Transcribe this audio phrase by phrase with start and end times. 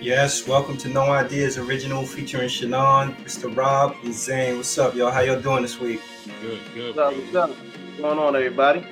[0.00, 3.54] Yes, welcome to No Ideas Original featuring Shannon, Mr.
[3.56, 4.56] Rob, and Zane.
[4.56, 5.10] What's up, y'all?
[5.10, 6.00] How y'all doing this week?
[6.40, 6.94] Good, good.
[6.96, 7.16] What's up?
[7.16, 7.48] What's up?
[7.50, 8.86] What's going on, everybody?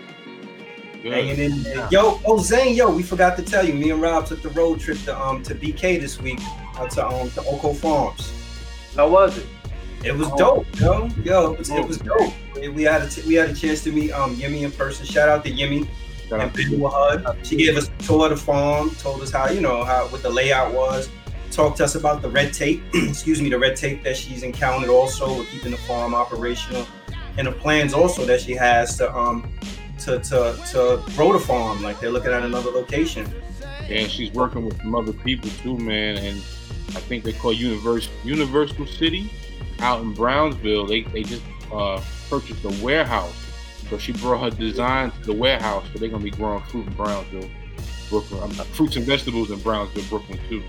[1.03, 1.13] Good.
[1.13, 1.87] Hanging in there.
[1.93, 4.81] Yo, oh Zane, yo, we forgot to tell you, me and Rob took the road
[4.81, 6.41] trip to um to BK this week,
[6.77, 8.33] out to um to Oko Farms.
[8.97, 9.47] How was it?
[10.03, 10.37] It was Oh.
[10.37, 11.07] dope, yo.
[11.25, 12.33] Yo, it was, it was dope.
[12.57, 15.05] We- We had a t- we had a chance to meet um Yemi in person.
[15.07, 15.87] Shout out to Yemi
[16.35, 17.45] Shout and Big you.
[17.45, 20.23] She gave us a tour of the farm, told us how you know how what
[20.23, 21.09] the layout was,
[21.51, 22.83] talked to us about the red tape.
[22.95, 26.87] excuse me, the red tape that she's encountered also with keeping the farm operational,
[27.39, 29.49] and the plans also that she has to um
[30.01, 31.83] to to to grow the farm.
[31.83, 33.33] Like they're looking at another location.
[33.89, 36.17] And she's working with some other people too, man.
[36.17, 36.39] And
[36.89, 39.31] I think they call Universal Universal City
[39.81, 40.87] out in Brownsville.
[40.87, 41.43] They they just
[41.73, 43.44] uh, purchased a warehouse.
[43.91, 45.85] So she brought her design to the warehouse.
[45.93, 47.49] So they're gonna be growing fruit in Brownsville,
[48.11, 48.43] Brooklyn.
[48.43, 50.63] Um, fruits and vegetables in Brownsville, Brooklyn too.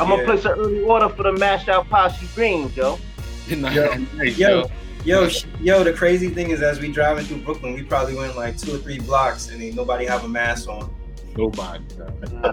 [0.00, 0.16] I'm Yeah.
[0.16, 2.98] gonna place an early order for the Mash Out Posse greens, yo.
[3.56, 4.00] Nice, Yo,
[4.38, 4.68] yo.
[5.04, 5.28] yo,
[5.60, 5.84] yo.
[5.84, 8.78] The crazy thing is, as we driving through Brooklyn, we probably went like two or
[8.78, 10.90] three blocks, and ain't nobody have a mask on.
[11.36, 11.84] Nobody.
[12.42, 12.52] uh,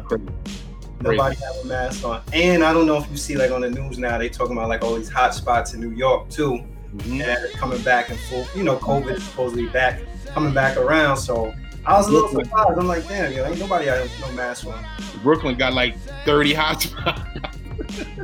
[1.02, 2.22] Nobody have a mask on.
[2.34, 4.70] And I don't know if you see like on the news now, they talking about
[4.70, 6.60] like all these hot spots in New York too,
[6.98, 7.22] Mhm.
[7.46, 8.46] and coming back and full.
[8.56, 10.02] You know, COVID is supposedly back,
[10.34, 11.18] coming back around.
[11.18, 11.54] So
[11.86, 12.78] I was a little surprised.
[12.78, 14.86] I'm like, damn, yo, ain't nobody have no mask on.
[15.24, 16.88] Brooklyn got like 30 hot.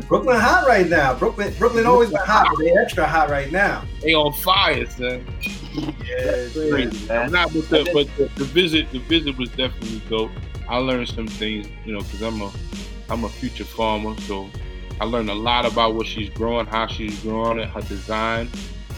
[0.08, 1.14] Brooklyn hot right now.
[1.14, 3.84] Brooklyn, Brooklyn always been hot, but they extra hot right now.
[4.02, 5.26] They on fire, son.
[5.74, 7.08] Yeah, That's crazy.
[7.08, 7.32] man.
[7.32, 10.32] Not with the, but the, the visit, the visit was definitely dope.
[10.70, 12.52] I learned some things, you know, because I'm a,
[13.10, 14.50] I'm a future farmer, so
[15.00, 18.50] I learned a lot about what she's growing, how she's growing it, her design.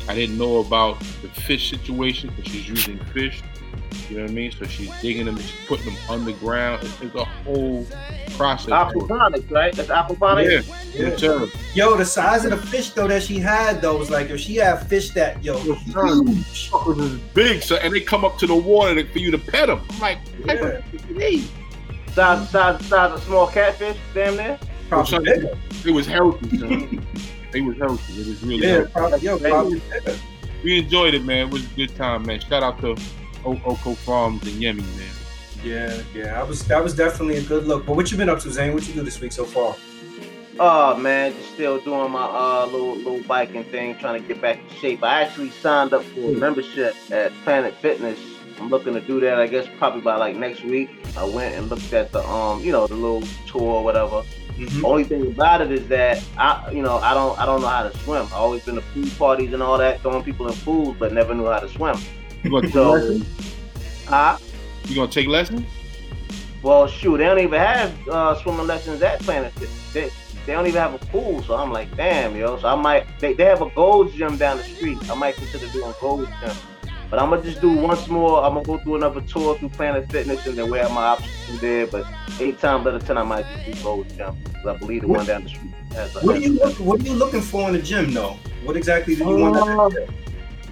[0.07, 3.41] I didn't know about the fish situation because she's using fish.
[4.09, 4.51] You know what I mean?
[4.51, 6.83] So she's digging them, and she's putting them underground.
[6.83, 7.85] It's, it's a whole
[8.37, 8.65] process.
[8.67, 8.71] to.
[8.73, 9.71] Aquaponics, right?
[9.73, 10.67] That's aquaponics.
[10.95, 11.15] Yeah, yeah.
[11.15, 11.75] yes.
[11.75, 14.55] Yo, the size of the fish though that she had though was like if she
[14.55, 16.71] had fish that yo Yes, huge.
[16.71, 19.81] Fuckers big, so and they come up to the water for you to pet them.
[19.91, 20.65] I'm like, what type Yeah.
[20.69, 21.51] of fish are these?
[22.13, 24.57] Size, size, size of small catfish, damn near.
[24.89, 25.57] Probably bigger.
[25.85, 27.05] It was healthy, son.
[27.53, 28.13] it was healthy.
[28.21, 28.91] It was really Yeah, healthy.
[28.93, 30.17] probably, yo, probably bigger.
[30.63, 31.47] We enjoyed it, man.
[31.47, 32.39] It was a good time, man.
[32.41, 32.95] Shout out to
[33.45, 35.05] o- Oko Farms and Yemi, man.
[35.63, 37.85] Yeah, yeah, I was that was definitely a good look.
[37.85, 38.73] But what you been up to, Zane?
[38.73, 39.75] What you do this week so far?
[40.61, 44.57] Oh man, just still doing my uh little little biking thing, trying to get back
[44.59, 45.03] in shape.
[45.03, 48.19] I actually signed up for a membership at Planet Fitness.
[48.59, 50.89] I'm looking to do that, I guess probably by like next week.
[51.17, 54.23] I went and looked at the um, you know, the little tour or whatever.
[54.59, 54.83] Mhm.
[54.83, 57.87] Only thing about it is that I, you know, I don't, I don't know how
[57.87, 58.27] to swim.
[58.33, 61.33] I always been to pool parties and all that, throwing people in pools, but never
[61.33, 61.97] knew how to swim.
[62.43, 63.25] You gonna take So, lessons?
[64.07, 64.37] huh?
[64.85, 65.65] You gonna take lessons?
[66.61, 69.93] Well, shoot, they don't even have uh, swimming lessons at Planet Fitness.
[69.93, 70.11] They,
[70.45, 72.57] they don't even have a pool, so I'm like, damn, yo.
[72.59, 74.97] So I might, they, they have a Gold's Gym down the street.
[75.09, 76.55] I might consider doing Gold's Gym.
[77.09, 78.43] But I'm gonna just do once more.
[78.43, 81.31] I'm gonna go through another tour through Planet Fitness and then weigh out my options
[81.47, 81.87] from there.
[81.87, 82.05] But
[82.39, 84.35] eight times out of ten, I might just do Gold's Gym.
[84.53, 86.19] 'cause I believe the one down the street has a.
[86.19, 88.35] What are you look, What are you looking for in the gym, though?
[88.63, 89.57] What exactly do you want?
[89.57, 89.91] Um,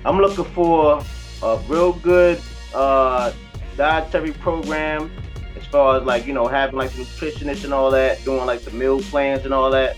[0.05, 1.01] I'm looking for
[1.41, 2.39] a real good
[2.75, 3.31] uh,
[3.75, 5.09] dietary program
[5.57, 8.61] as far as like you know having like the nutritionist and all that, doing like
[8.61, 9.95] the meal plans and all that.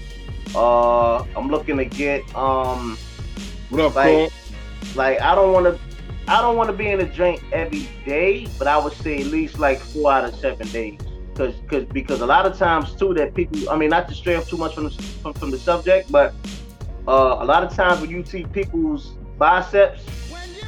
[0.56, 2.98] Uh, I'm looking to get um
[3.70, 4.30] What up, Like- Cole?
[4.96, 5.80] like I don't want to
[6.30, 9.26] I don't want to be in a drink every day, but I would say at
[9.28, 11.00] least like four out of seven days.
[11.34, 14.36] Cause, cause, because a lot of times too that people, I mean, not to stray
[14.36, 16.36] off too much from the, from, from the subject, but
[17.08, 19.08] uh, a lot of times when you see people's
[19.40, 20.06] biceps,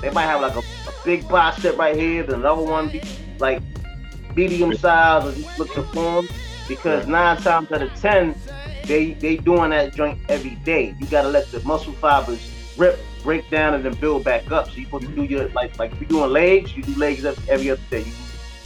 [0.02, 3.00] they might have like a, a big bicep right here, then another one be
[3.38, 3.62] like
[4.36, 6.28] medium size or just look the form.
[6.68, 8.34] Because nine times out of ten,
[8.86, 10.96] they they doing that joint every day.
[11.00, 14.70] You gotta let the muscle fibers rip, break down, and then build back up.
[14.70, 17.26] So you supposed to do your like like if you're doing legs, you do legs
[17.26, 18.00] every, every other day.
[18.00, 18.12] You do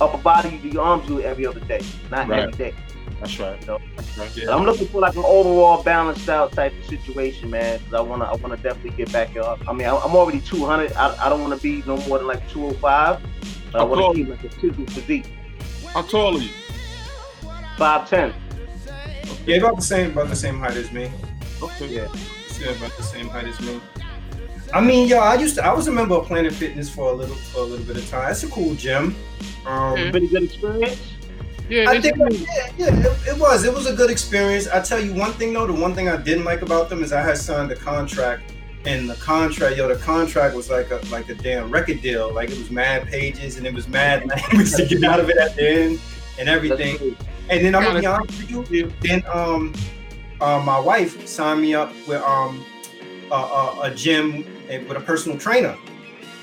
[0.02, 2.42] upper body, you do your arms, do it every other day, not Right.
[2.42, 2.74] every day.
[3.20, 3.60] That's right.
[3.62, 3.80] You know?
[3.96, 4.30] That's right.
[4.36, 7.80] But I'm looking for like an overall balanced out type of situation, man.
[7.86, 9.60] Cause I wanna, I wanna definitely get back up.
[9.68, 10.92] I mean, I'm I'm already 200.
[10.94, 13.22] I, I don't want to be no more than like 205.
[13.72, 15.28] But I How want tall to keep like a physical physique.
[15.94, 16.50] How tall are you?
[17.78, 18.34] 5'10.
[19.46, 21.12] Yeah, about the same, about the same height as me.
[21.62, 21.88] Okay.
[21.88, 22.08] Yeah.
[22.60, 23.80] Yeah, about the same height as me.
[24.76, 25.66] I mean, yo, I used to.
[25.66, 28.10] I was a member of Planet Fitness for a little, for a little bit of
[28.10, 28.30] time.
[28.30, 29.16] It's a cool gym.
[29.66, 30.12] Um, Mhm.
[30.12, 31.02] Pretty good experience.
[31.70, 33.64] Yeah, I think, yeah, yeah, it, it was.
[33.64, 34.68] It was a good experience.
[34.68, 35.66] I tell you one thing though.
[35.66, 38.52] The one thing I didn't like about them is I had signed a contract,
[38.86, 42.32] and the contract, yo, the contract was like a like a damn record deal.
[42.34, 45.38] Like it was mad pages and it was mad language to get out of it
[45.38, 46.00] at the end
[46.38, 47.16] and everything.
[47.50, 48.92] And then I'm gonna be honest with you.
[49.02, 49.74] Then um,
[50.42, 52.64] uh, my wife signed me up with um
[53.32, 55.78] a, a, a gym with a personal trainer,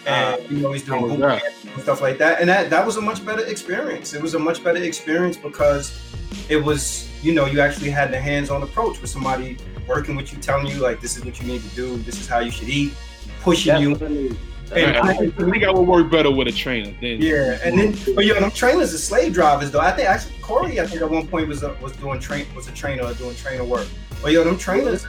[0.07, 1.43] and uh, you know he's doing boot camp
[1.75, 2.41] and stuff like that.
[2.41, 4.15] And that that was a much better experience.
[4.15, 6.01] It was a much better experience because
[6.49, 10.39] it was you know you actually had the hands-on approach with somebody working with you,
[10.39, 12.69] telling you like this is what you need to do, this is how you should
[12.69, 12.95] eat,
[13.41, 14.23] pushing Definitely.
[14.29, 14.37] you.
[14.75, 16.95] And I, I think I would work better with a trainer.
[17.01, 19.81] Than yeah, and then but yo, them trainers are slave drivers though.
[19.81, 22.69] I think actually Corey, I think at one point was a, was doing train was
[22.69, 23.87] a trainer or doing trainer work.
[24.23, 25.07] But yo, them trainers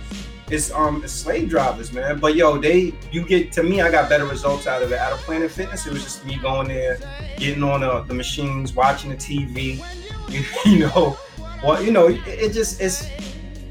[0.53, 2.19] is um slave drivers, man.
[2.19, 4.99] But yo, they you get to me, I got better results out of it.
[4.99, 6.99] Out of Planet Fitness, it was just me going there,
[7.37, 9.83] getting on uh, the machines, watching the TV.
[10.29, 11.17] You, you know,
[11.63, 13.07] well, you know, it, it just it's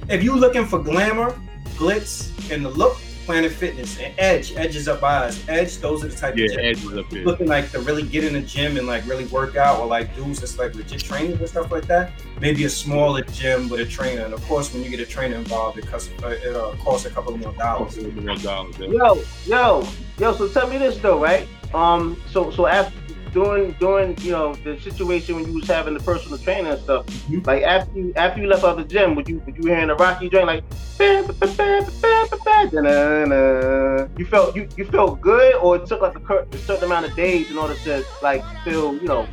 [0.08, 1.38] if you looking for glamour,
[1.76, 4.52] glitz, and the look, Planet Fitness and Edge.
[4.56, 5.42] Edge is up by us.
[5.48, 7.24] Edge, those are the type yeah, of Edge is up here.
[7.24, 10.14] looking like to really get in the gym and like really work out, or like
[10.16, 12.12] dudes that's like legit trainers and stuff like that.
[12.40, 15.36] Maybe a smaller gym with a trainer, and of course, when you get a trainer
[15.36, 17.96] involved, it costs uh, it uh, costs a couple of more dollars.
[17.96, 19.86] Yo, yo,
[20.18, 20.32] yo.
[20.34, 21.48] So tell me this though, right?
[21.74, 23.01] Um, so so after
[23.32, 27.06] during during you know the situation when you was having the personal trainer and stuff,
[27.06, 27.40] mm-hmm.
[27.44, 29.94] like after you after you left out the gym, would you would you hearing the
[29.94, 30.64] Rocky joint like
[34.18, 37.16] you felt you, you felt good or it took like a, a certain amount of
[37.16, 39.26] days in order to like feel you know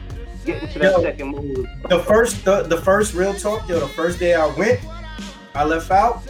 [0.46, 1.68] get into that yo, second move.
[1.90, 4.80] The first the, the first real talk, yo, the first day I went,
[5.54, 6.24] I left out.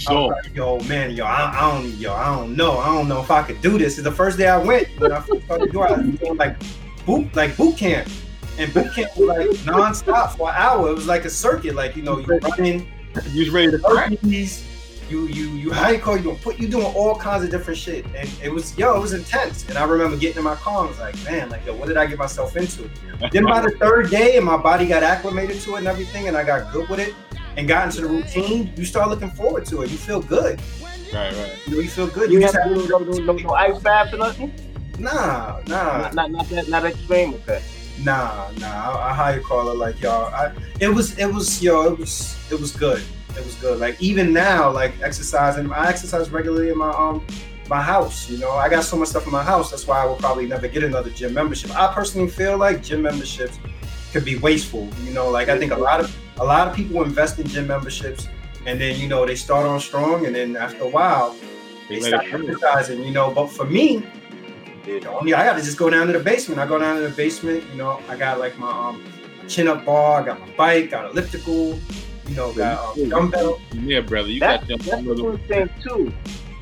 [0.00, 3.20] So, like, yo, man, yo, I, I, don't, yo, I don't know, I don't know
[3.20, 3.98] if I could do this.
[3.98, 6.56] It's the first day I went when I started doing, I was doing like
[7.04, 8.08] boot, like boot camp,
[8.58, 10.88] and boot camp was like nonstop for an hour.
[10.88, 12.88] It was like a circuit, like you know, you running,
[13.30, 14.10] you was ready to crack.
[14.22, 17.78] You you you how you call you doing put you doing all kinds of different
[17.78, 19.68] shit, and it was yo, it was intense.
[19.68, 21.98] And I remember getting in my car, I was like, man, like yo, what did
[21.98, 22.88] I get myself into?
[23.32, 26.36] then by the third day, and my body got acclimated to it and everything, and
[26.36, 27.12] I got good with it
[27.56, 29.90] and got into the routine, you start looking forward to it.
[29.90, 30.60] You feel good.
[31.12, 31.58] Right, right.
[31.66, 32.30] You know, you feel good.
[32.30, 34.52] You, you just have no, no, no, no, ice baths or nothing.
[34.98, 35.98] Nah, nah.
[35.98, 37.62] Not, not, not that, not extreme with that.
[38.02, 38.66] Nah, nah.
[38.66, 40.32] I, I higher call like y'all.
[40.34, 43.02] I, it was, it was, yo, it was, it was good.
[43.36, 43.78] It was good.
[43.78, 47.24] Like even now, like exercising, I exercise regularly in my um
[47.68, 48.28] my house.
[48.28, 49.70] You know, I got so much stuff in my house.
[49.70, 51.70] That's why I will probably never get another gym membership.
[51.78, 53.58] I personally feel like gym memberships
[54.12, 54.88] could be wasteful.
[55.04, 57.68] You know, like I think a lot of a lot of people invest in gym
[57.68, 58.26] memberships
[58.66, 61.36] and then you know they start on strong and then after a while
[61.88, 63.32] they, start exercising, you know.
[63.32, 64.06] But for me,
[64.86, 66.60] it only I gotta just go down to the basement.
[66.60, 69.04] I go down to the basement, you know, I got like my um
[69.48, 71.78] chin up bar, I got my bike, got elliptical,
[72.28, 73.60] you know, got um, dumbbell.
[73.72, 76.12] Yeah, brother, you that, got that's one thing too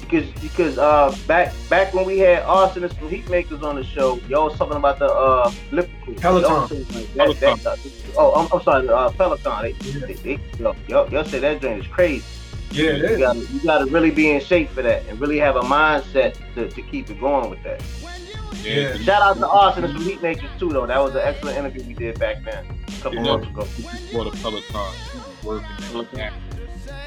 [0.09, 4.47] because because uh back back when we had Rsonist from Heatmakerz on the show, y'all
[4.47, 6.79] was talking about the uh elliptical Peloton.
[7.15, 7.59] Like that, Peloton.
[7.63, 9.63] That, oh, I'm, I'm, sorry, uh, Peloton.
[9.63, 10.07] They, yeah.
[10.07, 12.25] they, they, yo, y'all, y'all said that joint is crazy.
[12.71, 15.57] Yeah, you, you gotta, you gotta really be in shape for that and really have
[15.57, 17.83] a mindset to, to keep it going with that.
[18.63, 18.97] Yeah.
[18.99, 20.87] Shout out to Rsonist from Heatmakerz too, though.
[20.87, 23.63] That was an excellent interview we did back then, a couple months ago.
[23.65, 24.93] For the Peloton,
[25.45, 26.31] working.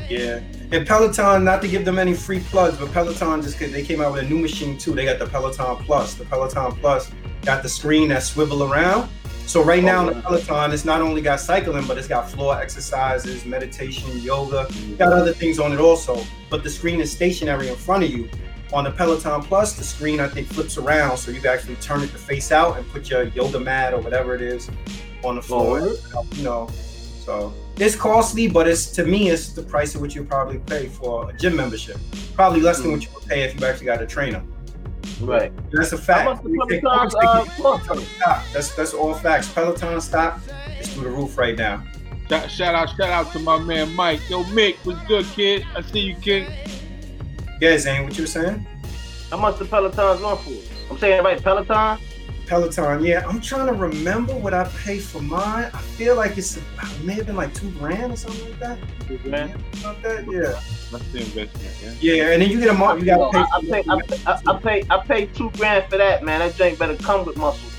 [0.09, 3.99] Yeah, and Peloton, not to give them any free plugs, but Peloton just they came
[4.01, 4.93] out with a new machine too.
[4.93, 6.13] They got the Peloton Plus.
[6.13, 7.11] The Peloton Plus
[7.43, 9.09] got the screen that swivel around.
[9.47, 12.57] So right now, oh, the Peloton, it's not only got cycling, but it's got floor
[12.57, 14.65] exercises, meditation, yoga,
[14.97, 16.23] got other things on it also.
[16.49, 18.29] But the screen is stationary in front of you.
[18.71, 22.01] On the Peloton Plus, the screen I think flips around, so you can actually turn
[22.01, 24.71] it to face out and put your yoga mat or whatever it is
[25.25, 25.81] on the floor.
[26.15, 26.69] Oh, you know,
[27.31, 30.87] so it's costly, but it's to me, it's the price at which you probably pay
[30.87, 31.97] for a gym membership.
[32.35, 34.43] Probably less than what you would pay if you actually got a trainer.
[35.21, 35.51] Right.
[35.71, 36.45] That's a fact.
[36.45, 37.45] uh,
[38.53, 39.47] that's that's all facts.
[39.49, 40.41] Peloton stop.
[40.79, 41.83] is through the roof right now.
[42.27, 44.21] Shout, shout out, shout out to my man Mike.
[44.29, 45.65] Yo, Mick, what's good, kid?
[45.75, 46.51] I see you, kid.
[47.61, 48.65] Yeah, Zane, what you were saying?
[49.29, 50.91] How much the Peloton's going for?
[50.91, 51.99] I'm saying right, Peloton.
[52.51, 53.05] Peloton.
[53.05, 55.71] Yeah, I'm trying to remember what I paid for mine.
[55.73, 56.63] I feel like it's it
[57.01, 58.77] may have been like two grand or something like that.
[59.07, 59.55] Two grand?
[59.79, 60.59] About that, yeah.
[60.91, 61.93] That's the investment, yeah.
[62.01, 62.99] Yeah, and then you get a month.
[62.99, 63.45] You got to pay.
[63.53, 64.83] I, pay, I, I, I pay.
[64.89, 66.39] I pay two grand for that, man.
[66.39, 67.73] That drink better come with muscles.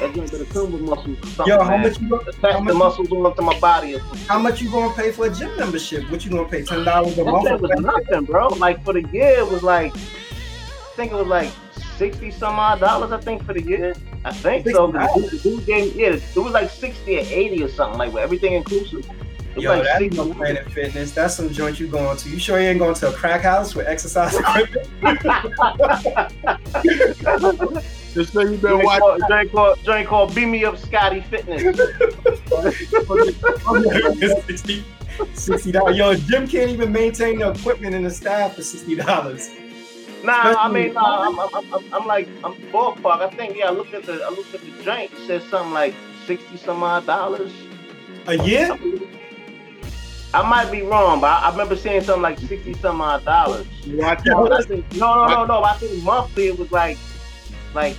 [0.00, 1.18] That drink better come with muscles.
[1.46, 1.82] Yo, how man.
[1.82, 2.16] much you?
[2.16, 3.98] Attach how much the muscles onto my body.
[4.28, 6.10] How much you gonna pay for a gym membership?
[6.10, 6.64] What you gonna pay?
[6.64, 7.44] Ten dollars a month?
[7.44, 8.48] That was nothing, bro.
[8.48, 9.94] Like for the year, it was like.
[9.94, 11.50] I think it was like
[11.96, 13.94] sixty some odd dollars, I think, for the year.
[14.24, 14.90] I think so.
[14.90, 18.54] The dude, gave, yeah, it was like sixty or eighty or something, like with everything
[18.54, 19.08] inclusive.
[19.56, 21.12] Yo, like that's no Planet Fitness.
[21.12, 22.28] That's some joint you going to.
[22.28, 24.88] You sure you ain't going to a crack house with exercise equipment?
[28.14, 29.26] Just so you been watching.
[29.28, 31.62] Joint called, joint called Beam Me Up Scotty Fitness.
[35.34, 35.96] Sixty dollars.
[35.96, 39.50] Yo, gym can't even maintain the equipment and the staff for sixty dollars.
[40.24, 43.20] Nah, I mean, nah, I'm, I'm, I'm, I'm, like, I'm ballpark.
[43.20, 45.12] I think, yeah, I looked at the, I looked at the drink.
[45.12, 45.94] It said something like
[46.26, 47.52] sixty some odd dollars.
[48.26, 48.76] A year?
[50.32, 53.66] I might be wrong, but I, I remember seeing something like sixty some odd dollars.
[53.84, 54.58] Yeah, no, no,
[54.94, 55.62] no, no, no.
[55.62, 56.96] I think monthly it was like,
[57.74, 57.96] like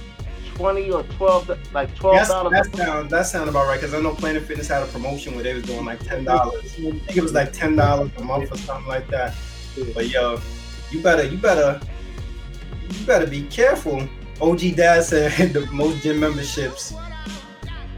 [0.56, 2.54] twenty or twelve, like twelve dollars.
[2.54, 5.44] That sound that sound about right because I know Planet Fitness had a promotion where
[5.44, 6.74] they was doing like ten dollars.
[6.74, 9.36] I think it was like ten dollars a month or something like that.
[9.94, 10.40] But yo,
[10.90, 11.80] you better you better
[12.90, 14.08] you better be careful.
[14.42, 16.94] OG Dad said the most gym memberships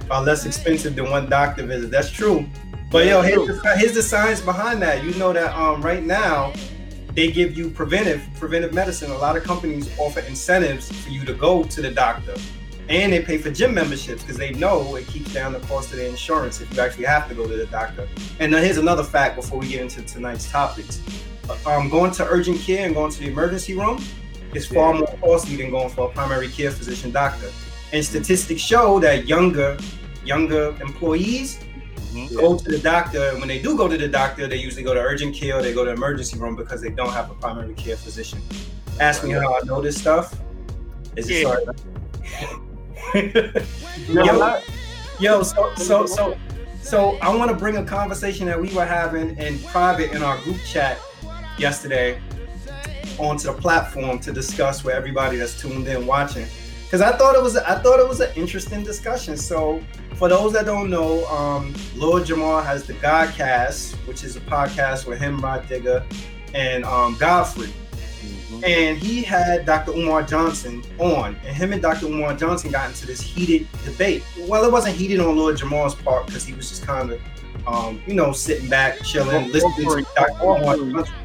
[0.09, 1.91] are less expensive than one doctor visit.
[1.91, 2.45] That's true.
[2.89, 5.03] But yo, here's the, here's the science behind that.
[5.03, 6.53] You know that um right now
[7.13, 9.11] they give you preventive preventive medicine.
[9.11, 12.35] A lot of companies offer incentives for you to go to the doctor,
[12.87, 15.97] and they pay for gym memberships because they know it keeps down the cost of
[15.97, 18.07] the insurance if you actually have to go to the doctor.
[18.39, 21.01] And then here's another fact before we get into tonight's topics:
[21.65, 24.01] um, going to urgent care and going to the emergency room
[24.53, 27.49] is far more costly than going for a primary care physician doctor.
[27.93, 29.77] And statistics show that younger
[30.23, 31.59] younger employees
[32.11, 32.35] mm-hmm.
[32.35, 33.29] go to the doctor.
[33.29, 35.61] And when they do go to the doctor, they usually go to urgent care or
[35.61, 38.41] they go to emergency room because they don't have a primary care physician.
[38.99, 40.37] Ask me how I know this stuff.
[41.15, 41.65] Is it sorry?
[44.09, 44.59] yo,
[45.19, 46.37] yo, so so so
[46.81, 50.37] so I want to bring a conversation that we were having in private in our
[50.39, 50.97] group chat
[51.57, 52.19] yesterday
[53.19, 56.45] onto the platform to discuss with everybody that's tuned in watching
[56.87, 59.35] because I thought it was I thought it was an interesting discussion.
[59.35, 59.83] So
[60.15, 65.05] for those that don't know, um, Lord Jamar has the Godcast, which is a podcast
[65.05, 66.05] with him, Rah Digga,
[66.53, 67.67] and um, Godfrey.
[67.67, 68.63] Mm-hmm.
[68.63, 69.91] And he had Dr.
[69.91, 72.05] Umar Johnson on, and him and Dr.
[72.05, 74.23] Umar Johnson got into this heated debate.
[74.47, 77.21] Well, it wasn't heated on Lord Jamar's part because he was just kind of,
[77.67, 80.41] um, you know, sitting back, chilling, listening to what Dr.
[80.41, 81.15] Umar Johnson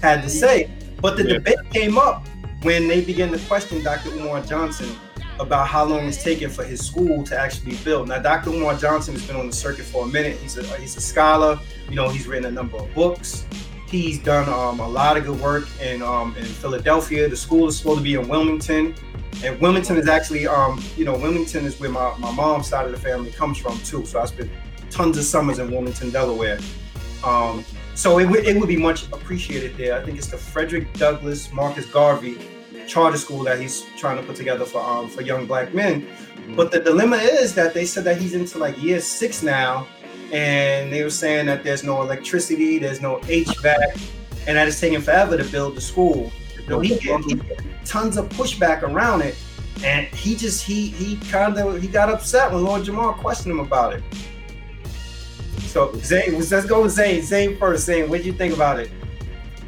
[0.00, 0.68] had to say.
[1.02, 1.32] But the yeah.
[1.34, 2.26] debate came up
[2.62, 4.10] when they began to question Dr.
[4.10, 4.88] Umar Johnson
[5.40, 8.08] about how long it's taken for his school to actually build.
[8.08, 8.50] Now, Dr.
[8.50, 10.38] Umar Johnson has been on the circuit for a minute.
[10.38, 11.58] He's a he's a scholar.
[11.88, 13.46] You know, he's written a number of books.
[13.88, 17.28] He's done um, a lot of good work in um, in Philadelphia.
[17.28, 18.94] The school is supposed to be in Wilmington,
[19.44, 22.92] and Wilmington is actually um, you know Wilmington is where my, my mom's side of
[22.92, 24.06] the family comes from too.
[24.06, 24.50] So I spent
[24.90, 26.60] tons of summers in Wilmington, Delaware.
[27.24, 29.98] Um, so it, w- it would be much appreciated there.
[29.98, 32.38] I think it's the Frederick Douglass Marcus Garvey
[32.86, 36.02] charter school that he's trying to put together for um for young black men.
[36.02, 36.56] Mm-hmm.
[36.56, 39.86] But the dilemma is that they said that he's into like year six now,
[40.32, 44.00] and they were saying that there's no electricity, there's no HVAC,
[44.46, 46.32] and that it's taking forever to build the school.
[46.68, 49.36] So he get, he get tons of pushback around it,
[49.84, 53.60] and he just he he kind of he got upset when Lord Jamar questioned him
[53.60, 54.02] about it.
[55.60, 57.22] So Zane, let's go with Zane.
[57.22, 57.86] Zane first.
[57.86, 58.90] Zane, what do you think about it?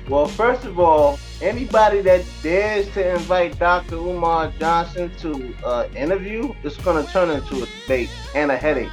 [0.09, 3.97] Well, first of all, anybody that dares to invite Dr.
[3.97, 8.91] Umar Johnson to uh, interview, is going to turn into a debate and a headache.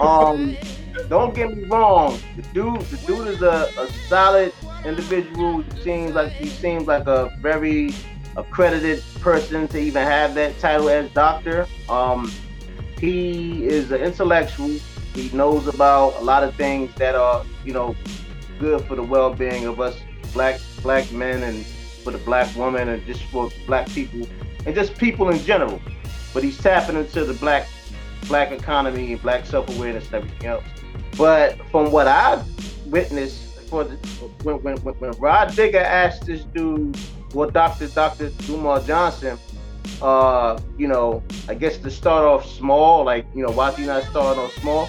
[0.00, 0.56] Um,
[1.08, 2.18] don't get me wrong.
[2.36, 4.52] The dude, the dude is a, a solid
[4.84, 5.60] individual.
[5.60, 7.94] He seems like he seems like a very
[8.36, 11.66] accredited person to even have that title as doctor.
[11.88, 12.32] Um,
[12.98, 14.78] he is an intellectual.
[15.14, 17.94] He knows about a lot of things that are, you know,
[18.58, 19.98] good for the well-being of us
[20.32, 24.26] black black men and for the black woman and just for black people
[24.66, 25.80] and just people in general.
[26.32, 27.68] But he's tapping into the black
[28.26, 30.64] black economy and black self-awareness and everything else.
[31.16, 32.44] But from what I've
[32.86, 33.96] witnessed for the
[34.42, 36.98] when when when Rah Digga asked this dude,
[37.32, 37.86] well Dr.
[37.88, 38.30] Dr.
[38.48, 39.38] Umar Johnson,
[40.02, 43.88] uh, you know, I guess to start off small, like, you know, why do you
[43.88, 44.88] not start off small?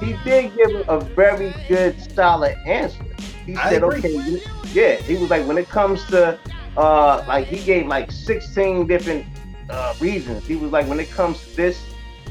[0.00, 3.04] He did give a very good solid answer.
[3.44, 4.40] He said, okay,
[4.72, 6.38] yeah, he was like, when it comes to,
[6.76, 9.24] uh, like he gave like 16 different
[9.70, 10.46] uh, reasons.
[10.46, 11.80] He was like, when it comes to this,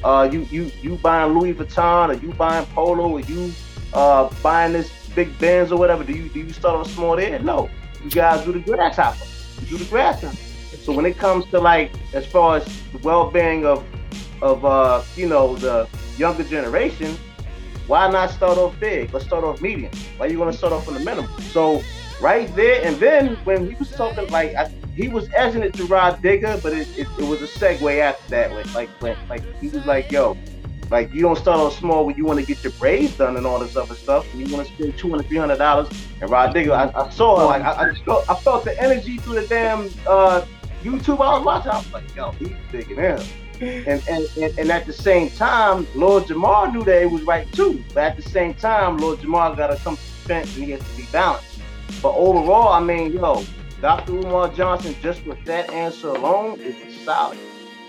[0.03, 3.51] uh, you you you buying Louis Vuitton or you buying Polo or you
[3.93, 6.03] uh buying this big Benz or whatever.
[6.03, 7.39] Do you do you start off small there?
[7.39, 7.69] No,
[8.03, 9.25] you guys do the grasshopper.
[9.61, 10.35] You do the grasshopper.
[10.35, 13.83] So when it comes to like as far as the well-being of
[14.41, 17.17] of uh you know the younger generation,
[17.87, 19.13] why not start off big?
[19.13, 19.91] Let's start off medium.
[20.17, 21.29] Why you want to start off from the minimum?
[21.41, 21.81] So
[22.21, 25.85] right there, and then when he was talking like I, he was edging it to
[25.85, 28.51] Rah Digga, but it, it, it was a segue after that.
[28.51, 30.37] When, like when like he was like, yo,
[30.89, 33.45] like you don't start off small when you want to get your braids done and
[33.45, 35.89] all this other stuff, and you want to spend two hundred, three hundred dollars.
[36.21, 39.41] And Rah Digga, I, I saw like I, I, felt, I felt the energy through
[39.41, 40.45] the damn uh,
[40.83, 41.71] YouTube I was watching.
[41.71, 43.21] I was like, yo, he's digging in.
[43.61, 47.51] And, and, and, and at the same time, Lord Jamar knew that it was right
[47.53, 47.83] too.
[47.93, 50.81] But at the same time, Lord Jamar got to come to defense and he has
[50.81, 51.59] to be balanced.
[52.01, 53.45] But overall, I mean, yo,
[53.81, 54.13] Dr.
[54.13, 57.37] Umar Johnson, just with that answer alone, is solid.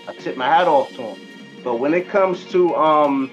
[0.07, 1.27] I tip my hat off to him.
[1.63, 3.31] But when it comes to um,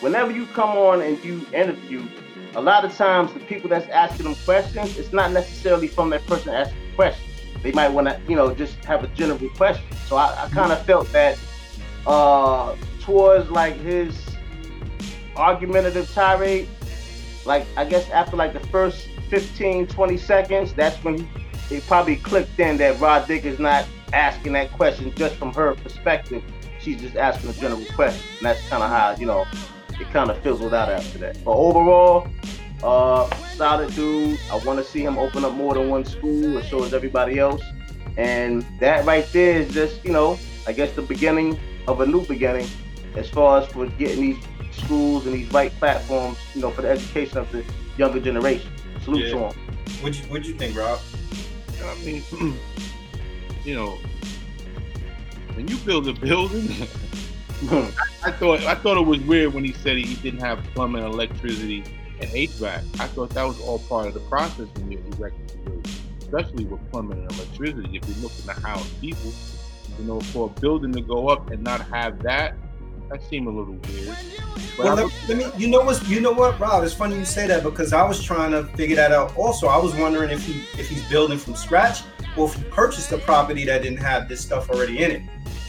[0.00, 2.06] whenever you come on and you interview,
[2.54, 6.26] a lot of times the people that's asking them questions, it's not necessarily from that
[6.26, 7.27] person asking the question.
[7.62, 9.84] They might want to, you know, just have a general question.
[10.06, 11.38] So I, I kind of felt that
[12.06, 14.18] uh, towards like his
[15.36, 16.68] argumentative tirade,
[17.44, 21.28] like I guess after like the first 15, 20 seconds, that's when
[21.70, 25.74] it probably clicked in that Rod Dick is not asking that question just from her
[25.74, 26.42] perspective.
[26.80, 28.24] She's just asking a general question.
[28.38, 29.46] And that's kind of how, you know,
[30.00, 31.38] it kind of fizzled out after that.
[31.44, 32.28] But overall,
[32.82, 34.38] uh, solid dude.
[34.50, 37.38] I want to see him open up more than one school as so as everybody
[37.38, 37.62] else.
[38.16, 42.26] And that right there is just, you know, I guess the beginning of a new
[42.26, 42.68] beginning
[43.16, 46.90] as far as for getting these schools and these right platforms, you know, for the
[46.90, 47.64] education of the
[47.96, 48.70] younger generation.
[49.02, 49.30] Salute yeah.
[49.30, 49.52] to him.
[50.00, 51.00] What'd you, what'd you think, Rob?
[51.82, 52.22] I mean,
[53.64, 53.98] you know,
[55.54, 56.68] when you build a building,
[57.70, 57.92] I,
[58.24, 61.84] I, thought I thought it was weird when he said he didn't have plumbing, electricity,
[62.20, 63.00] and HVAC.
[63.00, 66.64] I thought that was all part of the process when you erected the building, especially
[66.64, 67.96] with plumbing and electricity.
[67.96, 69.32] If you're looking to house people,
[69.98, 72.54] you know, for a building to go up and not have that,
[73.10, 74.16] that seemed a little weird.
[74.76, 75.46] But well, let, let, me.
[75.56, 76.06] You know what?
[76.08, 76.84] You know what, Rob?
[76.84, 79.36] It's funny you say that because I was trying to figure that out.
[79.36, 82.02] Also, I was wondering if he if he's building from scratch
[82.36, 85.22] or if he purchased a property that didn't have this stuff already in it.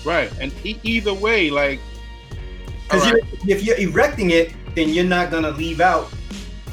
[0.05, 1.79] Right, and e- either way, like,
[2.83, 3.23] because right.
[3.47, 6.11] if you're erecting it, then you're not gonna leave out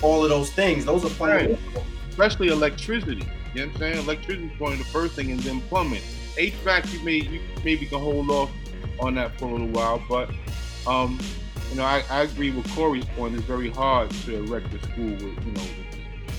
[0.02, 0.84] all of those things.
[0.84, 1.58] Those are fundamental.
[1.74, 1.84] Right.
[2.08, 3.26] Especially electricity.
[3.54, 3.98] You know what I'm saying?
[3.98, 6.02] Electricity is going the first thing, and then plumbing.
[6.36, 8.50] HVAC, you may you maybe can hold off
[9.00, 10.30] on that for a little while, but
[10.86, 11.18] um,
[11.70, 13.34] you know, I, I agree with Corey's point.
[13.34, 15.62] It's very hard to erect a school with you know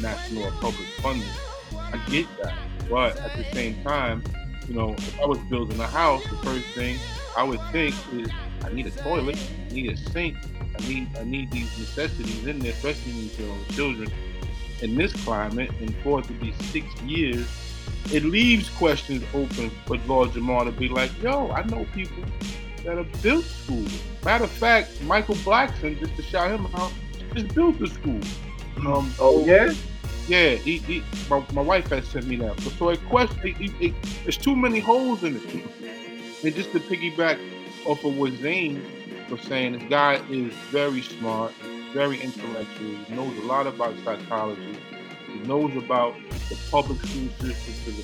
[0.02, 1.28] national or public funding.
[1.74, 2.56] I get that,
[2.89, 4.24] but at the same time,
[4.67, 6.98] you know, if I was building a house, the first thing
[7.36, 8.30] I would think is
[8.63, 9.38] I need a toilet,
[9.70, 10.38] I need a sink,
[10.78, 14.12] I need I need these necessities in there, especially these with children
[14.82, 15.72] in this climate.
[15.80, 17.48] And for it to be six years,
[18.12, 22.24] it leaves questions open for Lord Jamar to be like, yo, I know people
[22.84, 24.02] that have built schools.
[24.24, 26.92] Matter of fact, Michael Blackson, just to shout him out,
[27.34, 28.22] just built a school.
[28.86, 29.74] Um, oh yeah.
[30.28, 32.58] Yeah, he, he, my, my wife has sent me that.
[32.58, 36.44] But so a question, it, it, it, there's too many holes in it.
[36.44, 37.40] And just to piggyback
[37.86, 38.84] off of what Zane
[39.30, 41.54] was saying, this guy is very smart,
[41.94, 42.96] very intellectual.
[43.06, 44.78] He knows a lot about psychology.
[45.32, 46.16] He knows about
[46.50, 47.96] the public school system,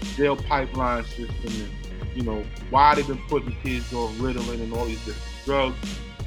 [0.00, 1.70] the jail pipeline system, and
[2.16, 5.76] you know why they've been putting kids on Ritalin and all these different drugs.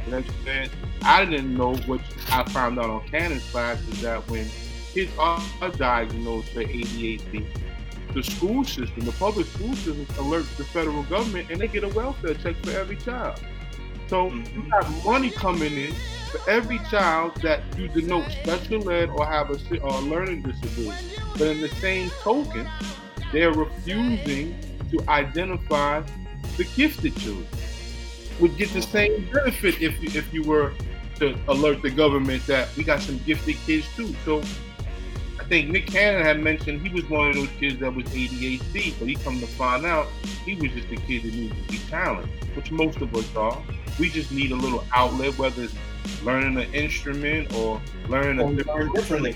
[0.06, 0.70] You know what I'm saying?
[1.02, 4.48] I didn't know, which I found out on Cannon's class, is that when
[4.94, 5.42] kids are
[5.78, 7.46] diagnosed for ADHD,
[8.14, 11.90] the school system, the public school system alerts the federal government and they get a
[11.90, 13.40] welfare check for every child.
[14.14, 14.70] So you mm-hmm.
[14.70, 15.92] have money coming in
[16.30, 21.16] for every child that you denote special ed or have a or a learning disability.
[21.36, 22.70] But in the same token,
[23.32, 24.56] they're refusing
[24.92, 26.04] to identify
[26.58, 27.48] the gifted children.
[28.40, 30.74] Would get the same benefit if you, if you were
[31.16, 34.14] to alert the government that we got some gifted kids too.
[34.26, 34.44] So
[35.44, 38.98] I think Nick Cannon had mentioned he was one of those kids that was ADHD,
[38.98, 40.08] but he come to find out
[40.46, 43.62] he was just a kid that needed to be talented, which most of us are.
[44.00, 45.76] We just need a little outlet, whether it's
[46.24, 49.36] learning an instrument or learning or a different differently.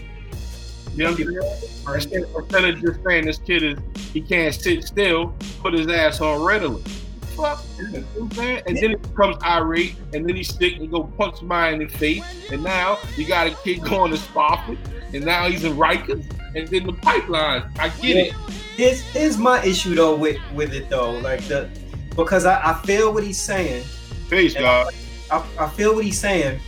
[0.96, 2.26] You know what I'm saying?
[2.38, 3.78] Instead of just saying this kid is
[4.14, 6.90] he can't sit still, put his ass on Ritalin.
[7.38, 8.64] Fuck, you know what I'm?
[8.66, 11.88] And then he becomes irate, and then he's sick and go punch somebody in the
[11.88, 14.80] face, and now you got a kid going to Spofford,
[15.14, 17.72] and now he's in Rikers, and then the pipeline.
[17.78, 18.22] I get yeah.
[18.24, 18.34] it.
[18.76, 21.70] Here's, here's my issue though with with it though, like the
[22.16, 23.86] because I, I feel what he's saying.
[24.30, 24.92] Peace, God.
[25.32, 26.60] I, I feel what he's saying,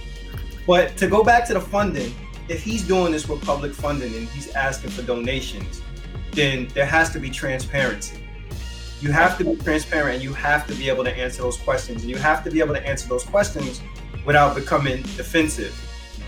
[0.67, 2.13] but to go back to the funding,
[2.47, 5.81] if he's doing this with public funding and he's asking for donations,
[6.33, 8.23] then there has to be transparency.
[9.01, 12.01] You have to be transparent and you have to be able to answer those questions.
[12.01, 13.81] And you have to be able to answer those questions
[14.25, 15.73] without becoming defensive.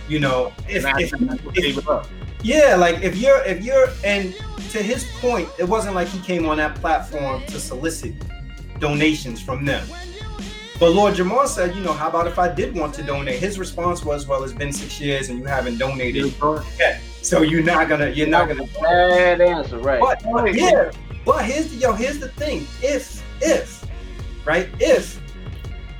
[0.07, 1.13] You know, if, if,
[1.55, 2.07] if
[2.43, 4.33] yeah, like if you're if you're and
[4.71, 8.13] to his point, it wasn't like he came on that platform to solicit
[8.79, 9.87] donations from them.
[10.79, 13.39] But Lord Jamar said, you know, how about if I did want to donate?
[13.39, 16.33] His response was, well, it's been six years and you haven't donated.
[16.79, 16.99] Yeah.
[17.21, 18.65] So you're not gonna, you're not gonna.
[18.81, 20.01] Bad answer, right?
[20.01, 20.89] But, but yeah,
[21.25, 22.67] but here's the yo, here's the thing.
[22.81, 23.85] If if
[24.45, 24.69] right?
[24.79, 25.19] If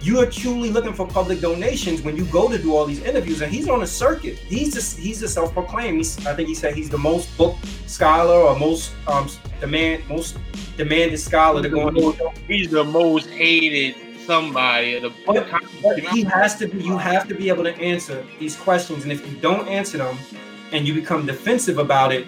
[0.02, 3.42] you are truly looking for public donations when you go to do all these interviews,
[3.42, 4.38] and he's on a circuit.
[4.38, 5.98] He's just he's a self-proclaimed.
[5.98, 9.30] He's, I think he said he's the most booked scholar or most um
[9.60, 10.38] demand most
[10.78, 12.36] demanded scholar to go on.
[12.48, 15.00] He's the most hated somebody.
[15.00, 15.48] The, but,
[15.84, 16.84] but he has to be.
[16.84, 20.18] You have to be able to answer these questions, and if you don't answer them,
[20.72, 22.28] and you become defensive about it,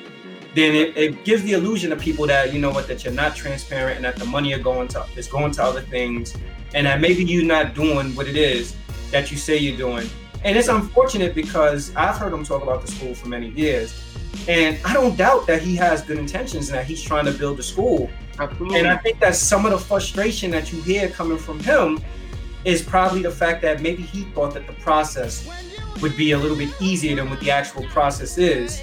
[0.54, 3.36] then it, it, gives the illusion to people that you know what that you're not
[3.36, 6.36] transparent and that the money are going to is going to other things
[6.74, 8.76] and that maybe you're not doing what it is
[9.12, 10.10] that you say you're doing.
[10.44, 14.04] And it's unfortunate because I've heard him talk about the school for many years.
[14.48, 17.60] And I don't doubt that he has good intentions and that he's trying to build
[17.60, 18.10] a school.
[18.40, 18.80] Absolutely.
[18.80, 22.04] And I think that some of the frustration that you hear coming from him
[22.66, 25.48] is probably the fact that maybe he thought that the process
[26.02, 28.82] would be a little bit easier than what the actual process is.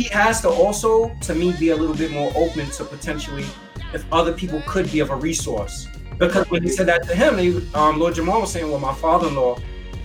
[0.00, 3.44] He has to also, to me, be a little bit more open to potentially
[3.92, 5.88] if other people could be of a resource.
[6.16, 8.94] Because when he said that to him, he, um, Lord Jamar was saying, well, my
[8.94, 9.58] father-in-law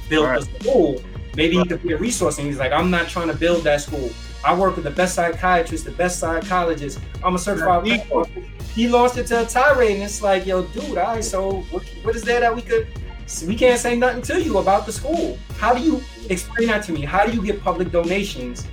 [0.10, 0.40] built right.
[0.40, 1.02] a school.
[1.38, 1.64] Maybe right.
[1.64, 2.40] he could be a resource.
[2.40, 4.10] And he's like, I'm not trying to build that school.
[4.44, 7.00] I work with the best psychiatrists, the best psychologists.
[7.24, 7.88] I'm a certified.
[8.74, 11.84] He lost it to a tirade, and it's like, yo, dude, all right, so what,
[12.04, 12.86] what is there that we could?
[13.48, 15.40] We can't say nothing to you about the school.
[15.58, 17.04] How do you explain that to me?
[17.04, 18.68] How do you get public donations,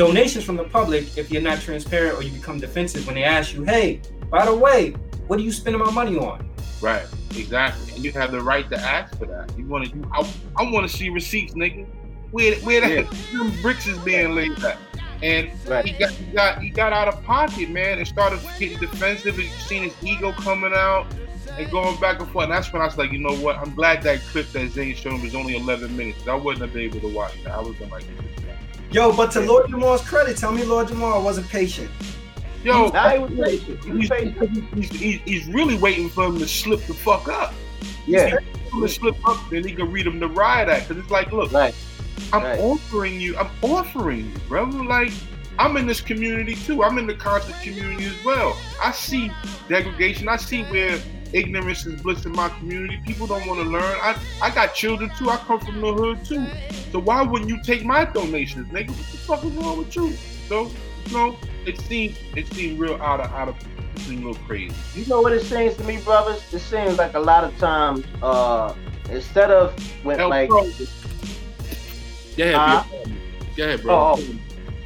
[0.00, 3.52] donations from the public, if you're not transparent or you become defensive when they ask
[3.54, 4.92] you, hey, by the way,
[5.26, 6.48] what are you spending my money on?
[6.80, 7.92] Right, exactly.
[7.92, 9.54] And you have the right to ask for that.
[9.58, 11.86] You want to, you, I, I want to see receipts, nigga.
[12.30, 13.02] Where, where yeah.
[13.02, 14.78] that bricks is being laid at.
[15.22, 15.84] And right.
[15.84, 19.34] he got he got he got out of pocket, man, and started getting defensive.
[19.34, 21.08] And you seen his ego coming out
[21.58, 22.44] and going back and forth.
[22.44, 23.58] And that's when I was like, you know what?
[23.58, 26.26] I'm glad that clip that Zane showed was only 11 minutes.
[26.26, 27.52] I wouldn't have been able to watch that.
[27.52, 28.04] I was like,
[28.90, 31.90] yo, but to Lord Jamar's credit, tell me Lord Jamar wasn't patient.
[32.62, 33.84] Yo, now he was patient.
[33.84, 34.74] He was patient.
[34.74, 37.54] He's, he's, he's, really waiting for him to slip the fuck up.
[38.06, 38.38] Yeah.
[38.70, 40.88] to slip up, then he can read him the riot act.
[40.88, 41.74] Because it's like, look, right.
[42.32, 42.60] I'm right.
[42.60, 44.64] offering you, I'm offering you, bro.
[44.64, 45.12] Like,
[45.58, 46.82] I'm in this community too.
[46.82, 48.56] I'm in the concert community as well.
[48.82, 49.30] I see
[49.68, 50.28] degradation.
[50.28, 50.98] I see where
[51.32, 53.00] ignorance is bliss in my community.
[53.06, 53.82] People don't want to learn.
[53.82, 55.30] I, I got children too.
[55.30, 56.46] I come from the hood too.
[56.90, 58.88] So why wouldn't you take my donations, nigga?
[58.88, 60.12] What the fuck is wrong with you?
[60.48, 60.70] So,
[61.06, 63.56] you know, it seemed it seemed real out of out of
[63.94, 64.74] it seemed real crazy.
[64.94, 66.42] You know what it seems to me, brothers?
[66.52, 68.74] It seems like a lot of times, uh,
[69.10, 70.68] instead of when Help like, bro.
[72.36, 72.84] yeah, uh,
[73.56, 73.94] go ahead, bro.
[73.94, 74.24] Oh,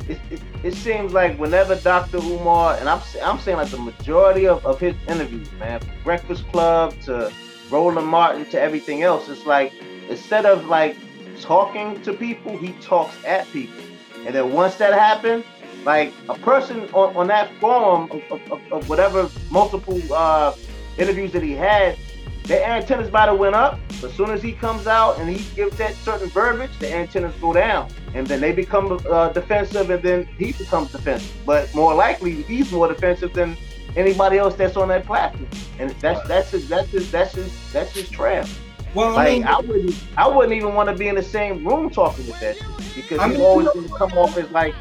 [0.08, 2.18] it, it, it, seems like whenever Dr.
[2.18, 6.46] Umar and I'm I'm saying like the majority of, of his interviews, man, from Breakfast
[6.50, 7.32] Club to
[7.70, 9.72] Roland Martin to everything else, it's like
[10.08, 10.96] instead of like
[11.40, 13.82] talking to people, he talks at people.
[14.24, 15.44] And then once that happens,
[15.84, 20.54] like a person on, on that forum of, of, of whatever multiple uh,
[20.96, 21.98] interviews that he had,
[22.44, 23.78] their antennas might have went up.
[24.00, 27.34] But as soon as he comes out and he gives that certain verbiage, the antennas
[27.40, 31.34] go down, and then they become uh, defensive, and then he becomes defensive.
[31.46, 33.56] But more likely, he's more defensive than
[33.96, 37.92] anybody else that's on that platform, and that's that's his that's his that's his that's
[37.92, 38.46] his trap.
[38.94, 41.66] Well, like, I mean, I wouldn't I wouldn't even want to be in the same
[41.66, 42.56] room talking with that
[42.94, 44.74] because I mean, he's always going to come off as like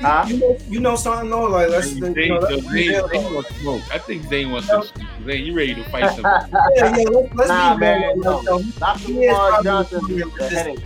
[0.00, 0.24] Huh?
[0.28, 1.44] You know, you know something though.
[1.44, 1.88] Like let's.
[1.88, 3.82] Zane, you know, let's Zane, Zane wants smoke.
[3.92, 4.84] I think Zane wants some.
[5.24, 6.50] Zane, you ready to fight somebody?
[6.76, 7.04] yeah, yeah.
[7.08, 8.20] Let's, let's nah, be man.
[8.20, 8.62] No, no.
[8.62, 9.10] Dr.
[9.12, 10.80] Umar Johnson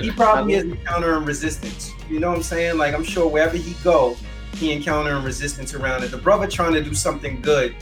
[0.00, 1.92] He probably is encountering resistance.
[2.08, 2.78] You know what I'm saying?
[2.78, 4.16] Like I'm sure wherever he go,
[4.54, 6.10] he encountering resistance around it.
[6.10, 7.74] The brother trying to do something good.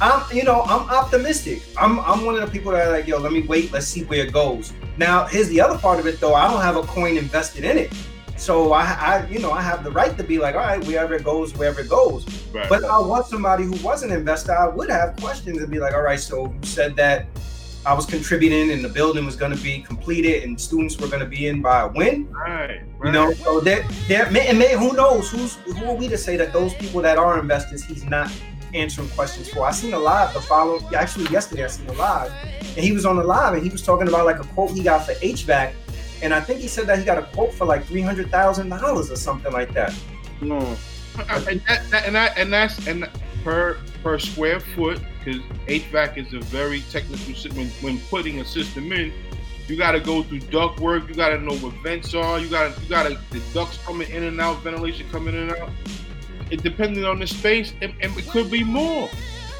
[0.00, 1.62] I'm, you know, I'm optimistic.
[1.78, 4.04] I'm, I'm one of the people that are like, yo, let me wait, let's see
[4.04, 4.74] where it goes.
[4.98, 6.34] Now, here's the other part of it, though.
[6.34, 7.92] I don't have a coin invested in it.
[8.36, 11.14] So I, I, you know, I have the right to be like, all right, wherever
[11.14, 12.26] it goes, wherever it goes.
[12.52, 12.68] Right.
[12.68, 15.94] But I want somebody who was an investor, I would have questions and be like,
[15.94, 17.26] all right, so you said that
[17.86, 21.20] I was contributing and the building was going to be completed and students were going
[21.20, 22.28] to be in by when?
[22.30, 23.06] Right, right.
[23.06, 26.36] You know, so that that and may, who knows who's who are we to say
[26.36, 28.32] that those people that are investors, he's not
[28.74, 29.64] answering questions for.
[29.64, 33.06] I seen a live the following actually yesterday I seen a live and he was
[33.06, 35.72] on the live and he was talking about like a quote he got for HVAC
[36.22, 38.68] and I think he said that he got a quote for like three hundred thousand
[38.68, 39.94] dollars or something like that.
[40.40, 40.76] Mm.
[41.48, 43.08] And, that, that, and, that, and that's and
[43.42, 47.56] per per square foot because HVAC is a very technical system.
[47.56, 49.12] when when putting a system in.
[49.68, 51.08] You got to go through duct work.
[51.08, 52.38] You got to know what vents are.
[52.38, 55.50] You got to you got to the ducts coming in and out, ventilation coming in
[55.50, 55.70] and out.
[56.50, 59.08] It depending on the space, and, and it could be more.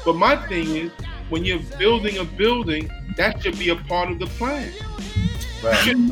[0.05, 0.91] But my thing is,
[1.27, 4.71] when you're building a building, that should be a part of the plan.
[5.63, 5.87] Right.
[5.87, 6.11] and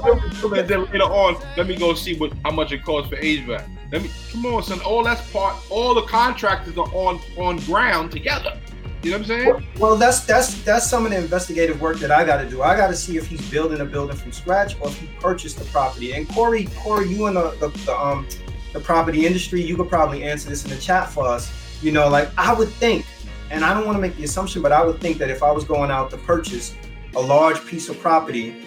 [0.67, 3.67] then later on, let me go see what how much it costs for HVAC.
[3.91, 4.81] Let me come on, son.
[4.81, 5.55] All that's part.
[5.69, 8.59] All the contractors are on on ground together.
[9.03, 9.67] You know what I'm saying?
[9.77, 12.63] Well, that's that's that's some of the investigative work that I got to do.
[12.63, 15.59] I got to see if he's building a building from scratch or if he purchased
[15.59, 16.13] the property.
[16.13, 18.27] And Corey, Corey, you in the, the, the um
[18.73, 21.51] the property industry, you could probably answer this in the chat for us.
[21.83, 23.05] You know, like I would think,
[23.51, 25.51] and I don't want to make the assumption, but I would think that if I
[25.51, 26.75] was going out to purchase
[27.15, 28.64] a large piece of property,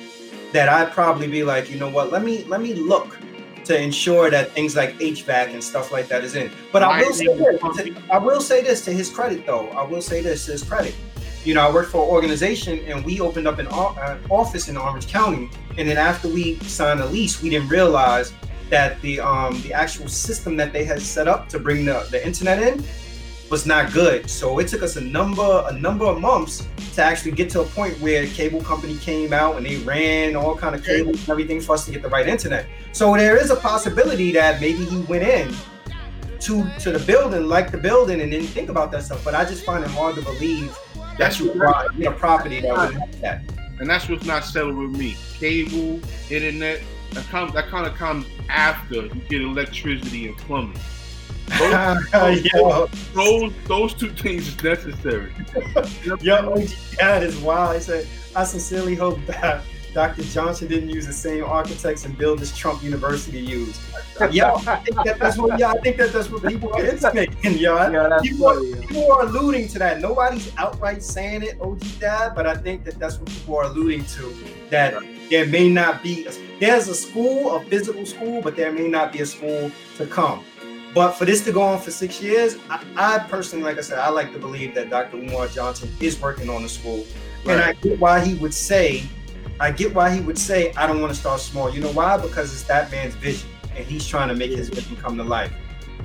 [0.52, 3.18] that I'd probably be like, you know what, let me let me look
[3.64, 6.50] to ensure that things like HVAC and stuff like that is in.
[6.72, 9.68] But I will say this, I will say this to his credit though.
[9.70, 10.94] I will say this to his credit.
[11.44, 14.76] You know, I worked for an organization and we opened up an, an office in
[14.76, 15.50] Orange County.
[15.76, 18.32] And then after we signed a lease, we didn't realize
[18.70, 22.24] that the um the actual system that they had set up to bring the, the
[22.26, 22.84] internet in
[23.50, 24.28] was not good.
[24.28, 27.64] So it took us a number a number of months to actually get to a
[27.64, 31.28] point where the cable company came out and they ran all kind of cables and
[31.28, 32.66] everything for us to get the right internet.
[32.92, 35.54] So there is a possibility that maybe he went in
[36.40, 39.24] to to the building, like the building, and didn't think about that stuff.
[39.24, 40.76] But I just find it hard to believe
[41.18, 43.42] that you bought a property that would have that.
[43.80, 45.16] And that's what's not settled with me.
[45.38, 46.82] Cable, internet,
[47.12, 50.78] that, comes, that kind of comes after you get electricity and plumbing.
[51.58, 55.32] Those, those, those, those, two things is necessary.
[56.20, 56.56] Yo,
[56.98, 57.76] that is wild.
[57.76, 58.06] I said,
[58.36, 59.62] I sincerely hope that
[59.94, 60.22] Dr.
[60.22, 63.80] Johnson didn't use the same architects and builders Trump University used.
[64.30, 65.58] yeah, I think that that's what.
[65.58, 67.58] Yeah, I think that that's what people are intimating.
[67.58, 70.00] Yo, yeah, people, funny, are, people are alluding to that.
[70.00, 74.04] Nobody's outright saying it, OG Dad, but I think that that's what people are alluding
[74.04, 74.34] to.
[74.70, 76.28] That there may not be.
[76.60, 80.44] There's a school, a physical school, but there may not be a school to come.
[80.94, 83.98] But for this to go on for six years, I, I, personally, like I said,
[83.98, 85.18] I like to believe that Dr.
[85.18, 87.04] Umar Johnson is working on the school.
[87.44, 87.54] Right.
[87.54, 89.04] And I get why he would say,
[89.60, 91.72] I get why he would say, I don't want to start small.
[91.72, 92.16] You know why?
[92.16, 95.52] Because it's that man's vision and he's trying to make his vision come to life.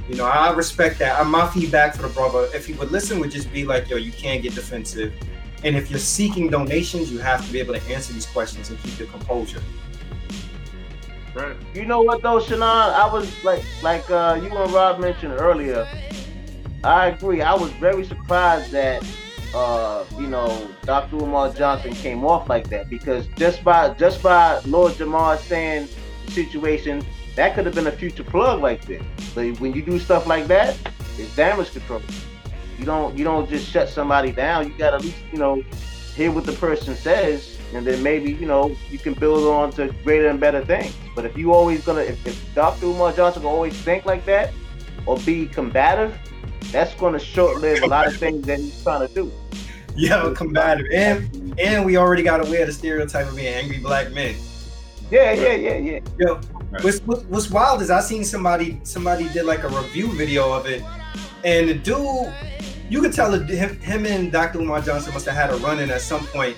[0.09, 1.25] You know, I respect that.
[1.27, 4.11] My feedback for the brother, if he would listen, would just be like, yo, you
[4.11, 5.13] can't get defensive.
[5.63, 8.77] And if you're seeking donations, you have to be able to answer these questions and
[8.83, 9.61] keep your composure.
[11.35, 11.55] Right.
[11.73, 12.61] You know what though, Shannon?
[12.63, 15.87] I was like, like uh, you and Rob mentioned earlier.
[16.83, 17.41] I agree.
[17.41, 19.03] I was very surprised that
[19.55, 21.15] uh, you know Dr.
[21.17, 25.87] Umar Johnson came off like that because just by just by Lord Jamar saying
[26.25, 27.03] the situation,
[27.35, 29.01] that could have been a future plug like this.
[29.33, 30.77] But when you do stuff like that,
[31.17, 32.01] it's damage control.
[32.77, 34.67] You don't you don't just shut somebody down.
[34.67, 35.63] You got to at least you know
[36.13, 39.93] hear what the person says and then maybe you know you can build on to
[40.03, 40.93] greater and better things.
[41.15, 42.87] But if you always gonna, if, if Dr.
[42.87, 44.53] Umar Johnson will always think like that
[45.05, 46.17] or be combative,
[46.71, 49.31] that's gonna short-live a lot of things that he's trying to do.
[49.95, 54.11] Yeah, combative, and and we already got to wear the stereotype of being angry black
[54.11, 54.35] men.
[55.11, 55.99] Yeah, yeah, yeah, yeah.
[56.17, 56.35] Yo,
[56.81, 60.81] what's, what's wild is I seen somebody somebody did like a review video of it,
[61.43, 62.33] and the dude,
[62.89, 63.47] you could tell him,
[63.79, 64.59] him and Dr.
[64.59, 66.57] Umar Johnson must have had a run in at some point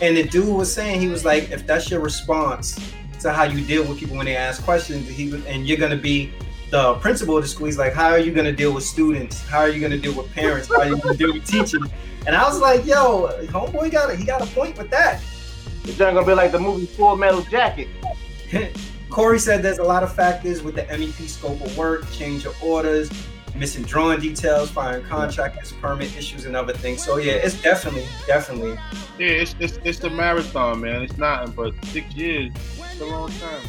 [0.00, 2.78] and the dude was saying he was like, if that's your response
[3.20, 5.96] to how you deal with people when they ask questions, he was, and you're gonna
[5.96, 6.32] be
[6.70, 7.66] the principal of the school.
[7.66, 9.46] He's like, how are you gonna deal with students?
[9.46, 10.68] How are you gonna deal with parents?
[10.68, 11.88] How are you gonna deal with teachers?
[12.26, 15.22] And I was like, yo, homeboy got a, he got a point with that.
[15.84, 17.88] It's not gonna be like the movie Full Metal Jacket.
[19.10, 22.60] Corey said there's a lot of factors with the MEP scope of work, change of
[22.62, 23.10] orders,
[23.54, 27.04] missing drawing details, firing contractors, permit issues, and other things.
[27.04, 28.72] So yeah, it's definitely, definitely.
[29.18, 31.02] Yeah, it's it's, it's a marathon, man.
[31.02, 32.52] It's not, but six years.
[32.78, 33.62] It's a long time.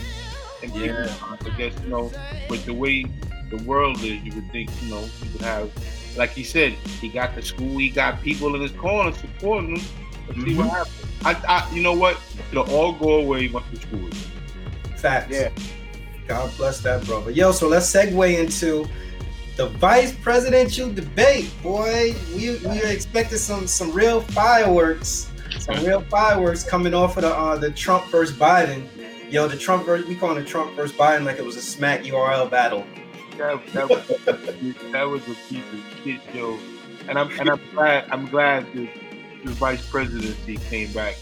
[0.64, 2.12] And yeah, I guess you know,
[2.50, 3.06] with the way
[3.50, 5.72] the world is, you would think you know you would have,
[6.18, 9.86] like he said, he got the school, he got people in his corner supporting him.
[10.28, 10.50] Let's mm-hmm.
[10.50, 10.76] see what mm-hmm.
[10.76, 11.46] happens.
[11.48, 12.20] I, I, you know what?
[12.52, 14.28] It'll all go away once the school is.
[14.98, 15.32] Facts.
[15.32, 15.50] Yeah.
[16.28, 17.30] God bless that brother.
[17.30, 18.88] Yo, so let's segue into
[19.56, 22.16] the vice presidential debate, boy.
[22.36, 27.34] We we are expecting some some real fireworks, some real fireworks coming off of the
[27.34, 28.88] uh, the Trump versus Biden.
[29.32, 32.02] Yo, the Trump versus we call it Trump versus Biden like it was a smack
[32.02, 32.86] URL battle.
[33.38, 34.08] That, that was
[34.92, 36.58] that was a piece of shit, yo.
[37.08, 38.90] And I'm and I'm glad I'm glad the,
[39.44, 41.16] the vice presidency came back,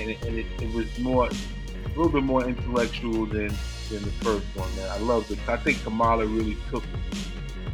[0.00, 3.48] and it, and it, it was more a little bit more intellectual than
[3.90, 4.74] than the first one.
[4.76, 5.38] Man, I loved it.
[5.46, 6.84] I think Kamala really took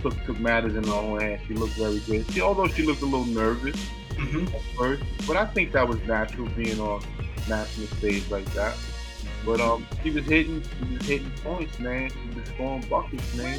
[0.02, 1.40] took, took matters in her own hands.
[1.46, 2.30] She looked very good.
[2.32, 3.76] She, although she looked a little nervous
[4.10, 4.54] mm-hmm.
[4.54, 7.02] at first, but I think that was natural being on
[7.48, 8.76] national stage like that.
[9.44, 12.10] But um, she was hitting, she was hitting points, man.
[12.10, 13.58] She was scoring buckets, man.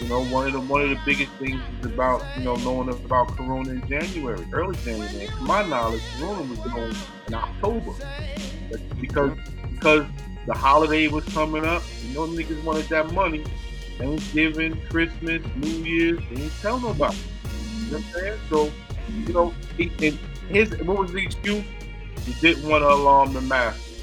[0.00, 2.90] You know, one of the one of the biggest things is about you know knowing
[2.90, 5.26] about Corona in January, early January.
[5.26, 6.94] To my knowledge, Corona was going
[7.28, 7.92] in October,
[8.70, 9.38] but because
[9.72, 10.06] because
[10.46, 11.82] the holiday was coming up.
[12.04, 13.44] You know, niggas wanted that money,
[13.98, 17.16] Thanksgiving, Christmas, New Year's, they didn't tell nobody.
[17.84, 18.40] You know what I'm saying?
[18.50, 18.70] So
[19.26, 19.88] you know, he,
[20.48, 21.64] his what was the excuse?
[22.24, 24.02] He didn't want to alarm the masses.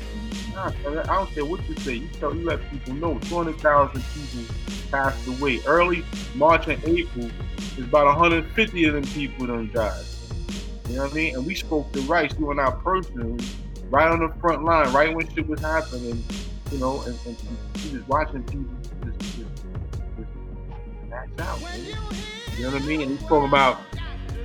[0.55, 0.71] I
[1.05, 1.95] don't care what you say.
[1.95, 3.19] You tell you let people know.
[3.19, 4.55] Two hundred thousand people
[4.91, 5.59] passed away.
[5.65, 7.29] Early March and April
[7.77, 10.03] is about 150 of them people done died.
[10.87, 11.35] You know what I mean?
[11.35, 13.43] And we spoke to Rice, doing our personally,
[13.89, 16.23] right on the front line, right when shit was happening.
[16.71, 17.37] You know, and, and
[17.77, 19.37] he was watching people just,
[21.25, 21.61] just, just out.
[21.61, 21.79] Man.
[22.57, 23.01] You know what I mean?
[23.01, 23.77] And he's talking about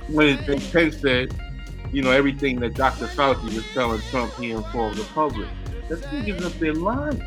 [0.09, 0.37] when
[0.71, 1.35] Pence said,
[1.91, 3.07] you know, everything that Dr.
[3.07, 5.47] Fauci was telling Trump he informed the public.
[5.87, 7.23] This nigga's up there lying.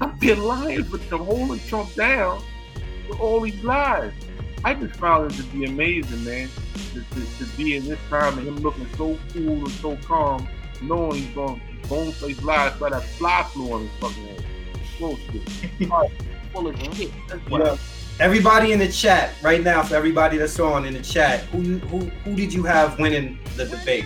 [0.00, 2.42] I've been lying for them holding Trump down
[3.06, 4.12] for all these lies.
[4.64, 6.48] I just found it to be amazing, man,
[6.94, 10.48] to, to, to be in this time and him looking so cool and so calm,
[10.80, 14.44] knowing he's going to bone face lies by that fly flew on his fucking head.
[14.98, 15.48] Bullshit.
[16.52, 17.10] Full of shit.
[17.50, 17.76] Yeah.
[18.20, 21.98] Everybody in the chat right now, for everybody that's on in the chat, who who
[22.22, 24.04] who did you have winning the debate?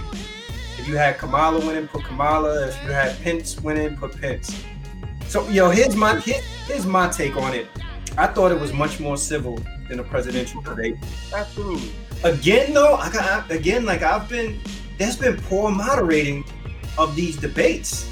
[0.78, 2.68] If you had Kamala winning, put Kamala.
[2.68, 4.64] If you had Pence winning, put Pence.
[5.26, 7.66] So yo, here's my here, here's my take on it.
[8.16, 10.96] I thought it was much more civil than a presidential debate.
[11.34, 11.92] Absolutely.
[12.24, 14.58] Again, though, I got again like I've been.
[14.96, 16.44] There's been poor moderating
[16.96, 18.08] of these debates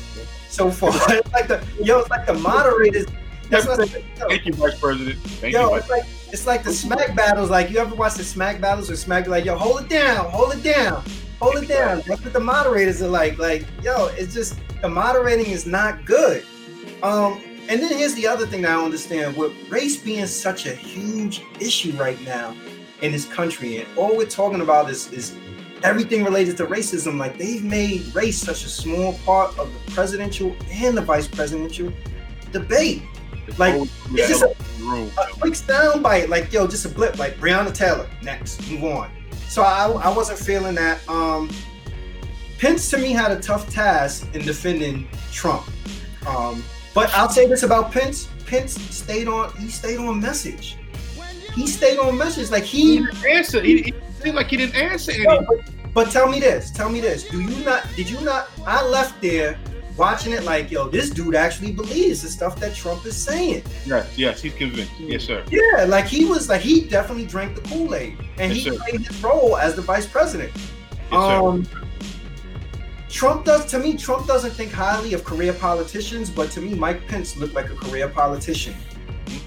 [0.50, 0.90] so far.
[1.32, 3.06] like the yo, it's like the moderators.
[3.48, 5.18] That's what, Thank you, Vice President.
[5.18, 5.76] Thank yo, you.
[5.76, 7.50] It's like it's like the smack battles.
[7.50, 10.52] Like you ever watch the smack battles or smack like yo, hold it down, hold
[10.54, 11.04] it down,
[11.40, 12.02] hold it down.
[12.06, 13.38] That's what the moderators are like.
[13.38, 16.44] Like yo, it's just the moderating is not good.
[17.02, 20.74] Um, and then here's the other thing that I understand: with race being such a
[20.74, 22.54] huge issue right now
[23.02, 25.36] in this country, and all we're talking about is is
[25.82, 27.18] everything related to racism.
[27.18, 31.92] Like they've made race such a small part of the presidential and the vice presidential
[32.52, 33.02] debate.
[33.58, 33.74] Like
[34.10, 34.54] it's just a,
[35.20, 38.08] a quick sound bite, like yo, just a blip, like Breonna Taylor.
[38.22, 39.10] Next, move on.
[39.48, 41.06] So I, I wasn't feeling that.
[41.08, 41.50] Um,
[42.58, 45.68] Pence to me had a tough task in defending Trump.
[46.26, 49.54] Um, but I'll say this about Pence: Pence stayed on.
[49.56, 50.76] He stayed on message.
[51.54, 52.50] He stayed on message.
[52.50, 53.62] Like he, he didn't answer.
[53.62, 55.46] He, he seemed like he didn't answer anything.
[55.46, 56.70] but, but tell me this.
[56.70, 57.28] Tell me this.
[57.28, 57.86] Do you not?
[57.94, 58.50] Did you not?
[58.66, 59.58] I left there
[59.96, 63.62] watching it like, yo, this dude actually believes the stuff that Trump is saying.
[63.84, 64.92] Yes, yes, he's convinced.
[64.98, 65.44] Yes, sir.
[65.50, 68.76] Yeah, like he was like he definitely drank the Kool Aid, and Yes, he sir.
[68.76, 70.52] played his role as the vice president.
[70.54, 71.16] Yes, sir.
[71.18, 71.66] um,
[73.08, 73.96] Trump does to me.
[73.96, 77.74] Trump doesn't think highly of career politicians, but to me, Mike Pence looked like a
[77.76, 78.74] career politician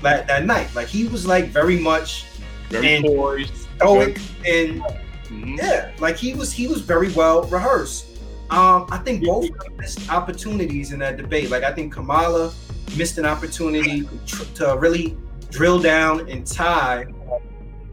[0.01, 0.73] that, that night.
[0.73, 2.25] Like he was like very much
[2.69, 3.53] Very and- poised.
[3.75, 4.81] stoic and
[5.29, 5.57] Mhm.
[5.57, 8.08] yeah, like he was he was very well rehearsed.
[8.49, 11.51] Um, I think both missed opportunities in that debate.
[11.51, 12.51] Like I think Kamala
[12.97, 15.15] missed an opportunity to, to really
[15.51, 17.05] drill down and tie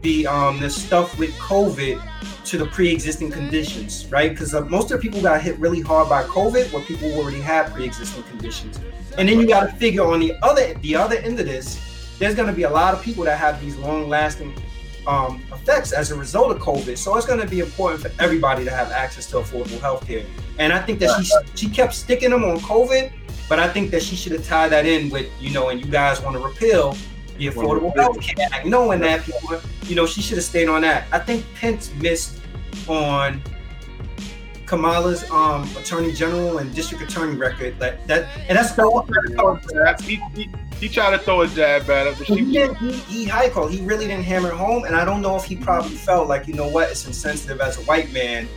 [0.01, 2.01] the um the stuff with COVID
[2.45, 4.31] to the pre-existing conditions, right?
[4.31, 7.21] Because uh, most of the people got hit really hard by COVID were people who
[7.21, 8.79] already had pre-existing conditions,
[9.17, 12.35] and then you got to figure on the other the other end of this, there's
[12.35, 14.55] going to be a lot of people that have these long-lasting
[15.07, 16.97] um, effects as a result of COVID.
[16.97, 20.25] So it's going to be important for everybody to have access to affordable health care.
[20.59, 23.11] And I think that she she kept sticking them on COVID,
[23.49, 25.89] but I think that she should have tied that in with you know, and you
[25.89, 26.95] guys want to repeal
[27.37, 30.81] the Affordable Health Care Act, knowing that people, you know, she should have stayed on
[30.81, 31.05] that.
[31.11, 32.41] I think Pence missed
[32.87, 33.41] on
[34.65, 37.79] Kamala's um, attorney general and district attorney record.
[37.79, 39.07] That that and that's all.
[40.79, 43.71] He, tried to throw a jab at her, but He, didn't, he, he high called.
[43.71, 46.47] He really didn't hammer it home, and I don't know if he probably felt like
[46.47, 48.47] you know what, it's insensitive as a white man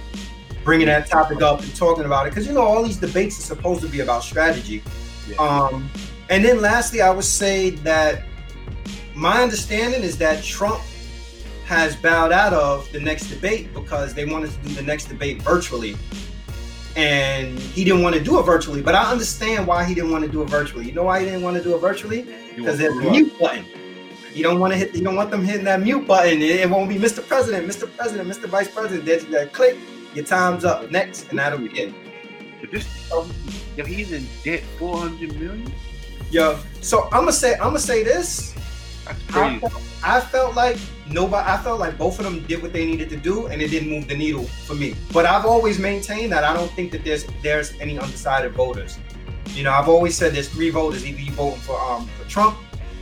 [0.65, 3.43] bringing that topic up and talking about it because you know all these debates are
[3.43, 4.83] supposed to be about strategy.
[5.29, 5.37] Yeah.
[5.37, 5.91] Um,
[6.29, 8.25] and then lastly, I would say that
[9.15, 10.83] my understanding is that Trump
[11.65, 15.41] has bowed out of the next debate because they wanted to do the next debate
[15.43, 15.97] virtually.
[16.97, 20.25] And he didn't want to do it virtually, but I understand why he didn't want
[20.25, 20.87] to do it virtually.
[20.87, 22.27] You know why he didn't want to do it virtually?
[22.57, 23.65] because there's a mute button.
[24.35, 24.95] You don't want to hit.
[24.95, 26.41] You don't want them hitting that mute button.
[26.41, 27.27] It, it won't be Mr.
[27.27, 27.95] President, Mr.
[27.97, 28.49] President, Mr.
[28.49, 29.05] Vice President.
[29.05, 29.77] There's that click.
[30.15, 30.91] Your time's up.
[30.91, 31.95] Next, and that'll be it.
[32.61, 33.33] But this, um,
[33.77, 35.73] yo, he's in debt 400 million.
[36.31, 37.55] Yo, so I'm gonna say.
[37.55, 38.55] I'm gonna say this.
[39.11, 40.79] I felt, I felt like
[41.11, 41.49] nobody.
[41.49, 43.91] I felt like both of them did what they needed to do, and it didn't
[43.91, 44.95] move the needle for me.
[45.13, 48.99] But I've always maintained that I don't think that there's there's any undecided voters.
[49.55, 51.05] You know, I've always said there's three voters.
[51.05, 52.57] Either you voting for um for Trump,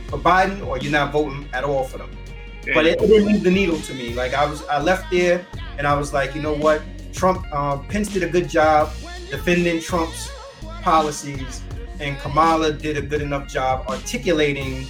[0.07, 2.11] for Biden, or you're not voting at all for them.
[2.73, 4.13] but it, it didn't move the needle to me.
[4.13, 5.45] Like I was, I left there
[5.77, 6.81] and I was like, you know what?
[7.13, 8.91] Trump, um, Pence did a good job
[9.29, 10.29] defending Trump's
[10.81, 11.61] policies,
[11.99, 14.85] and Kamala did a good enough job articulating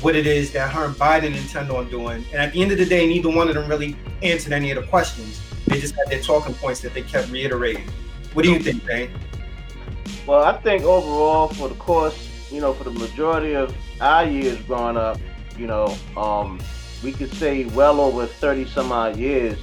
[0.00, 2.24] what it is that her and Biden intend on doing.
[2.32, 4.82] And at the end of the day, neither one of them really answered any of
[4.82, 5.40] the questions.
[5.66, 7.88] They just had their talking points that they kept reiterating.
[8.32, 9.10] What do you think, Dane?
[10.26, 14.60] Well, I think overall, for the course, you know, for the majority of our years
[14.62, 15.18] growing up,
[15.58, 16.60] you know, um,
[17.02, 19.58] we could say well over 30 some odd years,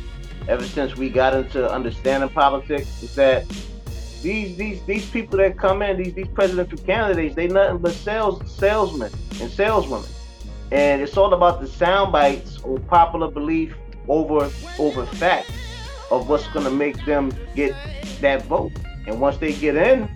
[0.47, 3.45] ever since we got into understanding politics, is that
[4.21, 8.41] these these these people that come in, these these presidential candidates, they nothing but sales
[8.51, 10.09] salesmen and saleswomen.
[10.71, 13.75] And it's all about the sound bites or popular belief
[14.07, 14.49] over
[14.79, 15.51] over fact
[16.09, 17.75] of what's gonna make them get
[18.21, 18.71] that vote.
[19.07, 20.09] And once they get in,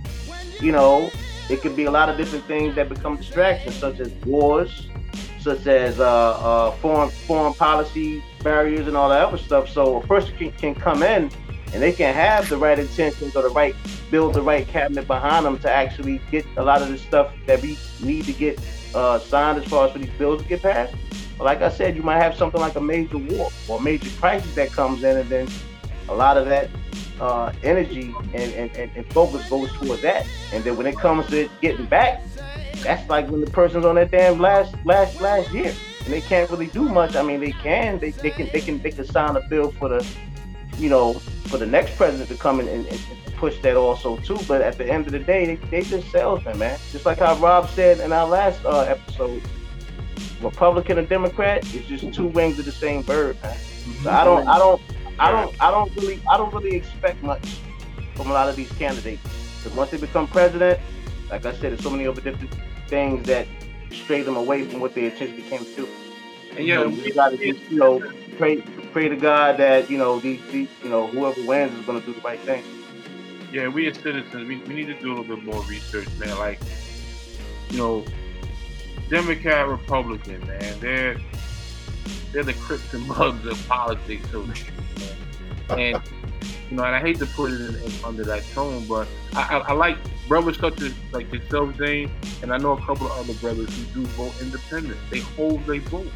[0.62, 1.10] you know,
[1.49, 4.88] it could be a lot of different things that become distractions, such as wars,
[5.39, 9.70] such as uh, uh, foreign foreign policy barriers and all that other stuff.
[9.70, 11.32] So a person can, can come in
[11.74, 13.76] and they can have the right intentions or the right
[14.11, 17.61] build the right cabinet behind them to actually get a lot of the stuff that
[17.61, 18.59] we need to get
[18.93, 20.95] uh, signed as far as for these bills to get passed.
[21.38, 24.53] But like I said, you might have something like a major war or major crisis
[24.55, 25.47] that comes in, and then
[26.07, 26.70] a lot of that
[27.20, 30.26] uh, energy and, and, and, focus goes toward that.
[30.53, 32.22] And then when it comes to getting back,
[32.84, 36.49] that's like when the person's on that damn last last last year and they can't
[36.49, 37.16] really do much.
[37.16, 39.89] I mean, they can they, they can they can they can sign a bill for
[39.89, 40.05] the
[40.78, 41.14] you know
[41.50, 43.00] for the next president to come in and, and,
[43.36, 44.40] push that also too.
[44.48, 46.80] But at the end of the day, they, they just salesmen, man.
[46.94, 49.42] Just like how Rob said in our last uh, episode,
[50.42, 53.58] Republican and Democrat is just two wings of the same bird, man.
[54.04, 54.82] So I don't I don't
[55.20, 57.60] I don't I don't really I don't really expect much
[58.16, 59.22] from a lot of these candidates.
[59.58, 60.80] Because once they become president,
[61.30, 62.56] like I said, there's so many other different
[62.88, 63.48] things that
[63.92, 65.90] stray them away from what they intentionally came to do.
[66.56, 68.02] And yeah, you, know, you gotta just you know
[68.38, 68.62] pray
[68.96, 72.14] pray to God that you know these, these you know whoever wins is gonna do
[72.14, 72.64] the right thing.
[73.52, 76.38] Yeah, we as citizens, we, we need to do a little bit more research, man.
[76.38, 76.62] Like,
[77.72, 78.06] you know,
[79.10, 81.18] Democrat, Republican, man, they're
[82.32, 84.48] they're the Crips and Mugs of politics, so
[85.72, 86.02] and
[86.70, 89.41] you know, and I hate to put it in, in, under that tone, but I,
[89.41, 89.98] I, I, like
[90.30, 92.10] brothers such as like yourself, Zane,
[92.41, 94.98] and I know a couple of other brothers who do vote independent.
[95.10, 96.08] They hold their vote.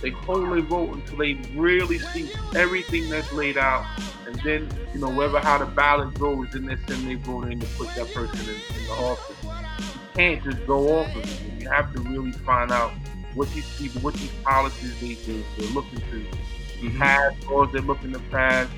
[0.00, 3.84] They their vote until they really see everything that's laid out,
[4.26, 7.60] and then you know whether how the ballot goes, then they send their vote in
[7.60, 9.36] to put that person in, in the office.
[9.42, 11.62] You can't just go off of it.
[11.62, 12.92] You have to really find out
[13.34, 16.98] what these people, what these policies they, they, they're looking to mm-hmm.
[16.98, 18.68] pass or they're looking to pass.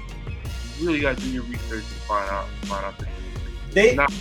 [0.78, 2.98] You really got to do your research and find out find out.
[2.98, 3.72] the truth.
[3.72, 4.12] They Not,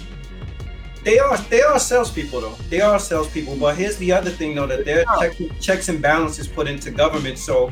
[1.03, 2.55] they are they are salespeople though.
[2.69, 3.55] They are salespeople.
[3.57, 5.29] But here's the other thing though that there are oh.
[5.29, 7.37] check, checks and balances put into government.
[7.37, 7.71] So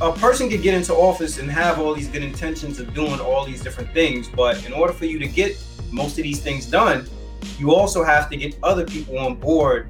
[0.00, 3.46] a person could get into office and have all these good intentions of doing all
[3.46, 5.56] these different things, but in order for you to get
[5.90, 7.06] most of these things done,
[7.58, 9.88] you also have to get other people on board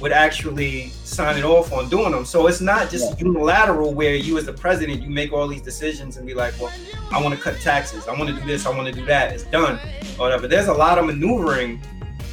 [0.00, 2.24] with actually signing off on doing them.
[2.24, 3.26] So it's not just yeah.
[3.26, 6.72] unilateral where you as the president you make all these decisions and be like, well,
[7.10, 9.32] I want to cut taxes, I want to do this, I want to do that.
[9.32, 9.78] It's done,
[10.18, 10.46] or whatever.
[10.46, 11.80] There's a lot of maneuvering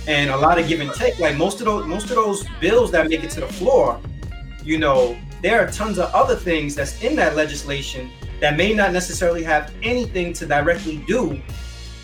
[0.08, 1.20] and a lot of give and take.
[1.20, 4.00] Like most of those most of those bills that make it to the floor,
[4.64, 8.92] you know, there are tons of other things that's in that legislation that may not
[8.92, 11.42] necessarily have anything to directly do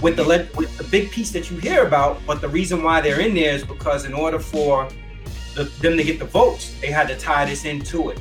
[0.02, 2.20] with the le- with the big piece that you hear about.
[2.26, 4.88] But the reason why they're in there is because in order for
[5.56, 8.20] the, them to get the votes, they had to tie this into it.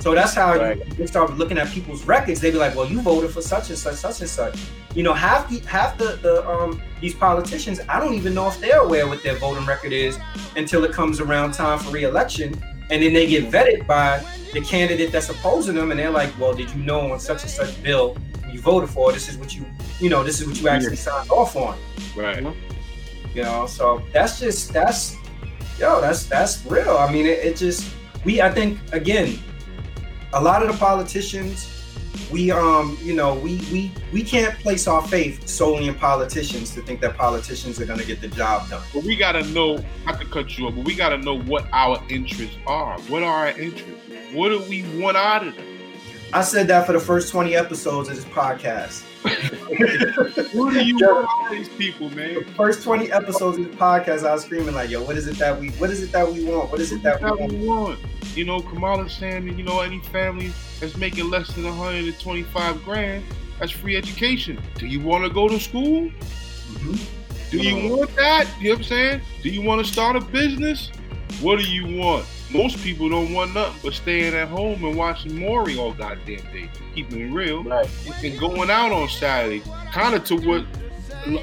[0.00, 0.78] So that's how right.
[0.78, 2.40] you, you start looking at people's records.
[2.40, 4.58] They'd be like, "Well, you voted for such and such, such and such."
[4.94, 8.58] You know, half the half the, the um these politicians, I don't even know if
[8.60, 10.18] they're aware what their voting record is
[10.56, 12.54] until it comes around time for re-election,
[12.90, 14.24] and then they get vetted by
[14.54, 17.50] the candidate that's opposing them, and they're like, "Well, did you know on such and
[17.50, 18.16] such bill
[18.50, 19.12] you voted for?
[19.12, 19.66] This is what you,
[20.00, 21.76] you know, this is what you actually signed off on."
[22.16, 22.42] Right.
[23.34, 25.14] You know, so that's just that's
[25.78, 26.96] yo, that's that's real.
[26.96, 27.92] I mean, it, it just
[28.24, 29.38] we I think again,
[30.32, 31.76] a lot of the politicians,
[32.30, 36.82] we um, you know, we we we can't place our faith solely in politicians to
[36.82, 38.82] think that politicians are gonna get the job done.
[38.92, 42.02] But we gotta know, i could cut you off, but we gotta know what our
[42.08, 42.98] interests are.
[43.02, 44.06] What are our interests?
[44.32, 45.66] What do we want out of them?
[46.32, 49.04] I said that for the first 20 episodes of this podcast.
[50.52, 52.34] what do you want these people, man?
[52.34, 55.36] The first 20 episodes of the podcast, I was screaming like, yo, what is it
[55.36, 56.70] that we what is it that we want?
[56.70, 57.98] What is it that, that we, want?
[58.34, 63.22] You know, Kamala saying, you know, any family that's making less than 125 grand,
[63.58, 64.58] that's free education.
[64.76, 66.08] Do you want to go to school?
[66.08, 67.50] Mm-hmm.
[67.50, 68.48] Do you want that?
[68.58, 69.20] You know what I'm saying?
[69.42, 70.90] Do you want to start a business?
[71.42, 72.24] What do you want?
[72.52, 76.68] Most people don't want nothing but staying at home and watching Maury all goddamn day,
[76.94, 77.88] keeping it real, right.
[78.24, 80.66] and going out on Saturday, kind of to what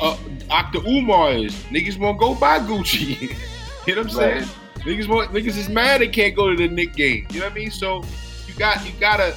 [0.02, 0.80] uh, Dr.
[0.88, 1.54] Umar is.
[1.66, 3.22] Niggas won't go buy Gucci.
[3.88, 4.44] you know what I'm right.
[4.44, 4.50] saying?
[4.80, 7.28] Niggas want niggas is mad they can't go to the Knick game.
[7.32, 7.72] You know what I mean?
[7.72, 8.04] So
[8.48, 9.36] you got you gotta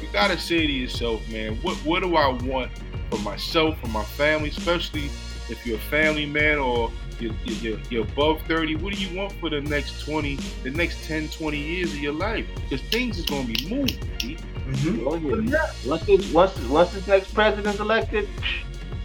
[0.00, 2.70] you gotta say to yourself, man, what what do I want
[3.10, 5.06] for myself, for my family, especially
[5.48, 6.90] if you're a family man or
[7.20, 11.04] you're, you're, you're, above 30, what do you want for the next 20, the next
[11.06, 12.46] 10, 20 years of your life?
[12.54, 13.98] Because things is going to be moving.
[13.98, 15.08] Mm-hmm.
[15.08, 15.70] Oh, yeah.
[15.86, 18.28] Once this, once, once this next president's elected,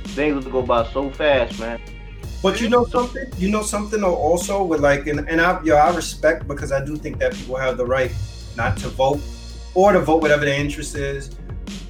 [0.08, 1.80] things will go by so fast, man.
[2.42, 3.26] But you know something?
[3.38, 6.98] You know something also with like, and, and I, yo, I respect because I do
[6.98, 8.12] think that people have the right
[8.58, 9.22] not to vote
[9.74, 11.38] or to vote whatever their interest is.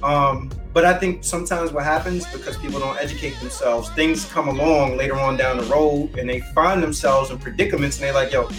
[0.02, 4.96] Um, but I think sometimes what happens because people don't educate themselves, things come along
[4.96, 8.50] later on down the road and they find themselves in predicaments and they're like, yo,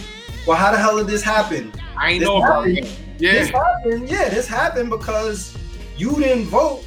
[0.46, 1.70] well, how the hell did this happen?
[1.96, 2.90] I know about it.
[3.18, 3.32] Yeah.
[3.32, 4.08] This happened.
[4.08, 5.56] Yeah, this happened because
[5.98, 6.84] you didn't vote,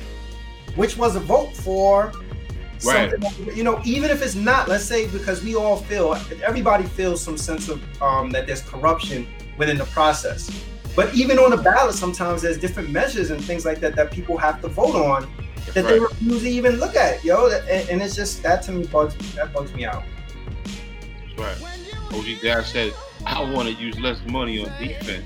[0.76, 2.12] which was a vote for
[2.86, 3.12] Right.
[3.54, 7.38] you know, even if it's not, let's say because we all feel, everybody feels some
[7.38, 9.28] sense of um, that there's corruption
[9.58, 10.50] within the process.
[10.96, 14.38] But even on the ballot, sometimes there's different measures and things like that that people
[14.38, 15.30] have to vote on
[15.74, 15.86] that right.
[15.94, 17.48] they refuse to even look at, yo.
[17.48, 19.26] And, and, it's just that to me bugs me.
[19.36, 20.04] that bugs me out.
[21.38, 22.14] That's right.
[22.14, 22.94] OG Dad said,
[23.26, 25.26] I want to use less money on defense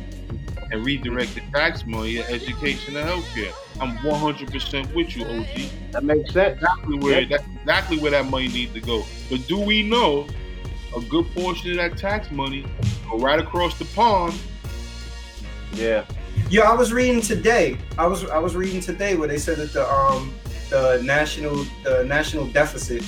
[0.72, 3.54] and redirect the tax money to education and healthcare.
[3.80, 5.92] I'm 100% with you, OG.
[5.92, 6.56] That makes sense.
[6.56, 7.38] Exactly where yeah.
[7.38, 9.04] that's exactly where that money needs to go.
[9.30, 10.28] But do we know
[10.96, 12.66] a good portion of that tax money
[13.10, 14.34] go right across the pond?
[15.74, 16.06] Yeah.
[16.50, 17.78] Yeah, I was reading today.
[17.98, 20.34] I was I was reading today where they said that the um
[20.70, 23.04] the national the national deficit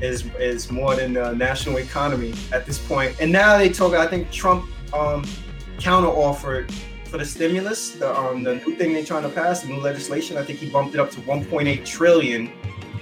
[0.00, 3.16] is is more than the national economy at this point.
[3.20, 3.94] And now they talk.
[3.94, 4.64] I think Trump
[4.94, 5.24] um
[5.78, 6.72] counter offered
[7.06, 10.36] for the stimulus, the um the new thing they're trying to pass, the new legislation.
[10.36, 12.52] I think he bumped it up to 1.8 trillion,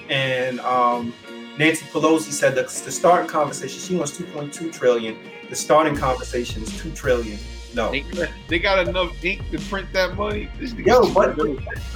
[0.08, 1.12] and um,
[1.58, 5.16] Nancy Pelosi said that the starting conversation she wants 2.2 trillion.
[5.48, 7.38] The starting conversation is two trillion.
[7.74, 8.04] No, they,
[8.48, 10.48] they got enough ink to print that money.
[10.76, 11.36] Yo, but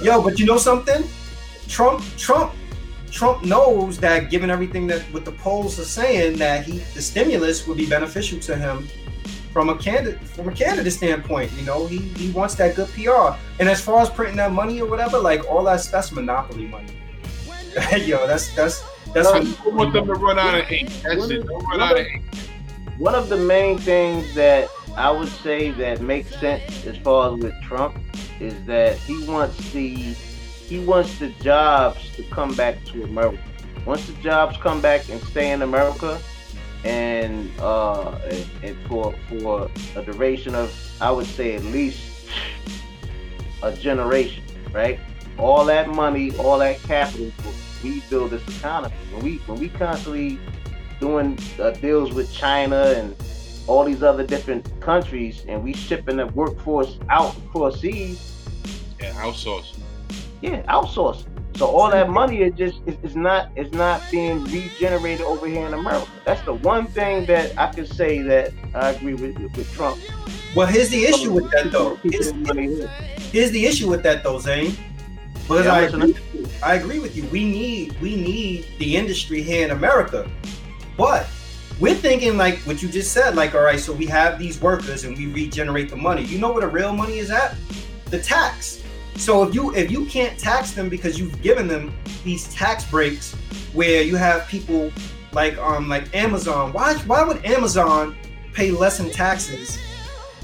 [0.01, 1.03] yo, but you know something?
[1.67, 2.53] Trump, Trump,
[3.11, 7.65] Trump knows that given everything that what the polls are saying, that he the stimulus
[7.67, 8.87] would be beneficial to him
[9.53, 11.51] from a candidate from a candidate standpoint.
[11.53, 13.37] You know, he he wants that good PR.
[13.59, 16.93] And as far as printing that money or whatever, like all that that's monopoly money.
[17.97, 19.27] Yo, that's that's that's.
[19.27, 20.89] I want them to run out of ink.
[21.03, 21.45] That's it.
[21.45, 22.23] Don't run out of ink.
[22.97, 24.69] One of the main things that
[24.99, 27.97] I would say that makes sense as far as with Trump
[28.41, 33.41] is that he wants the he wants the jobs to come back to America.
[33.85, 36.19] Once the jobs come back and stay in America,
[36.83, 38.11] and uh,
[38.61, 40.69] and for for a duration of
[40.99, 42.27] I would say at least
[43.63, 44.43] a generation,
[44.73, 44.99] right?
[45.37, 48.95] All that money, all that capital will rebuild this economy.
[49.13, 50.37] When we when we constantly
[50.99, 53.15] doing uh, deals with China and
[53.69, 58.35] all these other different countries, and we shipping the workforce out across seas.
[58.99, 59.77] Yeah, outsource.
[60.41, 61.25] Yeah, outsource.
[61.55, 65.73] So all that money is just is, not is not being regenerated over here in
[65.73, 66.09] America.
[66.25, 69.99] That's the one thing that I can say that I agree with with Trump.
[70.55, 71.95] Well, here's the issue with that though.
[71.97, 72.31] Here's,
[73.31, 74.75] here's the issue with that though, Zane.
[75.33, 76.15] Because yeah, I agree,
[76.63, 77.25] I agree with you.
[77.25, 80.29] We need we need the industry here in America,
[80.97, 81.27] but
[81.79, 83.35] we're thinking like what you just said.
[83.35, 86.23] Like, all right, so we have these workers and we regenerate the money.
[86.23, 87.55] You know where the real money is at?
[88.05, 88.83] The tax.
[89.15, 93.33] So if you if you can't tax them because you've given them these tax breaks
[93.73, 94.91] where you have people
[95.31, 98.15] like um like Amazon, why why would Amazon
[98.53, 99.79] pay less in taxes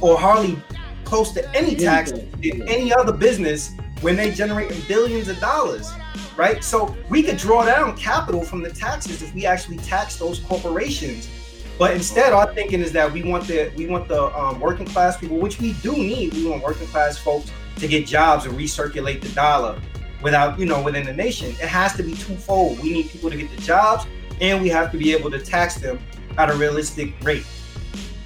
[0.01, 0.57] or hardly
[1.03, 3.71] close to any tax than any other business
[4.01, 5.91] when they generate billions of dollars?
[6.37, 6.63] Right?
[6.63, 11.29] So we could draw down capital from the taxes if we actually tax those corporations.
[11.77, 15.17] But instead, our thinking is that we want the we want the um, working class
[15.17, 16.33] people, which we do need.
[16.33, 19.81] We want working class folks to get jobs and recirculate the dollar
[20.21, 21.49] without, you know, within the nation.
[21.51, 22.81] It has to be twofold.
[22.81, 24.05] We need people to get the jobs
[24.41, 25.99] and we have to be able to tax them
[26.37, 27.45] at a realistic rate.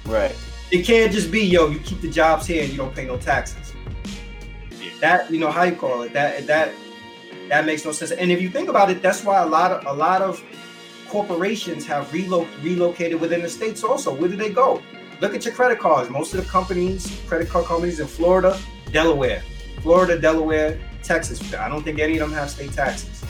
[0.06, 0.36] Right.
[0.70, 3.16] It can't just be, yo, you keep the jobs here and you don't pay no
[3.16, 3.69] taxes.
[4.94, 5.00] Yeah.
[5.00, 6.72] That, you know, how you call it, that that
[7.48, 8.10] that makes no sense.
[8.12, 10.42] And if you think about it, that's why a lot of a lot of
[11.08, 14.14] corporations have relo- relocated within the states also.
[14.14, 14.80] Where do they go?
[15.20, 16.08] Look at your credit cards.
[16.08, 18.58] Most of the companies, credit card companies in Florida,
[18.90, 19.42] Delaware,
[19.82, 21.52] Florida, Delaware, Texas.
[21.54, 23.22] I don't think any of them have state taxes.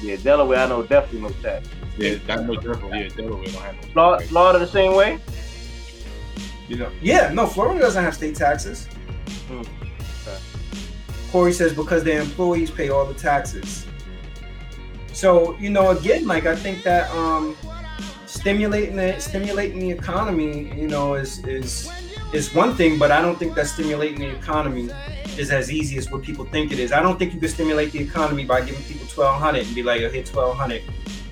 [0.00, 1.68] Yeah, Delaware, I know definitely no tax.
[1.98, 3.02] Yeah, I know definitely.
[3.02, 3.92] Yeah, Delaware don't have no.
[3.92, 5.18] Florida, Florida the same way.
[6.68, 8.86] You know, yeah, no, Florida doesn't have state taxes.
[9.48, 9.62] Hmm.
[11.34, 13.88] Corey says because their employees pay all the taxes.
[15.12, 17.56] So you know, again, like I think that um,
[18.26, 21.90] stimulating the stimulating the economy, you know, is is
[22.32, 24.90] is one thing, but I don't think that stimulating the economy
[25.36, 26.92] is as easy as what people think it is.
[26.92, 29.82] I don't think you can stimulate the economy by giving people twelve hundred and be
[29.82, 30.84] like, "Oh, hit twelve hundred,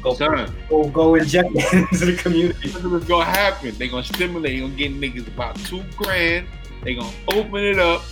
[0.03, 3.72] go Son, go go inject it into the community." what's gonna happen.
[3.78, 4.50] They're gonna stimulate.
[4.50, 6.48] They gonna get niggas about two grand.
[6.82, 8.03] They gonna open it up.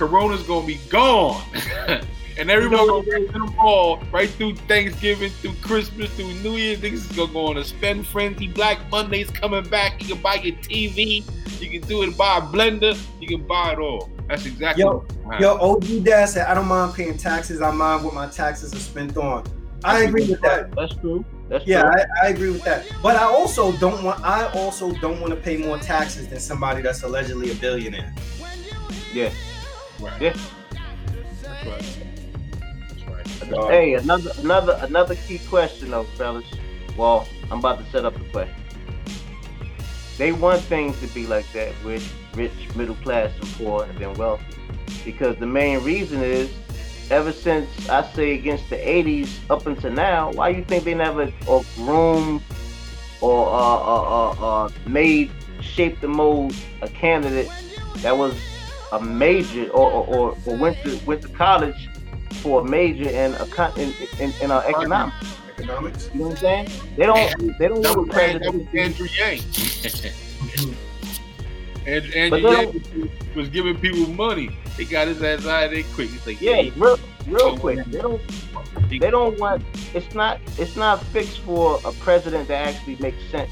[0.00, 1.44] Corona's gonna be gone,
[2.38, 6.78] and everyone gonna go to the mall right through Thanksgiving, through Christmas, through New Year.
[6.78, 8.48] Niggas is gonna go on a spend frenzy.
[8.48, 10.00] Black Monday's coming back.
[10.00, 11.22] You can buy your TV.
[11.60, 12.16] You can do it.
[12.16, 12.98] Buy a blender.
[13.20, 14.08] You can buy it all.
[14.26, 14.84] That's exactly.
[14.84, 17.60] Yo, what Yo, OG Dad said, "I don't mind paying taxes.
[17.60, 19.44] I mind what my taxes are spent on."
[19.84, 20.74] I agree with that.
[20.74, 21.22] That's true.
[21.50, 21.90] That's Yeah, true.
[22.22, 22.86] I, I agree with that.
[23.02, 24.24] But I also don't want.
[24.24, 28.14] I also don't want to pay more taxes than somebody that's allegedly a billionaire.
[29.12, 29.30] yeah.
[30.00, 30.22] Right.
[30.22, 30.36] Yeah.
[31.42, 31.98] That's right.
[33.38, 33.70] That's right.
[33.70, 36.46] Hey, another another another key question though, fellas.
[36.96, 38.54] Well, I'm about to set up the question.
[40.16, 44.14] They want things to be like that, rich, rich, middle class, and poor, and then
[44.14, 44.44] wealthy.
[45.04, 46.50] Because the main reason is,
[47.10, 51.32] ever since I say against the '80s up until now, why you think they never
[51.46, 52.42] or groomed
[53.20, 55.30] or uh, uh, uh, uh, made,
[55.60, 57.50] shaped, the mold a candidate
[57.96, 58.34] that was
[58.92, 61.88] a major or, or, or, went to went to college
[62.42, 65.36] for a major in econ- in in, in uh, economics.
[65.58, 66.10] Economics.
[66.12, 66.68] You know what I'm saying?
[66.96, 68.66] They don't they don't That want was, that was.
[68.74, 69.42] Andrew Yang.
[71.86, 74.56] and Andrew Yang was giving people money.
[74.76, 76.10] They got his ass out of there quick.
[76.10, 77.84] He's like, Yeah, real real quick.
[77.86, 78.20] They don't
[78.88, 79.62] they don't want
[79.94, 83.50] it's not it's not fixed for a president that actually makes sense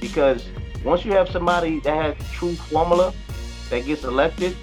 [0.00, 0.48] because
[0.84, 3.12] once you have somebody that has true formula
[3.70, 4.56] that gets elected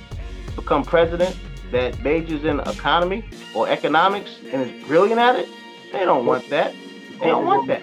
[0.59, 1.35] become president
[1.71, 3.23] that majors in economy
[3.55, 5.47] or economics and is brilliant at it
[5.91, 6.73] they don't want that
[7.19, 7.81] they don't want that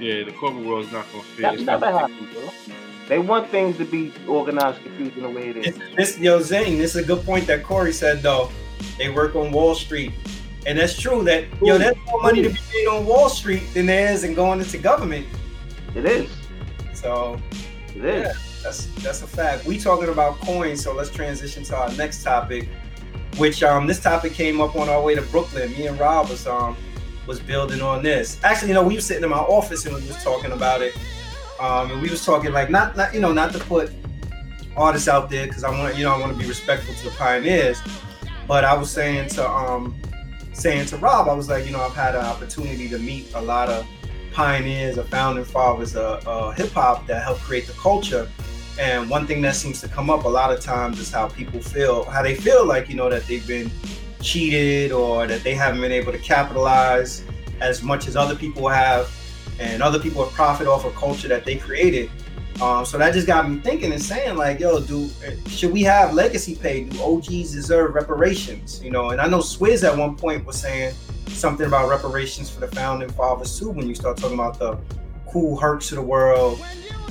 [0.00, 1.42] Yeah, the corporate world's not gonna fit.
[1.42, 2.50] that It's never not- happens bro
[3.08, 6.40] they want things to be organized confused in the way it is This, this yo
[6.42, 8.50] Zane, this is a good point that Corey said though.
[8.98, 10.12] They work on Wall Street,
[10.66, 11.24] and that's true.
[11.24, 11.78] That yo, Ooh.
[11.78, 14.76] there's more money to be made on Wall Street than there is in going into
[14.76, 15.26] government.
[15.96, 16.28] it is
[16.92, 17.40] So
[17.96, 18.32] it is Yeah.
[18.68, 19.64] That's that's a fact.
[19.64, 22.68] We talking about coins, so let's transition to our next topic,
[23.38, 25.72] which um this topic came up on our way to Brooklyn.
[25.72, 26.76] Me and Rob was um
[27.26, 28.38] was building on this.
[28.44, 30.94] Actually, you know, we were sitting in my office and we was talking about it.
[31.58, 33.90] Um, and we was talking like not not you know not to put
[34.76, 37.16] artists out there because I want you know I want to be respectful to the
[37.16, 37.80] pioneers,
[38.46, 39.96] but I was saying to um
[40.52, 43.40] saying to Rob, I was like, you know, I've had an opportunity to meet a
[43.40, 43.86] lot of
[44.34, 48.28] pioneers or founding fathers of uh, hip hop that helped create the culture.
[48.78, 51.60] And one thing that seems to come up a lot of times is how people
[51.60, 53.70] feel, how they feel like, you know, that they've been
[54.20, 57.24] cheated or that they haven't been able to capitalize
[57.60, 59.10] as much as other people have.
[59.60, 62.10] And other people have profit off a culture that they created.
[62.60, 65.08] Um, so that just got me thinking and saying, like, yo, do
[65.46, 66.84] should we have legacy pay?
[66.84, 68.82] Do OGs deserve reparations?
[68.82, 70.94] You know, and I know Swizz at one point was saying
[71.28, 73.70] something about reparations for the founding fathers too.
[73.70, 74.76] When you start talking about the
[75.30, 76.60] Kool Hercs of the world,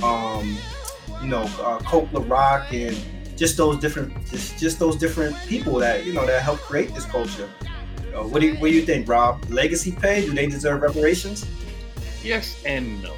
[0.02, 0.56] um,
[1.22, 2.96] you know, uh, Coke La Rock, and
[3.36, 7.04] just those different, just just those different people that you know that helped create this
[7.04, 7.48] culture.
[8.14, 9.44] What do you, what do you think, Rob?
[9.48, 10.26] Legacy pay?
[10.26, 11.46] Do they deserve reparations?
[12.22, 13.14] Yes and no.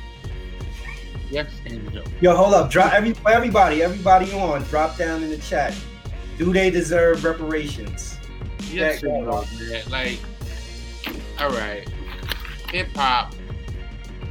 [1.31, 2.05] Yes and no.
[2.21, 2.71] Yo, hold up.
[2.71, 4.63] Drop every everybody, everybody on.
[4.65, 5.75] Drop down in the chat.
[6.37, 8.19] Do they deserve reparations?
[8.71, 9.83] Yes and no, man.
[9.89, 10.19] Like,
[11.39, 11.89] all right,
[12.71, 13.35] hip hop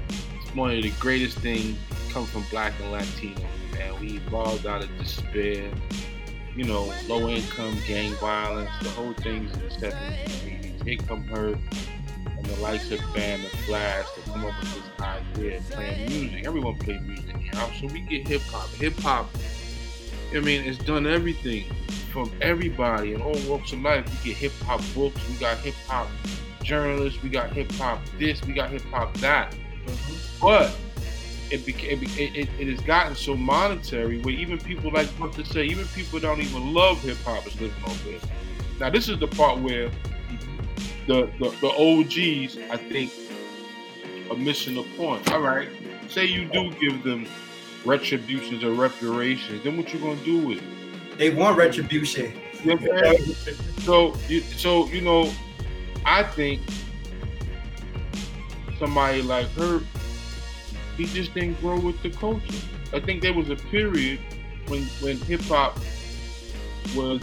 [0.09, 1.77] is one of the greatest things
[2.09, 3.41] come from Black and Latino.
[3.79, 5.71] Man, we evolved out of despair.
[6.53, 10.83] You know, low income, gang violence, the whole thing's in the 70s and 80s.
[10.83, 11.57] Here come Herc
[12.37, 16.09] and the likes of Band of Flash to come up with this idea of playing
[16.09, 16.45] music.
[16.45, 18.67] Everyone plays music now, so we get hip hop.
[18.71, 19.29] Hip hop,
[20.35, 21.71] I mean, it's done everything
[22.11, 24.05] from everybody in all walks of life.
[24.23, 26.09] We get hip hop books, we got hip hop
[26.63, 29.55] journalists, we got hip hop this, we got hip hop that.
[29.85, 30.41] Mm-hmm.
[30.41, 30.75] But
[31.51, 35.45] it, beca- it, it, it has gotten so monetary where even people like what to
[35.45, 38.21] say, even people don't even love hip hop is living off it.
[38.79, 39.89] Now this is the part where
[41.07, 43.11] the, the the OGs I think
[44.29, 45.31] are missing the point.
[45.31, 45.69] All right,
[46.07, 47.27] say you do give them
[47.85, 51.17] retributions or reparations, then what you gonna do with it?
[51.17, 52.33] They want retribution.
[52.63, 53.57] You know what I'm saying?
[53.79, 55.31] So, you, so you know,
[56.05, 56.61] I think
[58.77, 59.83] somebody like Herc,
[60.99, 62.53] he just didn't grow with the culture.
[62.91, 64.19] I think there was a period
[64.67, 65.79] when when hip hop
[66.95, 67.21] was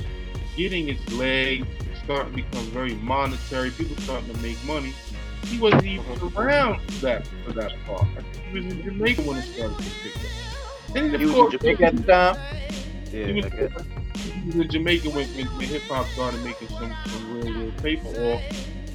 [0.56, 1.66] getting its legs,
[2.02, 3.70] starting to become very monetary.
[3.70, 4.94] People starting to make money.
[5.44, 6.42] He wasn't even uh-huh.
[6.42, 8.06] around for that for that part.
[8.50, 10.96] He was in Jamaica when it started to pick up.
[10.96, 12.36] And of was in Jamaica at the time?
[13.12, 17.52] Yeah, he was, in Jamaica when, when, when hip hop started making some, some real
[17.52, 18.40] real paper, or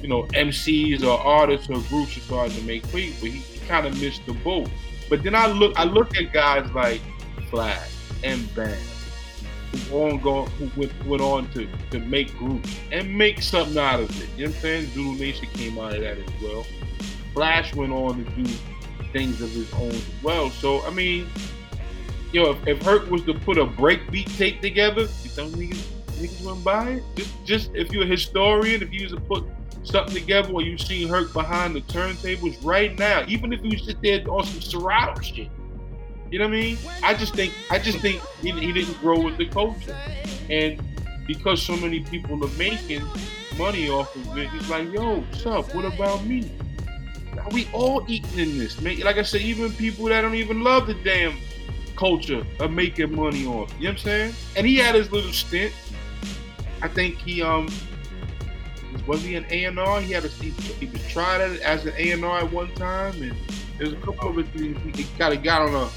[0.02, 3.26] you know MCs or artists or groups are starting to make paper.
[3.26, 4.68] He, he kind of missed the boat.
[5.08, 7.00] But then I look I look at guys like
[7.50, 7.90] Flash
[8.24, 8.74] and Bam,
[9.90, 14.00] who on go who went, went on to, to make groups and make something out
[14.00, 14.28] of it.
[14.36, 14.86] You know what I'm saying?
[14.92, 16.64] Zulu Nation came out of that as well.
[17.34, 18.44] Flash went on to do
[19.12, 20.50] things of his own as well.
[20.50, 21.28] So I mean,
[22.32, 26.44] yo, if, if Herc was to put a breakbeat tape together, you think niggas niggas
[26.44, 27.02] wouldn't buy it?
[27.14, 29.44] Just just if you're a historian, if you was to put
[29.84, 34.00] something together or you seen Herc behind the turntables right now, even if you sit
[34.02, 35.48] there on some Serato shit.
[36.30, 36.78] You know what I mean?
[37.02, 39.96] I just think I just think he, he didn't grow with the culture.
[40.48, 40.82] And
[41.26, 43.02] because so many people are making
[43.58, 45.74] money off of it, he's like, yo, what's up?
[45.74, 46.50] What about me?
[47.34, 49.00] Now we all eating in this, man.
[49.00, 51.36] Like I said, even people that don't even love the damn
[51.96, 53.72] culture of making money off.
[53.78, 54.34] You know what I'm saying?
[54.56, 55.72] And he had his little stint.
[56.80, 57.68] I think he um
[59.06, 60.00] was he an A and R?
[60.00, 63.20] He had a he, he was tried as an A and R at one time,
[63.22, 63.34] and
[63.78, 65.88] there's a couple of things he got of got on a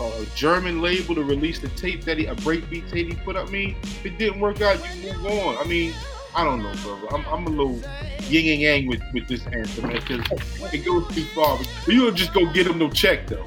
[0.00, 3.48] a German label to release the tape that he a breakbeat tape he put up.
[3.48, 5.58] I mean, if it didn't work out, you move on.
[5.58, 5.92] I mean,
[6.34, 7.14] I don't know, brother.
[7.14, 7.80] I'm, I'm a little
[8.28, 11.58] yin and yang with, with this answer, man, because it goes too far.
[11.58, 13.46] But you don't just go get him no check, though.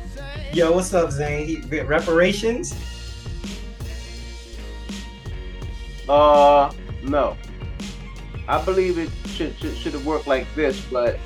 [0.54, 1.48] Yo, what's up, Zane?
[1.48, 2.76] He, reparations?
[6.08, 6.72] Uh,
[7.04, 7.38] no.
[8.48, 11.20] I believe it should, should should have worked like this, but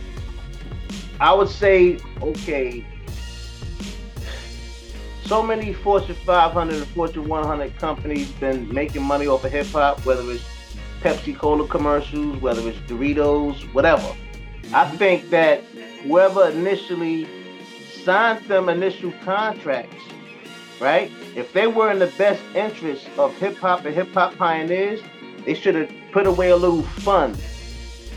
[1.20, 2.86] I would say, okay,
[5.26, 10.06] so many Fortune 500 and Fortune 100 companies been making money off of hip hop,
[10.06, 10.44] whether it's
[11.02, 14.16] Pepsi Cola commercials, whether it's Doritos, whatever.
[14.74, 15.64] I think that
[16.04, 17.28] whoever initially
[18.04, 20.04] signed them initial contracts,
[20.80, 21.12] right?
[21.36, 25.02] If they were in the best interest of hip hop and hip hop pioneers,
[25.48, 27.42] they should have put away a little fund,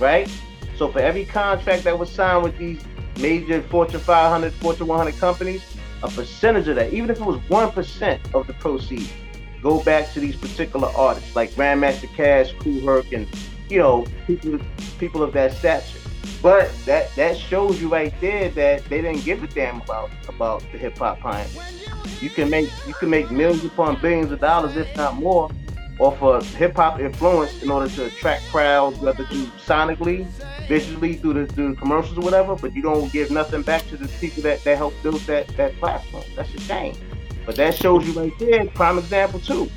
[0.00, 0.28] right?
[0.74, 2.82] So for every contract that was signed with these
[3.20, 5.62] major Fortune 500, Fortune 100 companies,
[6.02, 9.12] a percentage of that, even if it was 1% of the proceeds,
[9.62, 13.28] go back to these particular artists like Grandmaster Caz, Kool Herc, and
[13.68, 14.58] you know, people
[14.98, 16.00] people of that stature.
[16.42, 20.64] But that that shows you right there that they didn't give a damn about about
[20.72, 21.86] the hip hop pioneers.
[22.20, 25.48] You can make you can make millions upon billions of dollars, if not more,
[26.00, 30.26] off of hip hop influence in order to attract crowds, whether through sonically,
[30.66, 32.56] visually, through the, through the commercials or whatever.
[32.56, 35.76] But you don't give nothing back to the people that, that helped build that that
[35.76, 36.24] platform.
[36.34, 36.94] That's a shame.
[37.44, 39.70] But that shows you right there, prime example too.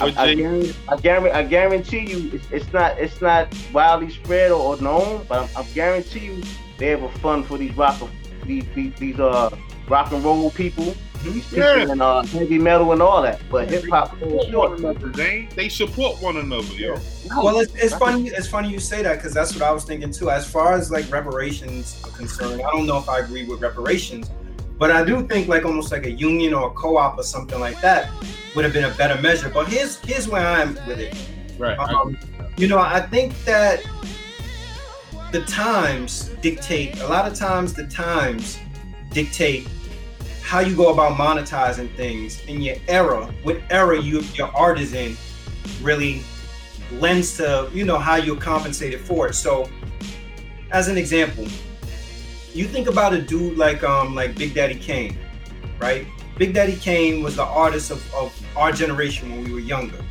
[0.00, 4.50] I, I, guarantee, I, guarantee, I guarantee you, it's, it's, not it's not widely spread
[4.52, 6.42] or, or known, but I, I guarantee you
[6.78, 8.00] they have a fund for these rock
[8.44, 9.50] these these, these uh
[9.88, 10.94] rock and roll people.
[11.22, 11.90] These yeah.
[11.90, 16.72] in uh, heavy metal and all that, but hip hop they they support one another,
[16.74, 16.96] yo.
[17.36, 18.28] Well, it's, it's funny.
[18.28, 20.30] It's funny you say that because that's what I was thinking too.
[20.30, 24.30] As far as like reparations are concerned, I don't know if I agree with reparations,
[24.78, 27.80] but I do think like almost like a union or a co-op or something like
[27.80, 28.10] that
[28.54, 29.48] would have been a better measure.
[29.48, 31.14] But here's here's where I'm with it.
[31.58, 31.78] Right.
[31.78, 32.16] Um,
[32.56, 33.84] you know, I think that
[35.32, 37.00] the times dictate.
[37.00, 38.58] A lot of times, the times
[39.10, 39.68] dictate
[40.48, 43.30] how you go about monetizing things in your era.
[43.42, 45.14] What era you your art is in
[45.82, 46.22] really
[46.92, 49.34] lends to you know how you're compensated for it.
[49.34, 49.68] So,
[50.70, 51.46] as an example,
[52.54, 55.18] you think about a dude like um like Big Daddy Kane,
[55.78, 56.06] right?
[56.38, 60.02] Big Daddy Kane was the artist of, of our generation when we were younger.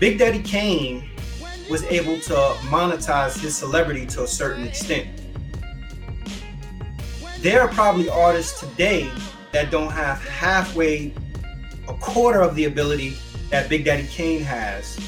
[0.00, 1.08] Big Daddy Kane
[1.70, 2.34] was able to
[2.66, 5.19] monetize his celebrity to a certain extent.
[7.40, 9.10] There are probably artists today
[9.52, 11.14] that don't have halfway
[11.88, 13.16] a quarter of the ability
[13.48, 14.98] that Big Daddy Kane has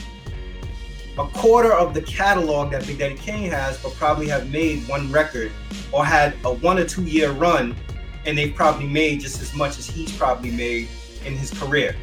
[1.19, 5.13] a quarter of the catalog that Big Daddy Kane has, but probably have made one
[5.13, 5.53] record
[5.93, 7.77] or had a one or two year run,
[8.25, 10.89] and they've probably made just as much as he's probably made
[11.27, 11.95] in his career.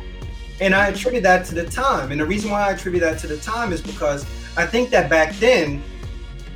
[0.62, 2.12] And I attribute that to the time.
[2.12, 5.10] And the reason why I attribute that to the time is because I think that
[5.10, 5.82] back then,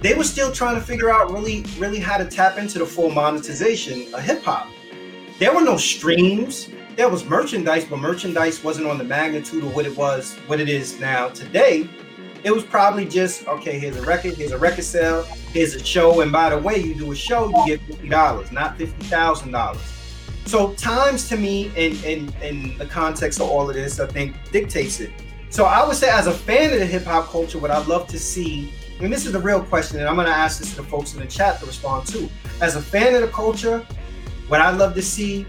[0.04, 3.10] they were still trying to figure out really, really how to tap into the full
[3.10, 4.68] monetization of hip hop.
[5.39, 6.70] There were no streams.
[6.97, 10.68] There was merchandise, but merchandise wasn't on the magnitude of what it was, what it
[10.68, 11.89] is now today.
[12.43, 13.80] It was probably just okay.
[13.80, 14.34] Here's a record.
[14.34, 15.24] Here's a record sale.
[15.54, 16.20] Here's a show.
[16.20, 19.51] And by the way, you do a show, you get fifty dollars, not fifty thousand
[19.51, 19.82] dollars.
[20.45, 24.36] So times to me, in in in the context of all of this, I think
[24.51, 25.12] dictates it.
[25.49, 28.08] So I would say, as a fan of the hip hop culture, what I'd love
[28.08, 30.77] to see, and this is the real question, and I'm going to ask this to
[30.77, 32.29] the folks in the chat to respond to.
[32.61, 33.85] As a fan of the culture,
[34.47, 35.45] what I'd love to see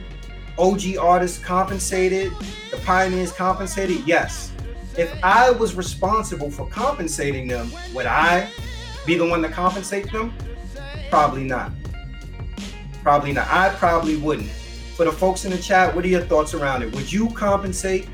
[0.58, 2.32] OG artists compensated,
[2.70, 4.52] the pioneers compensated, yes.
[4.96, 8.50] if I was responsible for compensating them, would I
[9.06, 10.32] be the one to compensate them?
[11.10, 11.72] Probably not.
[13.02, 13.48] Probably not.
[13.48, 14.48] I probably wouldn't.
[14.96, 16.94] For the folks in the chat, what are your thoughts around it?
[16.94, 18.08] Would you compensate?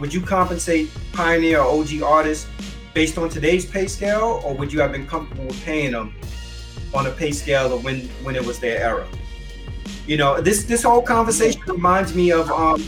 [0.00, 2.48] Would you compensate pioneer or OG artists
[2.94, 6.14] based on today's pay scale, or would you have been comfortable paying them
[6.94, 9.06] on a pay scale of when when it was their era?
[10.06, 12.82] You know, this this whole conversation reminds me of um,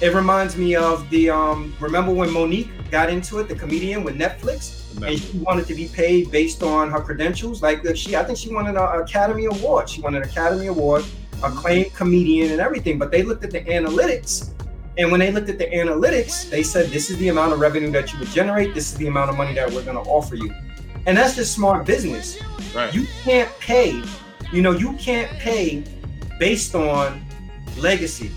[0.00, 4.16] it reminds me of the um, remember when Mo'Nique got into it, the comedian with
[4.16, 7.62] Netflix, and she wanted to be paid based on her credentials.
[7.62, 9.88] Like she, I think she won an Academy Award.
[9.88, 11.04] She won an Academy Award,
[11.42, 12.98] acclaimed comedian, and everything.
[12.98, 14.50] But they looked at the analytics,
[14.98, 17.90] and when they looked at the analytics, they said this is the amount of revenue
[17.92, 18.74] that you would generate.
[18.74, 20.52] This is the amount of money that we're going to offer you,
[21.06, 22.38] and that's just smart business.
[22.74, 22.92] Right.
[22.94, 24.02] You can't pay.
[24.52, 25.82] You know, you can't pay
[26.38, 27.24] based on
[27.78, 28.30] legacy.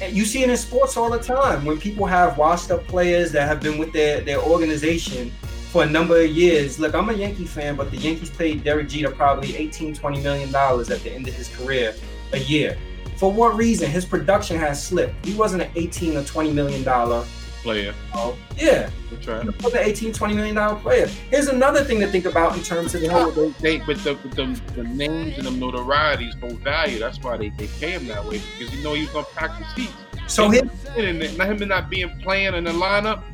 [0.00, 3.32] And you see it in sports all the time when people have washed up players
[3.32, 5.30] that have been with their, their organization
[5.70, 6.78] for a number of years.
[6.78, 10.52] Look, I'm a Yankee fan, but the Yankees paid Derek Jeter probably 18, 20 million
[10.52, 11.94] dollars at the end of his career
[12.32, 12.78] a year.
[13.18, 13.90] For what reason?
[13.90, 15.26] His production has slipped.
[15.26, 17.24] He wasn't an 18 or 20 million dollar
[17.62, 17.92] player.
[18.14, 18.90] Oh, yeah.
[19.10, 19.42] That's right.
[19.42, 21.08] He was an 18, 20 million dollar player.
[21.28, 24.14] Here's another thing to think about in terms of the no, they, they, but the,
[24.14, 27.00] the, the names and the notorieties hold value.
[27.00, 29.64] That's why they, they pay him that way because you know he's gonna pack the
[29.74, 29.92] seats.
[30.28, 33.24] So him, and him not being playing in the lineup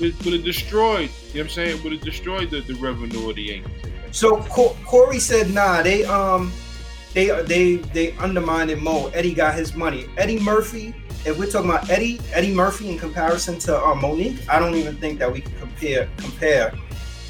[0.00, 1.10] would, would have destroyed.
[1.32, 1.82] You know what I'm saying?
[1.82, 3.72] Would have destroyed the, the revenue of the Yankees.
[4.12, 6.52] So Corey said, "Nah, they um,
[7.16, 9.06] they they they undermined Mo.
[9.14, 10.04] Eddie got his money.
[10.18, 10.94] Eddie Murphy
[11.24, 14.96] if we're talking about Eddie, Eddie Murphy in comparison to uh, Mo'Nique, I don't even
[14.96, 16.72] think that we can compare compare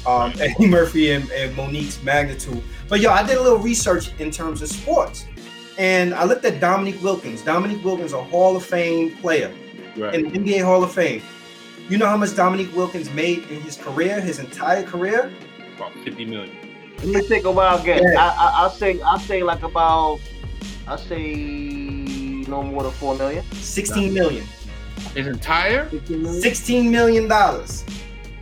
[0.05, 2.61] um, Eddie Murphy and, and Mo'Nique's magnitude.
[2.89, 5.25] But yo, I did a little research in terms of sports,
[5.79, 7.41] and I looked at Dominique Wilkins.
[7.41, 9.51] Dominique Wilkins, a Hall of Fame player
[9.95, 10.13] right.
[10.13, 11.23] in the NBA Hall of Fame.
[11.89, 15.31] You know how much Dominique Wilkins made in his career, his entire career?
[15.75, 16.66] About fifty million.
[17.03, 18.01] Let me take a wild guess.
[18.03, 18.19] Yeah.
[18.19, 20.19] I, I, I'll say I'll say like about
[20.87, 21.33] I'll say
[22.47, 23.43] no more than four million.
[23.53, 24.45] Sixteen million.
[25.13, 25.89] His entire?
[26.41, 27.85] Sixteen million dollars.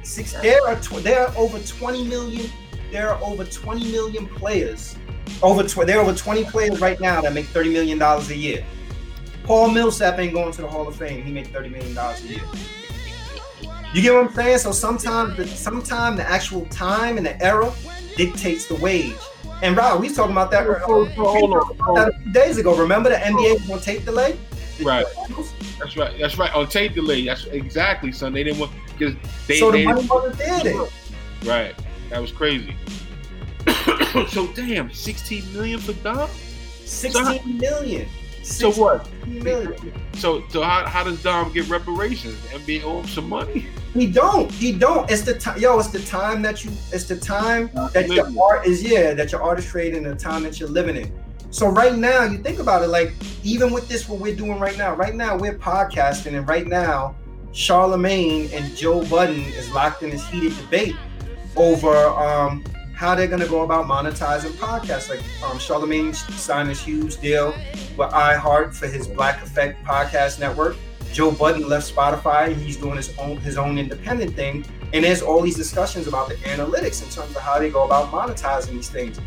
[0.04, 0.34] Six.
[0.34, 2.50] There are tw- there are over twenty million.
[2.92, 4.96] There are over twenty million players.
[5.42, 8.38] Over tw- there are over twenty players right now that make thirty million dollars a
[8.38, 8.64] year.
[9.44, 11.24] Paul Millsap ain't going to the Hall of Fame.
[11.24, 12.42] He made thirty million dollars a year.
[13.94, 14.60] You get what I'm saying?
[14.60, 17.72] So sometimes the sometimes the actual time and the era
[18.16, 19.16] dictates the wage.
[19.62, 21.54] And Rob, we was talking about that, hold on, hold
[21.98, 22.10] on.
[22.10, 22.76] a few days ago.
[22.78, 24.38] Remember the NBA was on tape delay?
[24.84, 25.06] right.
[25.80, 26.18] That's right.
[26.20, 26.52] That's right.
[26.54, 27.26] Oh, on tape delay.
[27.26, 28.34] That's exactly, son.
[28.34, 29.16] They didn't want because
[29.48, 29.60] they.
[29.60, 30.64] So the they, money wasn't there.
[30.64, 30.88] Then.
[31.46, 31.76] Right.
[32.10, 32.76] That was crazy.
[34.30, 36.30] so damn, sixteen million for Dom.
[36.84, 38.08] Sixteen so, million.
[38.46, 39.10] So what?
[40.14, 42.38] So so how, how does Dom get reparations?
[42.54, 43.66] And NBA owed some money.
[43.94, 44.52] He don't.
[44.52, 45.10] He don't.
[45.10, 45.60] It's the time.
[45.60, 46.72] Yo, it's the time that you.
[46.94, 48.84] It's the time that your art is.
[48.84, 51.12] Yeah, that your art is creating the time that you're living in.
[51.50, 52.88] So right now, you think about it.
[52.88, 54.94] Like even with this, what we're doing right now.
[54.94, 57.16] Right now, we're podcasting, and right now,
[57.52, 60.96] Charlemagne and Joe Budden is locked in this heated debate
[61.56, 62.64] over um,
[63.06, 65.12] how they're going to go about monetizing podcasts.
[65.12, 67.54] Like um, Charlemagne signed this huge deal
[67.96, 70.76] with iHeart for his Black Effect podcast network.
[71.14, 72.56] Joe Budden left Spotify.
[72.56, 74.66] He's doing his own his own independent thing.
[74.92, 78.10] And there's all these discussions about the analytics in terms of how they go about
[78.12, 79.20] monetizing these things.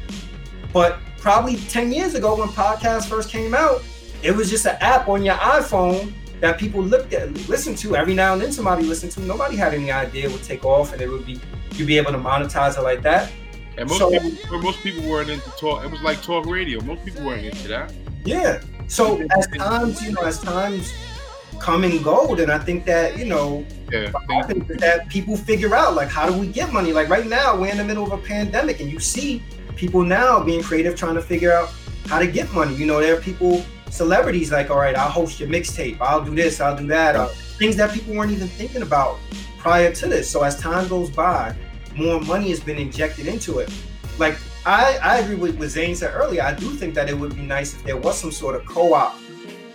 [0.73, 3.85] But probably 10 years ago when podcasts first came out,
[4.25, 8.15] it was just an app on your iPhone that people looked at, listened to every
[8.15, 8.51] now and then.
[8.51, 9.21] Somebody listened to.
[9.21, 11.41] Nobody had any idea it would take off and it would be
[11.75, 13.31] you'd be able to monetize it like that.
[13.79, 15.85] And most so, people, most people weren't into talk.
[15.85, 16.81] It was like talk radio.
[16.83, 17.93] Most people weren't into that.
[18.25, 18.61] Yeah.
[18.89, 20.93] So as times, you know, as times
[21.61, 24.11] come and go, then I think that you know, yeah,
[24.79, 26.93] that people figure out like how do we get money?
[26.93, 29.43] Like right now, we're in the middle of a pandemic, and you see
[29.77, 31.71] people now being creative, trying to figure out
[32.07, 32.75] how to get money.
[32.75, 36.35] You know, there are people, celebrities like, all right, I'll host your mixtape, I'll do
[36.35, 39.19] this, I'll do that, uh, things that people weren't even thinking about
[39.59, 40.29] prior to this.
[40.29, 41.55] So as time goes by,
[41.99, 43.71] more money has been injected into it.
[44.19, 46.43] Like I, I agree with what Zane said earlier.
[46.43, 49.19] I do think that it would be nice if there was some sort of co-op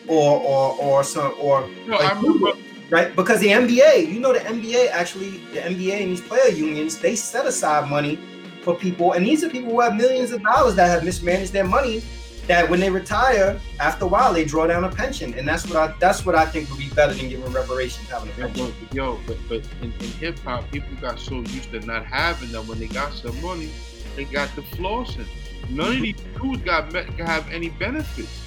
[0.08, 2.56] or or or some or no, like,
[2.90, 6.98] right because the NBA, you know, the NBA actually the NBA and these player unions
[6.98, 8.20] they set aside money
[8.62, 11.66] for people, and these are people who have millions of dollars that have mismanaged their
[11.66, 12.02] money.
[12.48, 15.78] That when they retire, after a while, they draw down a pension, and that's what
[15.78, 18.74] I that's what I think would be better than giving reparations having a pension.
[18.92, 22.68] Yo, but but in, in hip hop, people got so used to not having them
[22.68, 23.70] when they got some money
[24.16, 25.26] they got the flossing.
[25.70, 28.40] None of these dudes got have any benefits.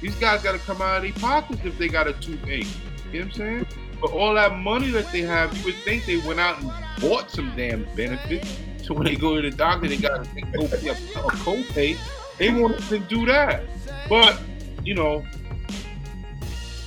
[0.00, 2.66] These guys got to come out of their pockets if they got a toothache.
[3.12, 3.66] You know what I'm saying?
[4.00, 7.30] But all that money that they have, you would think they went out and bought
[7.30, 8.58] some damn benefits.
[8.82, 11.96] So when they go to the doctor, they got to go pay a, a copay.
[12.38, 12.78] They won't
[13.08, 13.62] do that.
[14.08, 14.38] But
[14.84, 15.24] you know,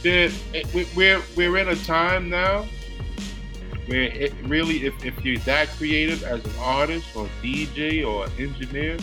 [0.04, 2.66] we're we're in a time now
[3.88, 8.98] where it really, if, if you're that creative as an artist or DJ or engineer,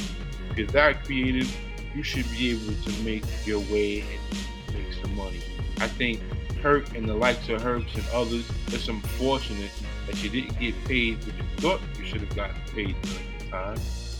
[0.50, 1.54] if you're that creative,
[1.94, 5.40] you should be able to make your way and make some money.
[5.78, 6.20] I think
[6.62, 9.70] Herc and the likes of Hercs and others, it's unfortunate
[10.06, 13.44] that you didn't get paid what you thought you should have gotten paid during the
[13.46, 13.78] time.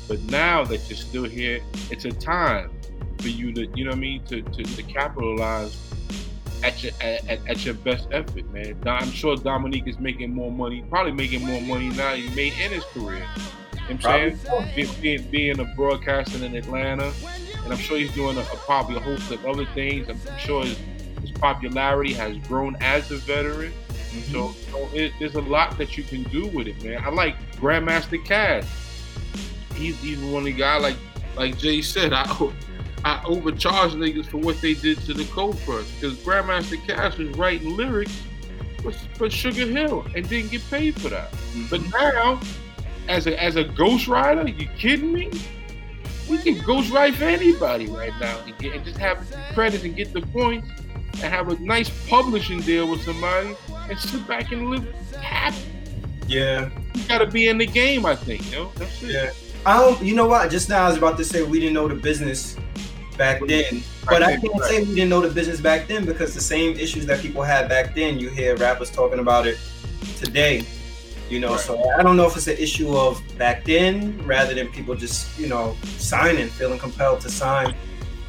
[0.09, 2.71] But now that you're still here, it's a time
[3.19, 5.77] for you to, you know what I mean, to, to, to capitalize
[6.63, 8.77] at your at, at, your best effort, man.
[8.87, 12.53] I'm sure Dominique is making more money, probably making more money now than he made
[12.55, 13.27] in his career.
[13.89, 14.39] You know what I'm
[14.75, 14.91] saying?
[15.01, 17.13] Being, being a broadcaster in Atlanta,
[17.65, 20.09] and I'm sure he's doing a, a probably a host of other things.
[20.09, 20.79] I'm, sure his,
[21.21, 23.73] his, popularity has grown as a veteran.
[23.89, 24.33] Mm-hmm.
[24.33, 27.03] So, so it, there's a lot that you can do with it, man.
[27.05, 28.67] I like Grandmaster Caz.
[29.75, 30.97] He's even one of the guys like
[31.37, 32.13] like Jay said.
[32.13, 32.25] I
[33.05, 37.37] I overcharged niggas for what they did to the Cold Crush because Grandmaster Caz was
[37.37, 38.23] writing lyrics
[38.81, 41.33] for, for Sugar Hill and didn't get paid for that.
[41.33, 41.67] Mm-hmm.
[41.69, 42.41] But now,
[43.09, 45.31] as a as a ghostwriter, you kidding me?
[46.29, 49.19] We can ghostwrite for anybody right now and, get, and just have
[49.55, 50.69] credits and get the points
[51.15, 53.57] and have a nice publishing deal with somebody
[53.91, 55.57] and sit back and live happy.
[56.29, 56.71] Yeah.
[56.95, 58.71] You gotta be in the game, I think, yo.
[58.77, 59.11] That's it.
[59.11, 59.31] Yeah.
[59.65, 60.51] I don't you know what?
[60.51, 62.57] Just now I was about to say we didn't know the business
[63.17, 63.83] back then.
[64.09, 67.07] But I can't say we didn't know the business back then because the same issues
[67.07, 69.59] that people had back then, you hear rappers talking about it
[70.17, 70.67] today.
[71.31, 71.61] You know, right.
[71.61, 75.39] so I don't know if it's an issue of back then rather than people just,
[75.39, 77.75] you know, signing, feeling compelled to sign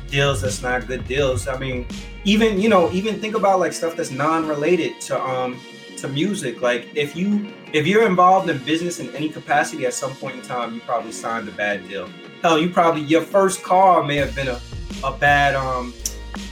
[0.07, 1.47] deals that's not good deals.
[1.47, 1.87] I mean,
[2.23, 5.59] even, you know, even think about like stuff that's non-related to um
[6.03, 6.61] to music.
[6.61, 10.41] Like if you if you're involved in business in any capacity at some point in
[10.41, 12.09] time, you probably signed a bad deal.
[12.41, 14.59] Hell, you probably your first car may have been a
[15.03, 15.93] a bad um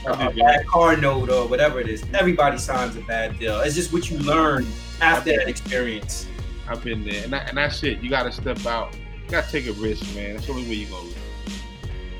[0.06, 2.02] a, a bad car note or whatever it is.
[2.14, 3.60] Everybody signs a bad deal.
[3.60, 4.66] It's just what you learn
[5.00, 6.26] after that experience.
[6.68, 8.00] I've been there, and, that, and that's it.
[8.00, 8.94] You got to step out.
[9.24, 10.34] You got to take a risk, man.
[10.34, 11.10] That's the only way you gonna.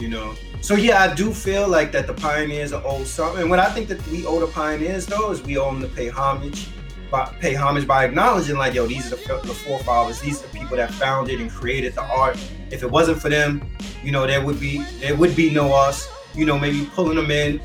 [0.00, 0.34] You know.
[0.60, 3.42] So yeah, I do feel like that the pioneers are owe something.
[3.42, 5.88] And what I think that we owe the pioneers though is we owe them to
[5.88, 6.68] pay homage,
[7.12, 10.20] by, pay homage by acknowledging like, yo, these are the, the forefathers.
[10.20, 12.36] These are the people that founded and created the art.
[12.72, 13.70] If it wasn't for them,
[14.02, 17.30] you know, there would be there would be no us you know, maybe pulling them
[17.30, 17.60] in,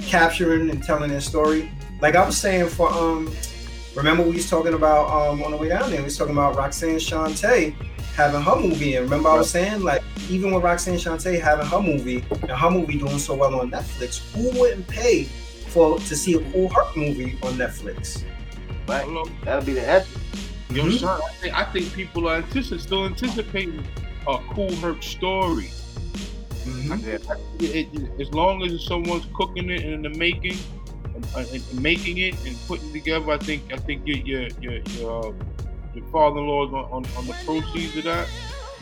[0.00, 1.70] capturing and telling their story.
[2.00, 3.32] Like I was saying for um
[3.94, 6.56] remember we was talking about um on the way down there, we was talking about
[6.56, 7.74] Roxanne Shante
[8.14, 8.96] having her movie.
[8.96, 12.70] And remember I was saying like even with Roxanne Shante having her movie and her
[12.70, 16.96] movie doing so well on Netflix, who wouldn't pay for to see a Kool Herc
[16.96, 18.24] movie on Netflix?
[18.88, 19.06] Right.
[19.44, 20.22] That'll be the essence.
[20.70, 21.06] You know, mm-hmm.
[21.06, 23.84] I, think, I think people are antici- still anticipating
[24.26, 25.70] a Kool Herc story.
[26.64, 27.08] Mm-hmm.
[27.64, 30.58] It, it, as long as someone's cooking it in the making,
[31.34, 34.82] uh, and making it and putting it together, I think I think your your your
[34.98, 35.32] your, uh,
[35.94, 38.28] your father-in-law on, on, on the proceeds of that.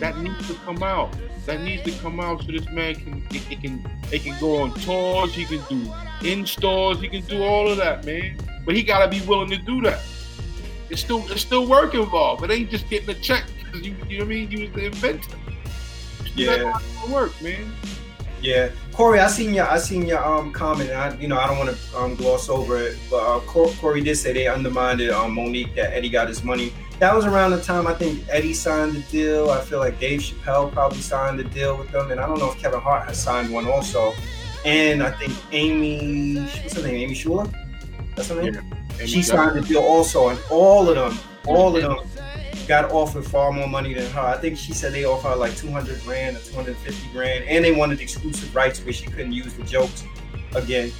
[0.01, 1.15] That needs to come out.
[1.47, 4.63] That needs to come out so this man can it, it can it can go
[4.63, 5.35] on tours.
[5.35, 5.93] He can do
[6.27, 7.01] in stores.
[7.01, 8.37] He can do all of that, man.
[8.65, 10.01] But he gotta be willing to do that.
[10.91, 12.45] It's still it's still work involved.
[12.45, 14.51] It ain't just getting a check because you you know what I mean.
[14.51, 15.37] You was the inventor.
[16.35, 16.79] Yeah.
[17.11, 17.73] Work, man.
[18.45, 20.91] Yeah, Corey, I seen your I seen your um comment.
[20.91, 24.03] And I you know I don't want to um, gloss over it, but uh, Corey
[24.03, 26.73] did say they undermined um, Mo'Nique that Eddie got his money.
[26.99, 29.51] That was around the time I think Eddie signed the deal.
[29.51, 32.53] I feel like Dave Chappelle probably signed the deal with them, and I don't know
[32.53, 34.13] if Kevin Hart has signed one also.
[34.67, 36.97] And I think Amy, what's her name?
[36.97, 37.51] Amy Schumer.
[38.17, 38.31] That's.
[38.31, 39.07] Yeah.
[39.07, 41.99] She signed the deal also, and all of them, all of them
[42.67, 44.21] got offered far more money than her.
[44.21, 47.73] I think she said they offered her like 200 grand or 250 grand, and they
[47.73, 50.05] wanted exclusive rights where she couldn't use the jokes
[50.55, 50.93] again.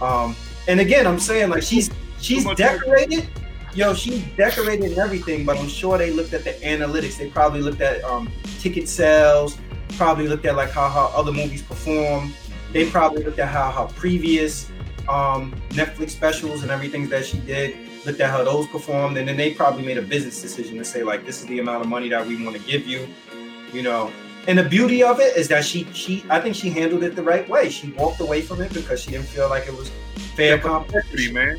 [0.00, 0.36] Um,
[0.68, 1.90] and again, I'm saying like she's
[2.20, 3.28] she's decorated.
[3.74, 7.16] Yo, she's decorated and everything, but I'm sure they looked at the analytics.
[7.16, 9.56] They probably looked at um, ticket sales,
[9.96, 12.34] probably looked at like how her other movies perform.
[12.72, 14.70] They probably looked at how her previous
[15.08, 19.36] um, Netflix specials and everything that she did looked at how those performed, and then
[19.36, 22.08] they probably made a business decision to say like, this is the amount of money
[22.08, 23.08] that we want to give you,
[23.72, 24.10] you know.
[24.48, 27.22] And the beauty of it is that she she I think she handled it the
[27.22, 27.70] right way.
[27.70, 29.90] She walked away from it because she didn't feel like it was
[30.34, 31.58] fair competition, man.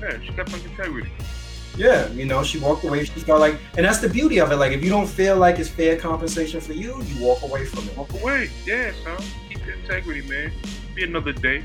[0.00, 1.10] Yeah, she kept on integrity.
[1.76, 3.04] Yeah, you know, she walked away.
[3.04, 4.56] She felt like, and that's the beauty of it.
[4.56, 7.88] Like, if you don't feel like it's fair compensation for you, you walk away from
[7.88, 7.96] it.
[7.96, 9.16] Walk away, yeah, son.
[9.48, 10.52] Keep the integrity, man.
[10.94, 11.64] Be another day.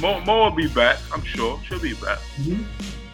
[0.00, 0.98] Mo, Mo will be back.
[1.12, 2.18] I'm sure she'll be back.
[2.38, 2.62] Mm-hmm.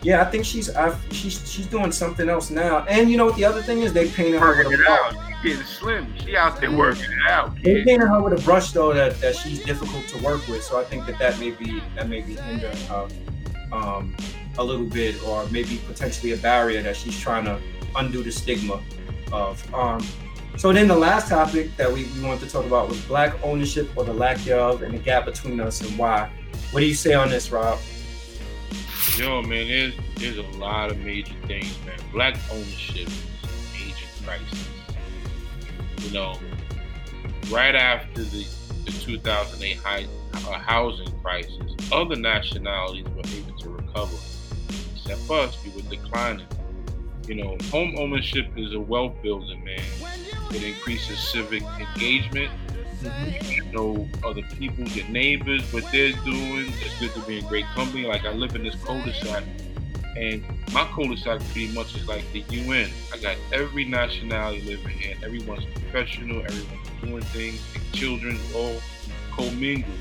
[0.02, 2.84] Yeah, I think she's I, she's she's doing something else now.
[2.84, 3.92] And you know what the other thing is?
[3.92, 5.12] They painted her with a brush.
[5.12, 6.14] She's getting slim.
[6.18, 7.56] She out there working it out.
[7.56, 7.64] Kid.
[7.64, 10.62] They painted her with a brush though that, that she's difficult to work with.
[10.62, 13.08] So I think that that may be that may be hindering her
[13.72, 14.16] um,
[14.56, 17.60] a little bit, or maybe potentially a barrier that she's trying to
[17.96, 18.80] undo the stigma
[19.32, 19.74] of.
[19.74, 20.06] Um,
[20.56, 23.90] so then the last topic that we, we wanted to talk about was black ownership
[23.96, 26.30] or the lack thereof and the gap between us and why.
[26.70, 27.78] What do you say on this, Rob?
[29.16, 31.98] Yo, man, there's there's a lot of major things, man.
[32.12, 34.68] Black ownership is a major crisis.
[36.02, 36.38] You know,
[37.50, 38.46] right after the,
[38.84, 44.16] the 2008 high, uh, housing crisis, other nationalities were able to recover.
[44.94, 46.46] Except us, we were declining.
[47.26, 49.80] You know, home ownership is a wealth building, man.
[50.50, 52.50] It increases civic engagement.
[53.02, 56.72] You know other people, your neighbors, what they're doing.
[56.80, 58.04] It's good to be in great company.
[58.06, 59.44] Like I live in this cul-de-sac,
[60.16, 60.42] and
[60.72, 62.90] my cul-de-sac pretty much is like the UN.
[63.12, 65.16] I got every nationality living here.
[65.22, 66.44] Everyone's professional.
[66.44, 67.62] Everyone's doing things.
[67.72, 68.80] The children all
[69.32, 69.92] commingle.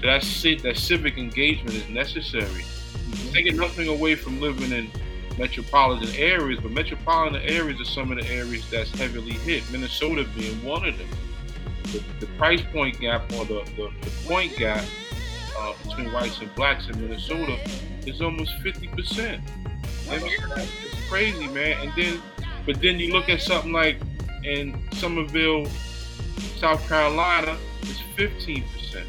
[0.00, 0.62] So that's it.
[0.62, 2.44] That civic engagement is necessary.
[2.44, 3.32] Mm-hmm.
[3.32, 4.90] Taking nothing away from living in
[5.38, 9.62] metropolitan areas, but metropolitan areas are some of the areas that's heavily hit.
[9.70, 11.08] Minnesota being one of them
[11.86, 14.84] the, the price point gap or the, the, the point gap
[15.58, 17.58] uh, between whites and blacks in Minnesota
[18.06, 19.40] is almost 50%.
[20.08, 21.78] I mean, it's crazy, man.
[21.80, 22.22] And then,
[22.64, 23.98] but then you look at something like
[24.44, 25.66] in Summerville,
[26.58, 29.04] South Carolina, it's 15%.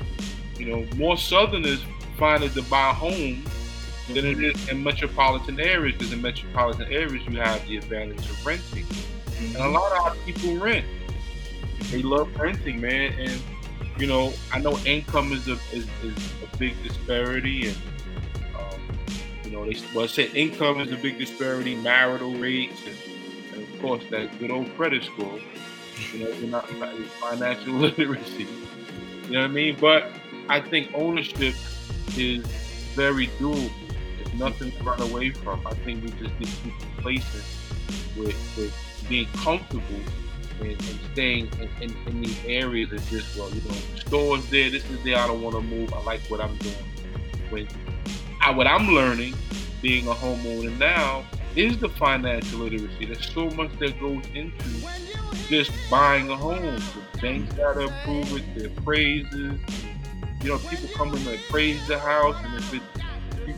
[0.58, 1.84] You know, more Southerners
[2.18, 3.44] find it to buy a home
[4.10, 8.46] than it is in metropolitan areas because in metropolitan areas you have the advantage of
[8.46, 8.86] renting.
[9.38, 10.86] And a lot of people rent
[11.92, 13.14] they love renting, man.
[13.20, 13.42] And
[13.98, 17.78] you know, I know income is a is, is a big disparity, and
[18.56, 18.82] um,
[19.44, 23.74] you know, they well, I said income is a big disparity, marital rates, and, and
[23.74, 25.40] of course that good old credit score.
[26.14, 28.48] You know, you're not financial literacy.
[29.26, 29.78] You know what I mean?
[29.80, 30.12] But
[30.48, 31.56] I think ownership
[32.16, 32.46] is
[32.96, 33.72] very doable.
[34.20, 35.66] It's nothing to run away from.
[35.68, 37.44] I think we just need to be complacent
[38.16, 38.74] with, with
[39.10, 39.84] being comfortable
[40.60, 44.70] and, and staying in, in, in, these areas is just well, you know, stores there,
[44.70, 45.94] this is there, I don't want to move.
[45.94, 46.76] I like what I'm doing.
[47.50, 47.68] When
[48.42, 49.36] I, what I'm learning,
[49.82, 51.24] being a homeowner now,
[51.56, 53.06] is the financial literacy.
[53.06, 54.66] There's so much that goes into
[55.48, 56.62] just buying a home.
[57.14, 59.60] The banks gotta approve it, the appraisers.
[60.44, 62.82] You know, people come in and appraise the house, and if it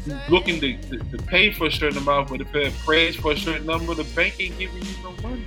[0.06, 3.32] you're looking to, to, to, pay for a certain amount, but if it appraised for
[3.32, 5.46] a certain number, the bank ain't giving you no money.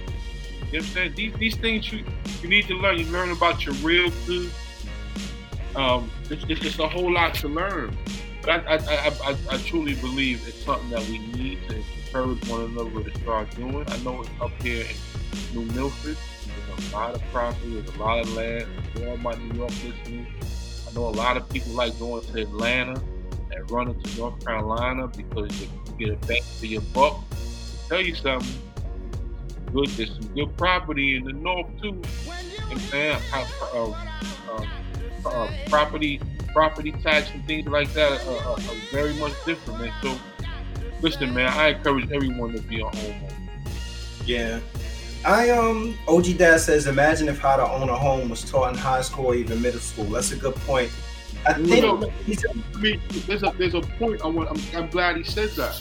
[0.73, 1.13] You know what I'm saying?
[1.17, 2.03] These, these things you,
[2.41, 2.99] you need to learn.
[2.99, 4.49] You learn about your realtor.
[5.77, 7.95] Um, it's, it's just a whole lot to learn.
[8.41, 12.63] But I, I, I, I, truly believe it's something that we need to encourage one
[12.63, 13.85] another to start doing.
[13.87, 16.17] I know it's up here in New Milford.
[16.67, 17.75] There's a lot of property.
[17.75, 18.67] There's a lot of land.
[19.07, 20.27] All my New York listening.
[20.89, 22.99] I know a lot of people like going to Atlanta
[23.51, 25.69] and running to North Carolina because you
[25.99, 27.13] get a bang for your buck.
[27.31, 28.49] I'll tell you something
[29.73, 29.89] good.
[29.91, 32.01] There's some good property in the north too.
[32.71, 33.95] And man, uh,
[34.49, 34.67] uh,
[35.27, 36.21] uh, property,
[36.53, 39.93] property tax and things like that are, are, are, very much different, man.
[40.03, 40.19] So,
[41.01, 43.33] listen, man, I encourage everyone to be a homeowner.
[44.25, 44.61] Yeah.
[45.25, 48.79] I um OG Dad says, imagine if how to own a home was taught in
[48.79, 50.05] high school or even middle school.
[50.07, 50.91] That's a good point.
[51.47, 52.11] I think no,
[52.75, 54.51] I mean, there's a there's a point I want.
[54.51, 55.81] I'm, I'm glad he said that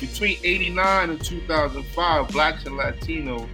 [0.00, 3.48] between 89 and 2005, blacks and Latinos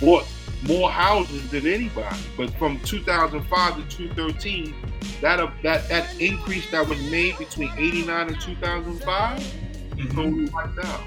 [0.00, 0.26] bought
[0.66, 2.16] more houses than anybody.
[2.36, 4.74] But from 2005 to 2013,
[5.20, 10.08] that uh, that that increase that was made between 89 and 2005 mm-hmm.
[10.14, 11.00] totally wiped out.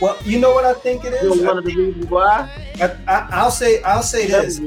[0.00, 1.42] Well, you know what I think it is.
[1.42, 2.48] one of the reasons why.
[3.06, 4.60] I, will say I'll say this.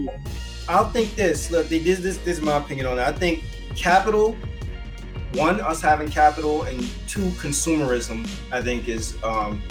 [0.69, 1.51] I'll think this.
[1.51, 3.01] Look, this this this is my opinion on it.
[3.01, 3.43] I think
[3.75, 4.35] capital
[5.35, 8.27] one, us having capital, and two, consumerism.
[8.51, 9.61] I think is um,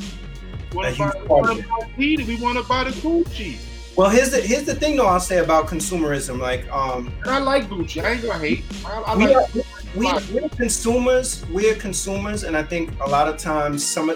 [0.76, 1.66] a huge part of it.
[1.96, 3.58] We want to buy the Gucci.
[3.96, 5.06] Well, here's the here's the thing though.
[5.06, 6.40] I'll say about consumerism.
[6.40, 8.02] Like, um, and I like Gucci.
[8.02, 8.64] I ain't gonna hate.
[8.84, 9.62] I, I we like are,
[9.94, 11.44] we, we're consumers.
[11.50, 14.10] We're consumers, and I think a lot of times, some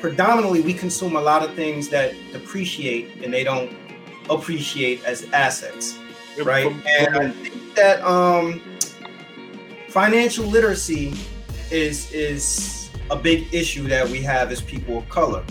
[0.00, 3.70] predominantly we consume a lot of things that depreciate and they don't
[4.28, 5.98] appreciate as assets,
[6.44, 6.66] right?
[6.86, 8.60] And I think that um,
[9.90, 11.12] financial literacy
[11.70, 15.44] is is a big issue that we have as people of color.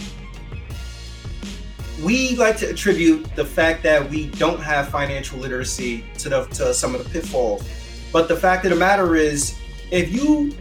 [2.02, 6.74] We like to attribute the fact that we don't have financial literacy to the to
[6.74, 7.68] some of the pitfalls.
[8.14, 9.58] But the fact of the matter is,
[9.92, 10.56] if you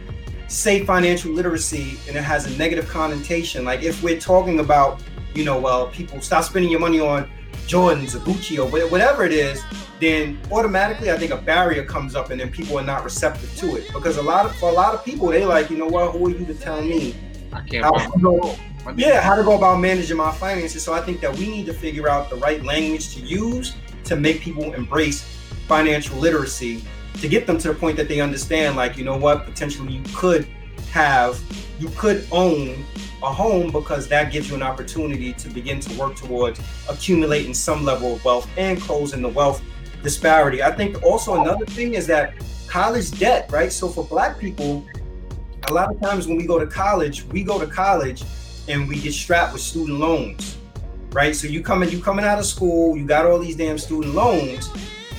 [0.49, 5.01] say financial literacy and it has a negative connotation, like if we're talking about,
[5.33, 7.29] you know, well, people stop spending your money on
[7.69, 9.63] Jordans or Gucci or whatever it is,
[9.99, 13.75] then automatically I think a barrier comes up and then people are not receptive to
[13.75, 13.87] it.
[13.93, 16.27] Because a lot of for a lot of people, they like, you know what, who
[16.27, 17.15] are you to tell me?
[17.53, 17.85] I can't.
[17.85, 18.55] How go,
[18.95, 20.83] yeah, how to go about managing my finances.
[20.83, 23.75] So I think that we need to figure out the right language to use
[24.05, 25.21] to make people embrace
[25.67, 26.83] financial literacy
[27.21, 30.03] to get them to the point that they understand, like, you know what, potentially you
[30.15, 30.47] could
[30.91, 31.39] have,
[31.79, 32.83] you could own
[33.21, 36.59] a home because that gives you an opportunity to begin to work towards
[36.89, 39.61] accumulating some level of wealth and closing the wealth
[40.03, 40.63] disparity.
[40.63, 42.33] I think also another thing is that
[42.67, 43.71] college debt, right?
[43.71, 44.85] So for black people,
[45.67, 48.23] a lot of times when we go to college, we go to college
[48.67, 50.57] and we get strapped with student loans,
[51.11, 51.35] right?
[51.35, 54.69] So you coming, you coming out of school, you got all these damn student loans,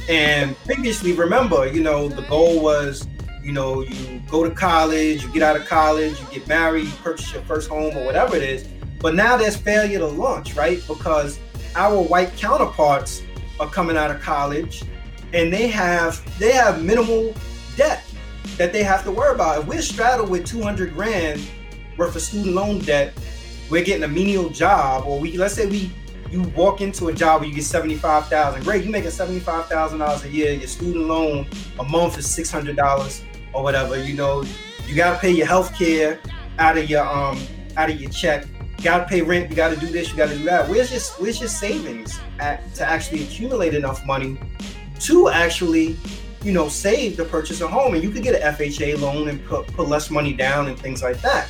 [0.08, 3.06] and previously, remember, you know, the goal was,
[3.50, 6.92] you know, you go to college, you get out of college, you get married, you
[7.02, 8.64] purchase your first home or whatever it is.
[9.00, 10.80] But now there's failure to launch, right?
[10.86, 11.40] Because
[11.74, 13.24] our white counterparts
[13.58, 14.84] are coming out of college
[15.32, 17.34] and they have they have minimal
[17.74, 18.04] debt
[18.56, 19.62] that they have to worry about.
[19.62, 21.44] If we're straddled with 200 grand
[21.96, 23.14] worth of student loan debt,
[23.68, 25.90] we're getting a menial job, or we let's say we
[26.30, 28.62] you walk into a job where you get 75,000.
[28.62, 30.52] Great, you making $75,000 a year.
[30.52, 31.48] Your student loan
[31.80, 34.02] a month is $600 or whatever.
[34.02, 34.44] You know,
[34.86, 36.18] you got to pay your health care
[36.58, 37.40] out of your um
[37.76, 38.46] out of your check.
[38.78, 39.50] You got to pay rent.
[39.50, 40.10] You got to do this.
[40.10, 40.68] You got to do that.
[40.68, 44.38] Where's your where's your savings at, to actually accumulate enough money
[45.00, 45.96] to actually
[46.42, 47.94] you know save to purchase a home?
[47.94, 51.02] And you could get an FHA loan and put, put less money down and things
[51.02, 51.48] like that.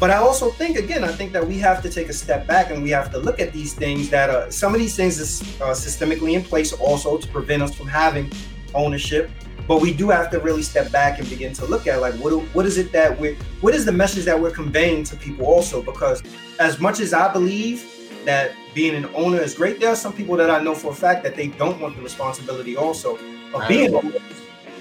[0.00, 2.70] But I also think, again, I think that we have to take a step back
[2.70, 5.40] and we have to look at these things that are some of these things is
[5.60, 8.30] uh, systemically in place also to prevent us from having
[8.74, 9.30] ownership.
[9.66, 12.32] But we do have to really step back and begin to look at like what
[12.54, 15.82] what is it that we what is the message that we're conveying to people also
[15.82, 16.22] because
[16.60, 17.90] as much as I believe
[18.24, 20.94] that being an owner is great, there are some people that I know for a
[20.94, 23.18] fact that they don't want the responsibility also
[23.54, 24.22] of being owners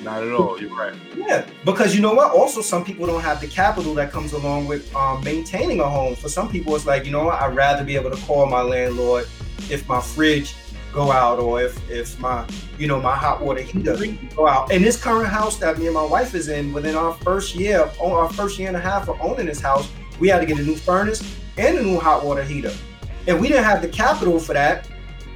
[0.03, 0.59] not at all.
[0.59, 0.93] You're right.
[1.15, 2.31] Yeah, because you know what?
[2.31, 6.15] Also, some people don't have the capital that comes along with um, maintaining a home.
[6.15, 7.41] For some people, it's like you know what?
[7.41, 9.27] I'd rather be able to call my landlord
[9.69, 10.55] if my fridge
[10.93, 12.45] go out or if if my
[12.77, 13.97] you know my hot water heater
[14.35, 14.71] go out.
[14.71, 17.89] In this current house that me and my wife is in, within our first year,
[18.01, 19.89] our first year and a half of owning this house,
[20.19, 21.21] we had to get a new furnace
[21.57, 22.73] and a new hot water heater.
[23.27, 24.87] And we didn't have the capital for that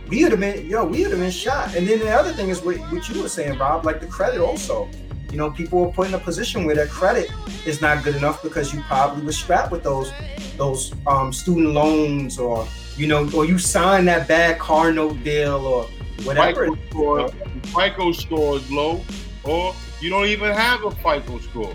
[0.10, 1.76] we would have been, yo, we would have been shot.
[1.76, 4.42] And then the other thing is what, what you were saying, Rob, like the credit
[4.42, 4.90] also.
[5.32, 7.30] You know, people were put in a position where their credit
[7.66, 10.12] is not good enough because you probably were strapped with those
[10.56, 12.66] those um, student loans or
[12.98, 15.84] you know, or you sign that bad car note deal or
[16.24, 16.66] whatever.
[16.66, 19.04] FICO score, FICO score is low,
[19.44, 21.74] or you don't even have a FICO score.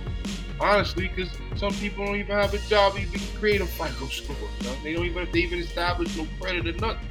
[0.60, 4.36] Honestly, because some people don't even have a job even create a FICO score.
[4.60, 4.74] You know?
[4.82, 7.08] They don't even they even establish no credit or nothing.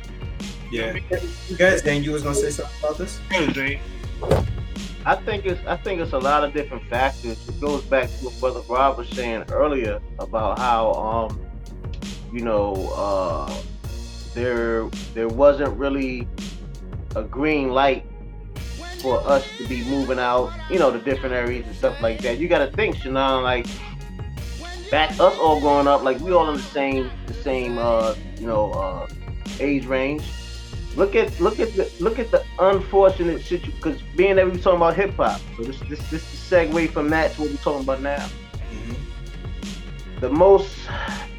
[0.71, 0.95] Yeah.
[1.49, 3.19] You guys, Dan, you was gonna say something about this?
[5.05, 7.47] I think it's I think it's a lot of different factors.
[7.49, 11.41] It goes back to what Brother Rob was saying earlier about how um
[12.31, 13.53] you know uh
[14.33, 16.27] there there wasn't really
[17.15, 18.05] a green light
[18.99, 22.37] for us to be moving out, you know, the different areas and stuff like that.
[22.37, 23.65] You gotta think, you know, like
[24.89, 28.47] back us all growing up, like we all in the same the same uh you
[28.47, 29.07] know uh
[29.59, 30.23] age range
[30.95, 34.61] Look at look at the look at the unfortunate situation because being that we are
[34.61, 37.51] talking about hip hop, so this this this is the segue from that to what
[37.51, 38.27] we're talking about now.
[38.73, 40.19] Mm-hmm.
[40.19, 40.75] The most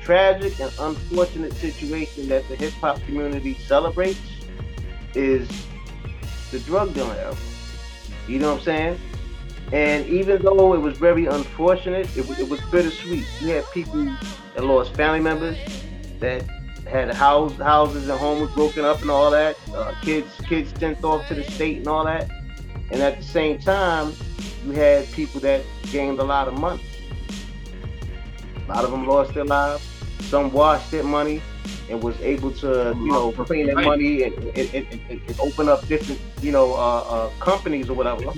[0.03, 4.21] tragic and unfortunate situation that the hip hop community celebrates
[5.15, 5.49] is
[6.51, 7.35] the drug dealing era.
[8.27, 9.01] You know what I'm saying?
[9.73, 13.27] And even though it was very unfortunate, it, it was bittersweet.
[13.41, 14.05] You had people
[14.55, 15.57] that lost family members
[16.21, 16.45] that
[16.87, 19.57] had house, houses and homes broken up and all that.
[19.75, 22.31] Uh, kids kids sent off to the state and all that.
[22.91, 24.13] And at the same time,
[24.67, 26.85] you had people that gained a lot of money.
[28.69, 29.92] A lot of them lost their lives.
[30.23, 31.43] Some washed that money
[31.91, 35.87] and was able to, you know, clean that money and, and, and, and open up
[35.89, 38.33] different, you know, uh, uh, companies or whatever.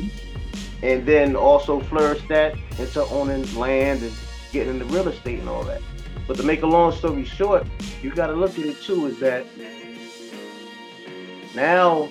[0.82, 4.12] And then also flourish that into owning land and
[4.52, 5.82] getting into real estate and all that.
[6.26, 7.66] But to make a long story short,
[8.02, 9.46] you got to look at it too is that
[11.54, 12.08] now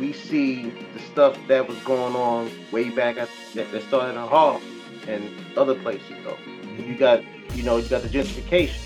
[0.00, 4.28] we see the stuff that was going on way back at that, that started in
[4.28, 4.62] Harlem
[5.06, 6.38] and other places though.
[6.78, 7.22] You got
[7.54, 8.85] you know you got the gentrification.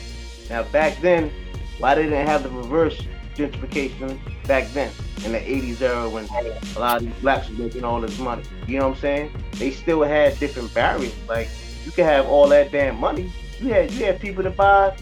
[0.51, 1.33] Now back then,
[1.79, 3.01] why they didn't have the reverse
[3.35, 4.93] gentrification back then
[5.25, 8.43] in the 80s era when a lot of these blacks were making all this money.
[8.67, 9.33] You know what I'm saying?
[9.53, 11.15] They still had different barriers.
[11.29, 11.49] Like
[11.87, 13.33] you can have all that damn money.
[13.61, 14.97] You had you had people to buy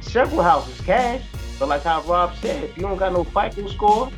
[0.00, 1.22] several houses cash.
[1.58, 4.12] But like how Rob said, if you don't got no FICO score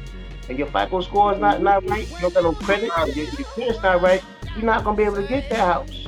[0.49, 3.83] and your FICO score is not, not right, you don't got no credit, your credit's
[3.83, 4.23] not right,
[4.57, 6.07] you're not gonna be able to get that house.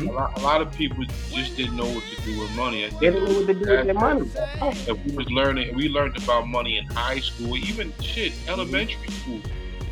[0.00, 0.08] Mm-hmm.
[0.08, 2.88] A, lot, a, lot, of people just didn't know what to do with money.
[2.88, 4.30] They didn't know what to do with their money.
[4.88, 8.50] If we was learning, we learned about money in high school, even shit, mm-hmm.
[8.50, 9.40] elementary school.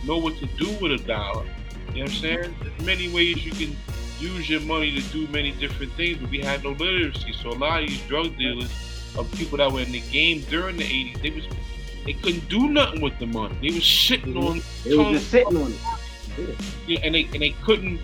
[0.05, 1.45] Know what to do with a dollar.
[1.45, 2.21] You know what I'm mm-hmm.
[2.21, 2.57] saying?
[2.61, 3.77] There's many ways you can
[4.19, 7.33] use your money to do many different things, but we had no literacy.
[7.33, 8.71] So a lot of these drug dealers
[9.17, 11.45] of people that were in the game during the 80s, they was
[12.05, 13.55] they couldn't do nothing with the money.
[13.61, 14.47] They was sitting mm-hmm.
[14.47, 14.63] on.
[14.85, 16.57] They was just sitting on it.
[16.87, 17.01] Yeah.
[17.03, 18.01] and they and they couldn't,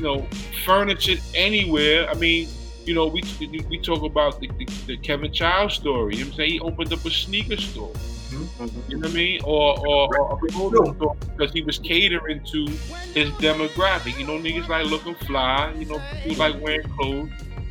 [0.00, 0.26] you know,
[0.64, 2.08] furnish it anywhere.
[2.08, 2.48] I mean,
[2.86, 3.22] you know, we
[3.68, 6.16] we talk about the, the, the Kevin Chiles story.
[6.16, 6.50] You know what I'm saying?
[6.52, 7.92] He opened up a sneaker store.
[7.92, 8.90] Mm-hmm.
[8.90, 9.40] You know what I mean?
[9.44, 12.66] Or or, or a clothing store because he was catering to
[13.12, 14.18] his demographic.
[14.18, 15.74] You know, niggas like looking fly.
[15.78, 17.28] You know, people like wearing clothes.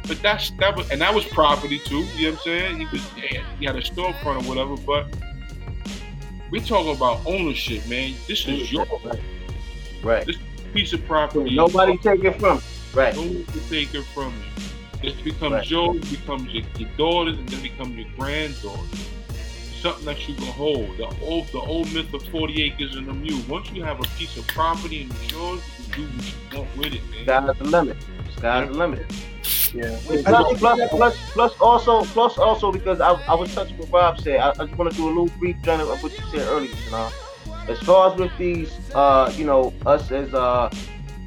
[0.07, 2.03] But that's that was and that was property too.
[2.15, 2.79] You know what I'm saying?
[2.79, 3.03] He was
[3.59, 4.77] he had a storefront or whatever.
[4.77, 5.07] But
[6.51, 8.13] we talking about ownership, man.
[8.27, 9.19] This is your right.
[10.03, 10.25] right.
[10.27, 10.37] This
[10.73, 11.55] piece of property.
[11.55, 12.57] Nobody take it from.
[12.57, 12.99] you.
[12.99, 13.15] Right.
[13.15, 14.63] Nobody can take it from you.
[15.01, 15.69] This becomes right.
[15.69, 19.09] yours, becomes your, your daughters, and then becomes your granddaughters
[19.79, 20.97] something that you can hold.
[20.97, 23.41] The old the old myth of 40 acres and a mule.
[23.47, 26.57] Once you have a piece of property and it's yours, you can do what you
[26.59, 27.23] want with it, man.
[27.25, 27.97] Sky's the limit.
[28.31, 28.65] Sky's yeah.
[28.65, 29.05] the limit.
[29.73, 29.99] Yeah.
[30.03, 34.39] Plus, plus, plus, plus, also, plus, also, because I, I was touching what Rob said.
[34.39, 36.71] I, I just want to do a little brief journey of what you said earlier,
[36.71, 37.09] you know.
[37.69, 40.73] As far as with these, uh, you know, us as uh,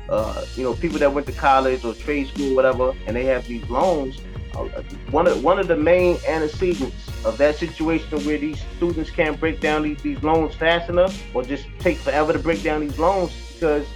[0.09, 3.47] uh, you know, people that went to college or trade school, whatever, and they have
[3.47, 4.21] these loans.
[4.55, 4.65] Uh,
[5.11, 9.61] one of one of the main antecedents of that situation where these students can't break
[9.61, 13.33] down these, these loans fast enough or just take forever to break down these loans
[13.55, 13.87] because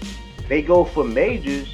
[0.48, 1.68] they go for majors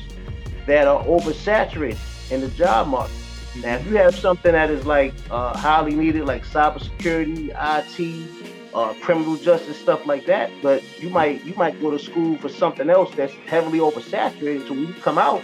[0.66, 1.98] that are oversaturated
[2.32, 3.14] in the job market.
[3.62, 8.41] Now, if you have something that is like uh, highly needed, like cybersecurity, IT,
[8.74, 12.48] uh, criminal justice, stuff like that, but you might you might go to school for
[12.48, 14.66] something else that's heavily oversaturated.
[14.66, 15.42] So when you come out,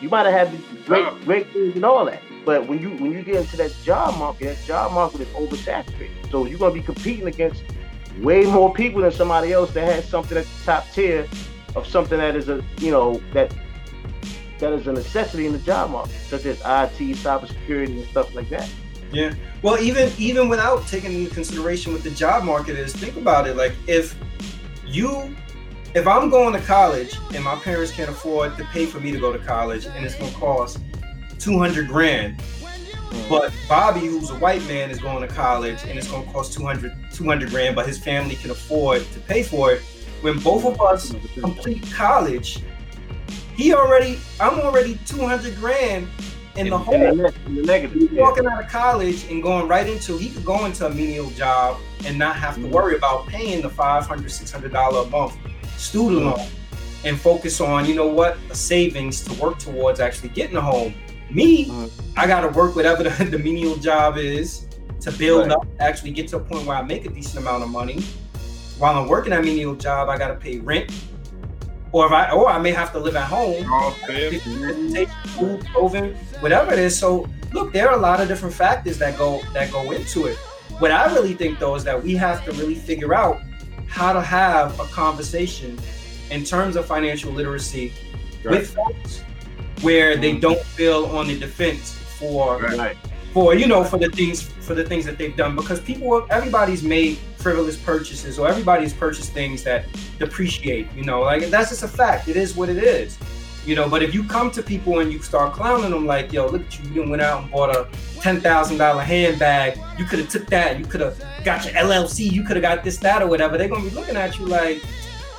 [0.00, 2.22] you might have had great great things and all that.
[2.44, 6.30] But when you when you get into that job market, that job market is oversaturated.
[6.30, 7.62] So you're gonna be competing against
[8.20, 11.26] way more people than somebody else that has something at the top tier
[11.74, 13.54] of something that is a you know that
[14.58, 18.48] that is a necessity in the job market, such as IT, cybersecurity, and stuff like
[18.48, 18.68] that.
[19.12, 19.34] Yeah.
[19.62, 23.56] Well, even even without taking into consideration what the job market is, think about it.
[23.56, 24.16] Like if
[24.86, 25.34] you
[25.94, 29.18] if I'm going to college and my parents can't afford to pay for me to
[29.18, 30.78] go to college and it's gonna cost
[31.38, 32.42] 200 grand.
[33.28, 36.52] But Bobby, who's a white man, is going to college and it's going to cost
[36.52, 39.82] 200, 200 grand, but his family can afford to pay for it.
[40.20, 42.62] When both of us complete college,
[43.54, 46.06] he already, I'm already 200 grand
[46.56, 46.94] in the hole.
[46.94, 48.12] In the negative.
[48.12, 48.22] Yeah.
[48.22, 51.78] Walking out of college and going right into, he could go into a menial job
[52.04, 52.70] and not have to mm-hmm.
[52.70, 55.36] worry about paying the 500 $600 a month
[55.76, 56.48] student loan
[57.04, 60.94] and focus on, you know what, a savings to work towards actually getting a home
[61.30, 61.90] me, mm.
[62.16, 64.66] I got to work whatever the, the, menial job is
[65.00, 65.52] to build right.
[65.52, 68.00] up, actually get to a point where I make a decent amount of money.
[68.78, 70.92] While I'm working that menial job, I got to pay rent,
[71.92, 73.64] or if I or I may have to live at home,
[74.92, 76.98] take food, clothing, whatever it is.
[76.98, 80.36] So look, there are a lot of different factors that go that go into it.
[80.78, 83.40] What I really think though is that we have to really figure out
[83.86, 85.78] how to have a conversation
[86.30, 87.92] in terms of financial literacy
[88.44, 88.58] right.
[88.58, 89.22] with folks
[89.80, 90.40] where they mm-hmm.
[90.40, 92.96] don't feel on the defense for right.
[93.38, 96.82] For you know for the things for the things that they've done because people everybody's
[96.82, 99.84] made frivolous purchases or everybody's purchased things that
[100.18, 103.16] depreciate you know like that's just a fact it is what it is
[103.64, 106.48] you know but if you come to people and you start clowning them like yo
[106.48, 107.84] look at you you went out and bought a
[108.18, 112.56] $10,000 handbag you could have took that you could have got your LLC you could
[112.56, 114.78] have got this that or whatever they're gonna be looking at you like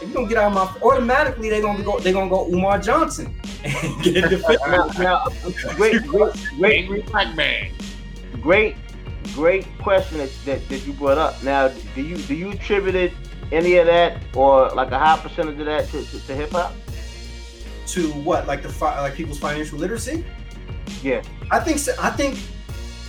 [0.01, 2.79] if you don't get out of my automatically they're gonna go they're gonna go Umar
[2.79, 3.35] Johnson
[3.65, 4.99] and get defensive.
[4.99, 5.27] now,
[5.75, 7.71] great, great, great, great, man.
[8.41, 8.75] Great,
[9.33, 11.41] great question that, that, that you brought up.
[11.43, 13.13] Now, do you do you attribute
[13.51, 16.73] any of that or like a high percentage of that to, to, to hip hop?
[17.87, 20.23] To what, like the like people's financial literacy?
[21.01, 21.21] Yeah,
[21.51, 22.37] I think so, I think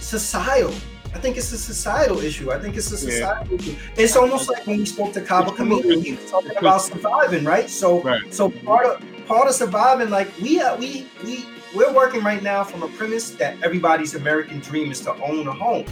[0.00, 0.74] societal.
[1.12, 2.52] I think it's a societal issue.
[2.52, 3.56] I think it's a societal yeah.
[3.56, 3.76] issue.
[3.96, 7.68] It's almost like when we spoke to Kaba Kamene, he was talking about surviving, right?
[7.68, 8.32] So, right.
[8.32, 11.44] so part of part of surviving, like we uh, we we
[11.74, 15.52] we're working right now from a premise that everybody's American dream is to own a
[15.52, 15.84] home.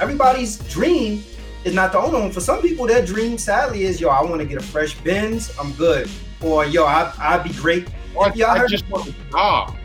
[0.00, 1.24] Everybody's dream
[1.64, 2.30] is not to own a home.
[2.30, 5.56] For some people, their dream, sadly, is yo, I want to get a fresh Benz,
[5.58, 6.08] I'm good.
[6.40, 7.88] Or yo, I I'd be great.
[8.14, 9.76] Or I, I just want a job.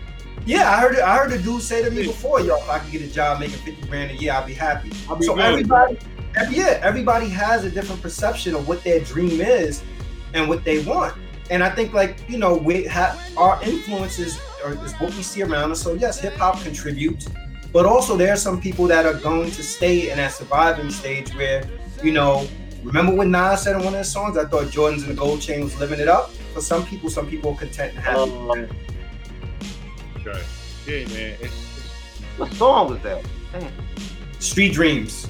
[0.46, 1.00] Yeah, I heard.
[1.00, 3.40] I heard a dude say to me before, "Yo, if I could get a job
[3.40, 5.46] making fifty grand a year, I'd be happy." I'll be so good.
[5.46, 5.98] everybody,
[6.36, 9.84] every, yeah, everybody has a different perception of what their dream is
[10.34, 11.16] and what they want.
[11.50, 15.42] And I think, like you know, we have our influences are, is what we see
[15.44, 15.82] around us.
[15.82, 17.28] So yes, hip hop contributes,
[17.72, 21.34] but also there are some people that are going to stay in that surviving stage
[21.36, 21.64] where,
[22.04, 22.48] you know,
[22.84, 25.42] remember when Nas said in one of his songs, "I thought Jordans and the gold
[25.42, 28.32] chain was living it up." For some people, some people are content and happy.
[28.32, 28.68] Um,
[30.26, 30.44] Right.
[30.86, 31.38] Yeah, man.
[31.40, 33.24] It's, it's what song was that?
[33.54, 33.72] Damn.
[34.40, 35.28] Street Dreams.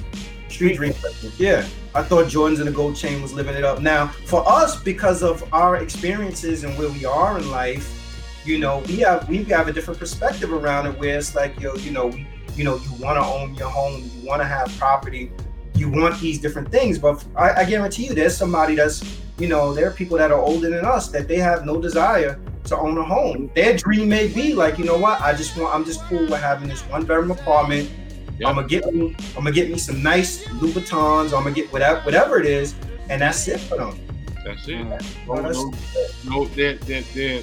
[0.48, 0.96] Street Dreams.
[1.38, 1.66] Yeah.
[1.94, 3.80] I thought Jordans and the gold chain was living it up.
[3.80, 7.99] Now, for us, because of our experiences and where we are in life,
[8.44, 11.74] you know, we have we have a different perspective around it where it's like, yo,
[11.76, 12.26] you know, we,
[12.56, 15.30] you know, you want to own your home, you want to have property,
[15.74, 16.98] you want these different things.
[16.98, 20.40] But I, I guarantee you, there's somebody that's, you know, there are people that are
[20.40, 23.50] older than us that they have no desire to own a home.
[23.54, 26.40] Their dream may be like, you know what, I just want, I'm just cool with
[26.40, 27.90] having this one bedroom apartment.
[28.38, 28.48] Yeah.
[28.48, 31.26] I'm gonna get me, I'm gonna get me some nice Louboutins.
[31.26, 32.74] I'm gonna get whatever, whatever it is,
[33.10, 33.98] and that's it for them.
[34.44, 34.86] that's it.
[35.26, 37.42] Well, No, that's- no, no, their, their, their,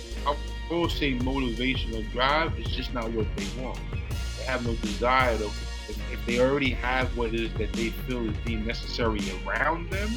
[0.69, 3.79] Will say motivation or drive is just not what they want.
[4.37, 7.89] They have no desire to, if, if they already have what it is that they
[7.89, 10.09] feel is deemed necessary around them,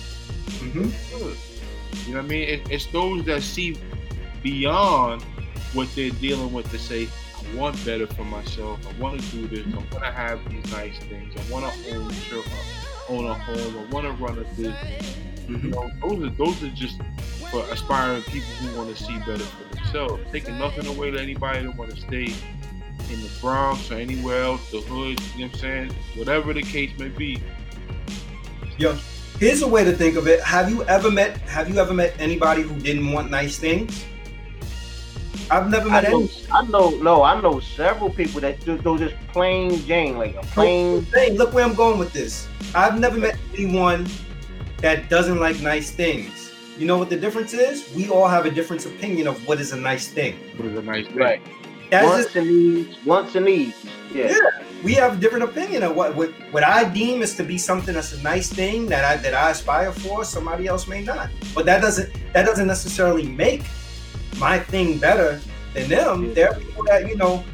[0.61, 0.93] Mhm.
[2.07, 2.49] You know what I mean?
[2.49, 3.77] It, it's those that see
[4.43, 5.23] beyond
[5.73, 8.81] what they're dealing with to say, I want better for myself.
[8.87, 9.67] I want to do this.
[9.73, 11.33] I want to have these nice things.
[11.37, 12.43] I want to own, sure,
[13.09, 13.79] own a home.
[13.79, 15.17] I want to run a business.
[15.49, 15.71] You Mhm.
[15.71, 16.97] know, those are those are just
[17.51, 20.23] for aspiring people who want to see better for themselves.
[20.31, 22.33] Taking nothing away to anybody that want to stay
[23.13, 25.21] in the Bronx or anywhere else, the hood.
[25.35, 25.93] You know what I'm saying?
[26.17, 27.43] Whatever the case may be.
[28.79, 28.97] Yo,
[29.39, 30.41] here's a way to think of it.
[30.41, 34.05] Have you ever met Have you ever met anybody who didn't want nice things?
[35.51, 36.29] I've never I met know.
[36.53, 40.43] I know, no, I know several people that do, do just plain Jane, like a
[40.43, 41.05] plain.
[41.13, 42.47] Hey, look where I'm going with this.
[42.73, 44.07] I've never met anyone
[44.79, 46.50] that doesn't like nice things.
[46.81, 47.93] You know what the difference is?
[47.95, 50.35] We all have a different opinion of what is a nice thing.
[50.57, 51.17] But it's a nice thing.
[51.17, 51.43] Right.
[51.91, 53.85] That's Wants just and needs, wants and needs.
[54.15, 54.29] Yeah.
[54.29, 54.65] Yeah.
[54.83, 57.93] we have a different opinion of what, what what I deem is to be something
[57.93, 60.25] that's a nice thing that I that I aspire for.
[60.25, 63.63] Somebody else may not, but that doesn't that doesn't necessarily make
[64.39, 65.39] my thing better
[65.75, 66.29] than them.
[66.29, 66.33] Yeah.
[66.33, 67.45] There are people that you know,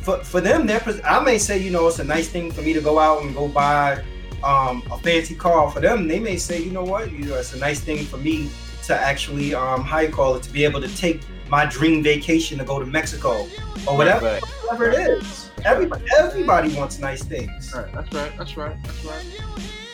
[0.00, 2.72] for for them, their I may say you know it's a nice thing for me
[2.72, 4.02] to go out and go buy
[4.42, 5.70] um, a fancy car.
[5.70, 8.16] For them, they may say you know what, you know, it's a nice thing for
[8.16, 8.48] me
[8.90, 12.58] to actually um, how you call it to be able to take my dream vacation
[12.58, 13.46] to go to Mexico
[13.86, 14.42] or whatever Right.
[14.64, 15.50] whatever it is.
[15.64, 17.72] Everybody, everybody wants nice things.
[17.74, 19.24] Right, that's right, that's right, that's right.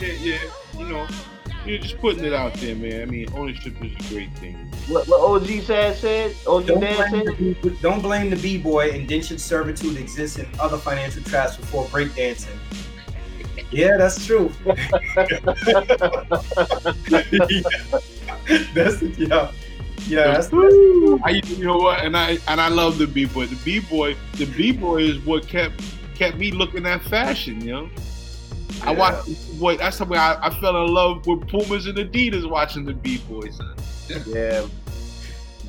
[0.01, 0.39] Yeah, yeah,
[0.79, 1.07] you know,
[1.65, 3.01] you're just putting it out there, man.
[3.01, 4.55] I mean, ownership is a great thing.
[4.87, 6.35] What, what OG said said?
[6.47, 7.37] OG Don't dad blame, said?
[7.37, 8.89] the, B- don't blame the b-boy.
[8.91, 12.55] Indentured servitude exists in other financial traps before breakdancing.
[13.69, 14.49] Yeah, that's true.
[18.73, 19.51] that's yeah,
[20.07, 20.31] yeah.
[20.31, 21.19] That's, Woo.
[21.23, 22.03] I, you know what?
[22.03, 23.47] And I and I love the b boy.
[23.47, 25.81] The b boy, the b boy is what kept
[26.15, 27.61] kept me looking at fashion.
[27.61, 27.89] You know,
[28.83, 29.77] I watched B-Boy.
[29.77, 33.59] That's something I, I fell in love with Pumas and Adidas watching the b boys.
[34.25, 34.65] Yeah.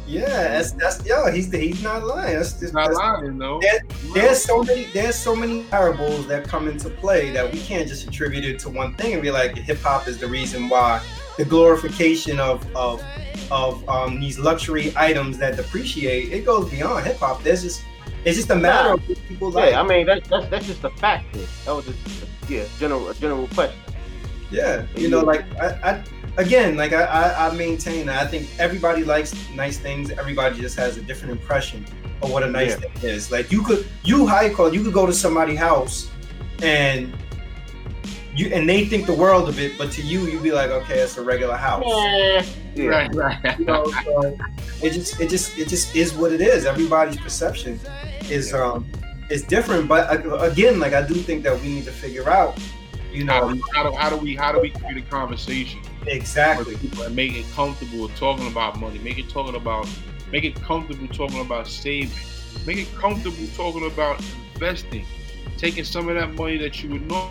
[0.06, 1.30] yeah, that's that's yeah.
[1.30, 2.36] He's he's not lying.
[2.36, 3.60] That's, that's, Not that's lying, know.
[3.60, 3.82] There-
[4.14, 8.06] there's so many there's so many variables that come into play that we can't just
[8.06, 11.02] attribute it to one thing and be like hip hop is the reason why
[11.38, 13.02] the glorification of of
[13.50, 17.42] of um, these luxury items that depreciate it goes beyond hip hop.
[17.42, 17.82] There's just
[18.24, 19.70] it's just a matter of what people like.
[19.70, 21.32] Yeah, I mean that's that's that's just a fact.
[21.64, 21.98] That was just
[22.50, 23.80] yeah, general a general question.
[24.50, 26.04] Yeah, you know, like I, I
[26.42, 30.10] again, like I, I, I maintain that I think everybody likes nice things.
[30.10, 31.86] Everybody just has a different impression
[32.22, 32.88] of what a nice Yeah.
[32.88, 33.30] thing is.
[33.30, 36.10] Like you could, you you call, you could go to somebody's house,
[36.62, 37.12] and
[38.38, 41.00] you and they think the world of it, but to you, you'd be like, okay,
[41.00, 41.82] it's a regular house.
[42.74, 42.86] Yeah.
[42.86, 43.58] Right, right.
[43.58, 44.38] You know, so
[44.80, 46.64] it just, it just, it just is what it is.
[46.64, 47.80] Everybody's perception
[48.30, 48.86] is um
[49.28, 52.56] is different, but uh, again, like I do think that we need to figure out,
[53.12, 56.76] you know, how, do, how do we how do we create a conversation exactly.
[57.02, 59.00] and make it comfortable talking about money?
[59.00, 59.88] Make it talking about
[60.30, 62.16] make it comfortable talking about saving.
[62.66, 64.22] Make it comfortable talking about
[64.54, 65.04] investing.
[65.56, 67.28] Taking some of that money that you would know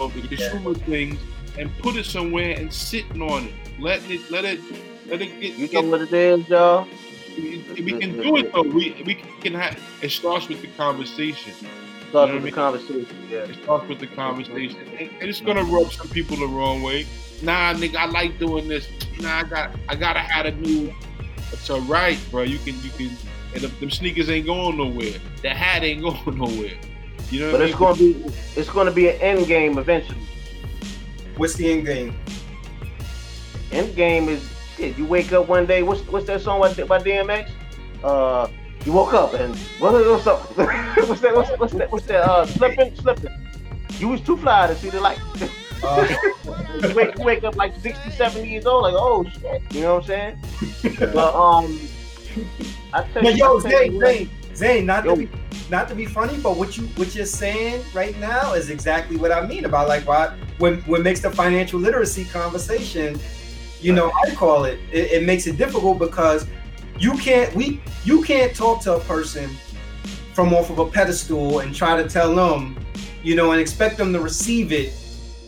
[0.00, 1.18] of the consumer things
[1.58, 3.54] and put it somewhere and sitting on it.
[3.78, 4.60] Letting it let it
[5.06, 6.86] let it get, You get know what it is, y'all?
[7.36, 8.62] we, we can do it though.
[8.62, 11.54] We we can have it starts with the conversation.
[12.10, 13.28] Start You know with the conversation.
[13.28, 13.38] Yeah.
[13.38, 14.78] It starts with the conversation.
[14.98, 17.06] And, and it's gonna rub some people the wrong way.
[17.42, 18.88] Nah, nigga, I like doing this.
[19.20, 20.94] Nah, I got I gotta have a new.
[21.52, 22.42] It's all right, bro.
[22.42, 23.10] You can you can.
[23.54, 25.18] and the, them sneakers ain't going nowhere.
[25.42, 26.74] The hat ain't going nowhere.
[27.30, 27.78] You know, but it's mean?
[27.78, 28.24] gonna be
[28.56, 30.20] it's gonna be an end game eventually.
[31.36, 32.14] What's the end game?
[33.72, 34.48] End game is
[34.78, 35.82] you wake up one day.
[35.82, 37.50] What's what's that song by, by DMX?
[38.04, 38.48] Uh,
[38.84, 40.40] you woke up and what, what's up?
[41.08, 41.34] what's that?
[41.34, 41.90] What's, what's that?
[41.90, 42.22] What's that?
[42.22, 43.32] Uh, slipping, slipping.
[43.98, 45.18] You was too fly to see the light.
[45.82, 46.06] Uh,
[46.88, 49.62] you wake, you wake up like 60, 70 years old, like, oh shit.
[49.72, 50.38] You know what I'm
[50.86, 51.10] saying?
[51.12, 51.80] but um,
[52.92, 55.14] I tell you, yo, Zane, Zane, Zane, not yo.
[55.14, 55.28] to be
[55.70, 59.32] not to be funny, but what you what you're saying right now is exactly what
[59.32, 63.18] I mean about like what when when makes the financial literacy conversation,
[63.80, 66.46] you know, I call it, it, it makes it difficult because
[66.98, 69.50] you can't we you can't talk to a person
[70.32, 72.78] from off of a pedestal and try to tell them,
[73.22, 74.92] you know, and expect them to receive it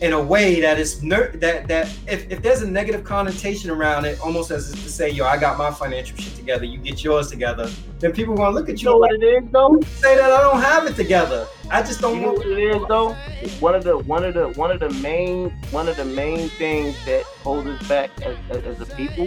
[0.01, 4.05] in a way that is ner- that that if, if there's a negative connotation around
[4.05, 7.29] it, almost as to say, yo, I got my financial shit together, you get yours
[7.29, 7.69] together,
[7.99, 8.89] then people are gonna look at you.
[8.89, 9.81] You know what it is though?
[9.83, 11.47] Say that I don't have it together.
[11.71, 13.13] I just don't you know what it is though.
[13.61, 16.97] One of the one of the one of the main one of the main things
[17.05, 19.27] that holds us back as, as, as a people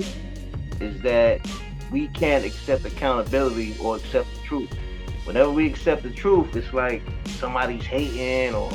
[0.80, 1.46] is that
[1.92, 4.74] we can't accept accountability or accept the truth.
[5.26, 8.72] Whenever we accept the truth, it's like somebody's hating or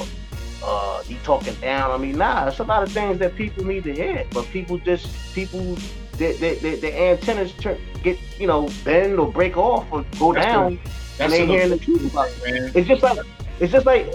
[0.62, 1.90] uh, you talking down.
[1.90, 2.12] on me.
[2.12, 5.76] nah, it's a lot of things that people need to hear, but people just people
[6.18, 10.46] their, their, their antennas turn, get you know bend or break off or go that's
[10.46, 10.78] down,
[11.18, 12.52] the, and they hearing the truth about it.
[12.52, 12.72] Man.
[12.74, 13.18] It's just like
[13.60, 14.06] it's just like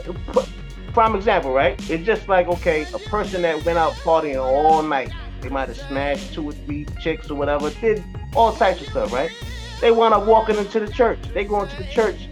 [0.93, 1.77] prime example, right?
[1.89, 5.11] It's just like okay, a person that went out partying all night,
[5.41, 8.03] they might have smashed two or three chicks or whatever, did
[8.35, 9.31] all types of stuff, right?
[9.79, 11.19] They wound up walking into the church.
[11.33, 12.27] They go into the church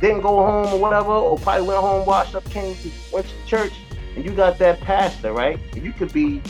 [0.00, 3.46] didn't go home or whatever, or probably went home, washed up, came to went to
[3.46, 3.72] church,
[4.16, 5.58] and you got that pastor, right?
[5.72, 6.40] And you could be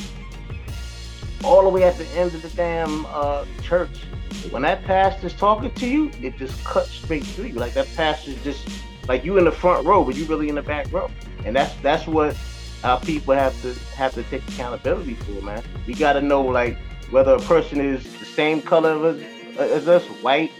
[1.42, 4.04] all the way at the end of the damn uh, church.
[4.50, 7.54] When that pastor's talking to you, it just cuts straight through you.
[7.54, 8.68] Like that pastor's just
[9.08, 11.10] like you in the front row, but you really in the back row.
[11.44, 12.36] And that's that's what
[12.82, 15.62] our people have to have to take accountability for, man.
[15.86, 16.76] We got to know like
[17.10, 19.22] whether a person is the same color as,
[19.58, 20.52] as us, white,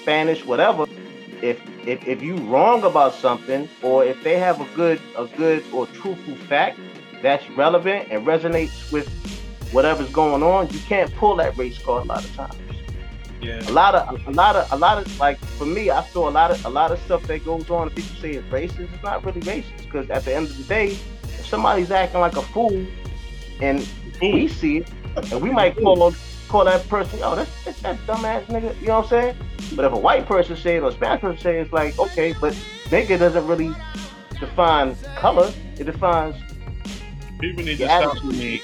[0.00, 0.86] Spanish, whatever
[1.42, 5.64] if if if you wrong about something or if they have a good a good
[5.72, 6.78] or truthful fact
[7.22, 9.08] that's relevant and resonates with
[9.72, 12.54] whatever's going on, you can't pull that race card a lot of times.
[13.40, 13.60] Yeah.
[13.68, 16.30] A lot of a lot of a lot of like for me, I saw a
[16.30, 18.92] lot of a lot of stuff that goes on and people say it's racist.
[18.92, 20.90] It's not really racist because at the end of the day,
[21.22, 22.86] if somebody's acting like a fool
[23.60, 23.86] and
[24.20, 24.90] we see it,
[25.32, 26.02] and we might call
[26.50, 28.78] call that person, oh, that's, that's that dumbass nigga.
[28.80, 29.36] You know what I'm saying?
[29.76, 31.96] But if a white person say it or a Spanish person say it, it's like,
[31.98, 32.52] okay, but
[32.86, 33.72] nigga doesn't really
[34.40, 35.52] define color.
[35.78, 36.34] It defines.
[37.38, 38.60] People need to stop me.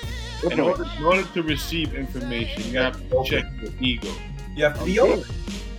[0.50, 4.12] In order, in order to receive information, you have to check your ego.
[4.54, 5.24] You have to be open.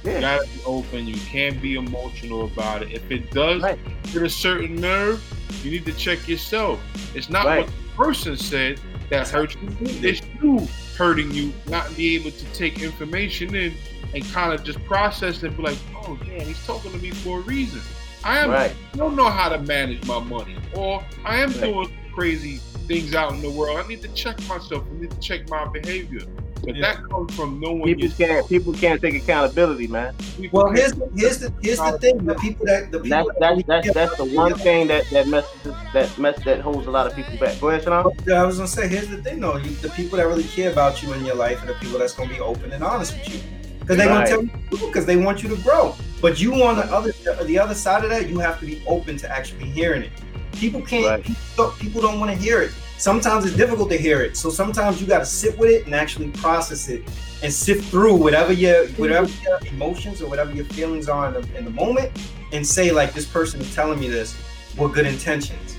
[0.03, 0.15] Yeah.
[0.15, 1.07] You gotta be open.
[1.07, 2.91] You can't be emotional about it.
[2.91, 3.77] If it does right.
[4.05, 5.21] hit a certain nerve,
[5.63, 6.79] you need to check yourself.
[7.13, 7.65] It's not right.
[7.65, 8.79] what the person said
[9.09, 9.69] that hurts you.
[9.81, 10.67] It's you
[10.98, 13.74] hurting you, not be able to take information in
[14.14, 17.11] and kind of just process it and be like, oh damn, he's talking to me
[17.11, 17.82] for a reason.
[18.24, 18.76] I am right.
[18.94, 21.61] don't know how to manage my money, or I am right.
[21.61, 22.57] doing crazy
[22.88, 23.78] things out in the world.
[23.78, 24.84] I need to check myself.
[24.91, 26.22] I need to check my behavior.
[26.68, 26.95] But yeah.
[26.95, 30.14] that comes from knowing people can't people can't take accountability, man.
[30.35, 33.64] People well, here's the, here's the here's the thing: the people that the people that's
[33.65, 37.07] that's, that's, that's the one thing that that messes that mess that holds a lot
[37.07, 37.57] of people back.
[37.61, 38.11] Go ahead, Shannon.
[38.26, 40.69] Yeah, I was gonna say, here's the thing though: you, the people that really care
[40.69, 43.34] about you in your life are the people that's gonna be open and honest with
[43.34, 43.39] you
[43.80, 44.27] because they're right.
[44.30, 45.95] gonna tell you because they want you to grow.
[46.22, 47.14] But you on the other
[47.45, 50.11] the other side of that, you have to be open to actually hearing it.
[50.52, 51.06] People can't.
[51.06, 51.23] Right.
[51.23, 52.73] People, people don't want to hear it.
[52.98, 54.36] Sometimes it's difficult to hear it.
[54.36, 57.03] So sometimes you got to sit with it and actually process it
[57.44, 59.44] and sift through whatever your whatever mm-hmm.
[59.45, 62.11] your emotions or whatever your feelings are in the, in the moment,
[62.52, 64.36] and say like, this person is telling me this
[64.78, 65.78] with good intentions.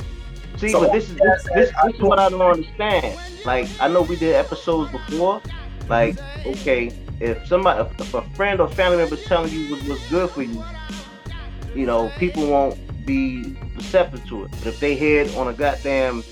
[0.58, 3.18] See, so, but this is this, this, this is what I don't understand.
[3.44, 5.40] Like, I know we did episodes before.
[5.88, 10.08] Like, okay, if somebody, if a friend or family member is telling you what, what's
[10.10, 10.64] good for you,
[11.74, 12.76] you know, people won't
[13.06, 14.50] be receptive to it.
[14.50, 16.22] But if they hear it on a goddamn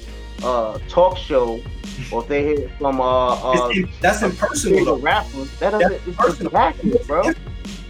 [0.43, 1.63] uh, talk show,
[2.13, 4.99] or if they hear it from uh, uh that's impersonal.
[4.99, 7.33] Rapper, that doesn't it's impersonal, bro.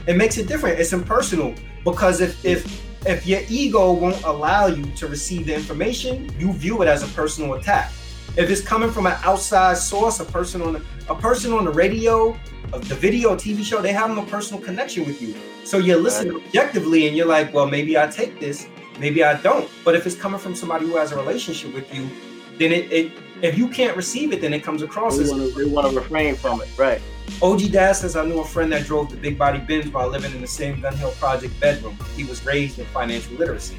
[0.07, 0.79] It makes it different.
[0.79, 1.55] It's impersonal
[1.85, 6.83] because if if if your ego won't allow you to receive the information, you view
[6.83, 7.93] it as a personal attack.
[8.37, 11.71] If it's coming from an outside source, a person on the, a person on the
[11.71, 12.39] radio
[12.73, 15.35] of the video TV show, they have no personal connection with you.
[15.65, 16.47] So you're listening right.
[16.47, 18.69] objectively and you're like, well, maybe I take this,
[18.99, 19.71] maybe I don't.
[19.85, 22.11] But if it's coming from somebody who has a relationship with you,
[22.59, 23.13] then it, it
[23.43, 25.91] if you can't receive it, then it comes across They as want to they want
[25.91, 27.01] to refrain from it, right?
[27.43, 30.33] OG Dad says I knew a friend that drove the big body Benz while living
[30.33, 31.99] in the same Gun Hill Project bedroom.
[32.17, 33.77] He was raised in financial literacy.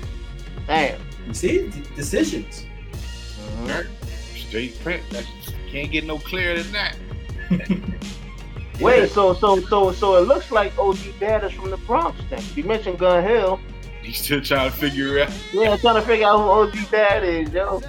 [0.67, 0.99] Damn.
[1.27, 2.65] You see, D- decisions.
[3.63, 3.87] Mhm.
[4.35, 5.03] Straight print.
[5.11, 5.27] That's,
[5.69, 6.95] can't get no clearer than that.
[8.79, 12.43] Wait, so so so so it looks like OG Dad is from the Bronx then.
[12.55, 13.59] You mentioned Gun Hill.
[14.03, 15.33] He's still trying to figure it out.
[15.51, 17.81] Yeah, trying to figure out who OG Dad is, yo.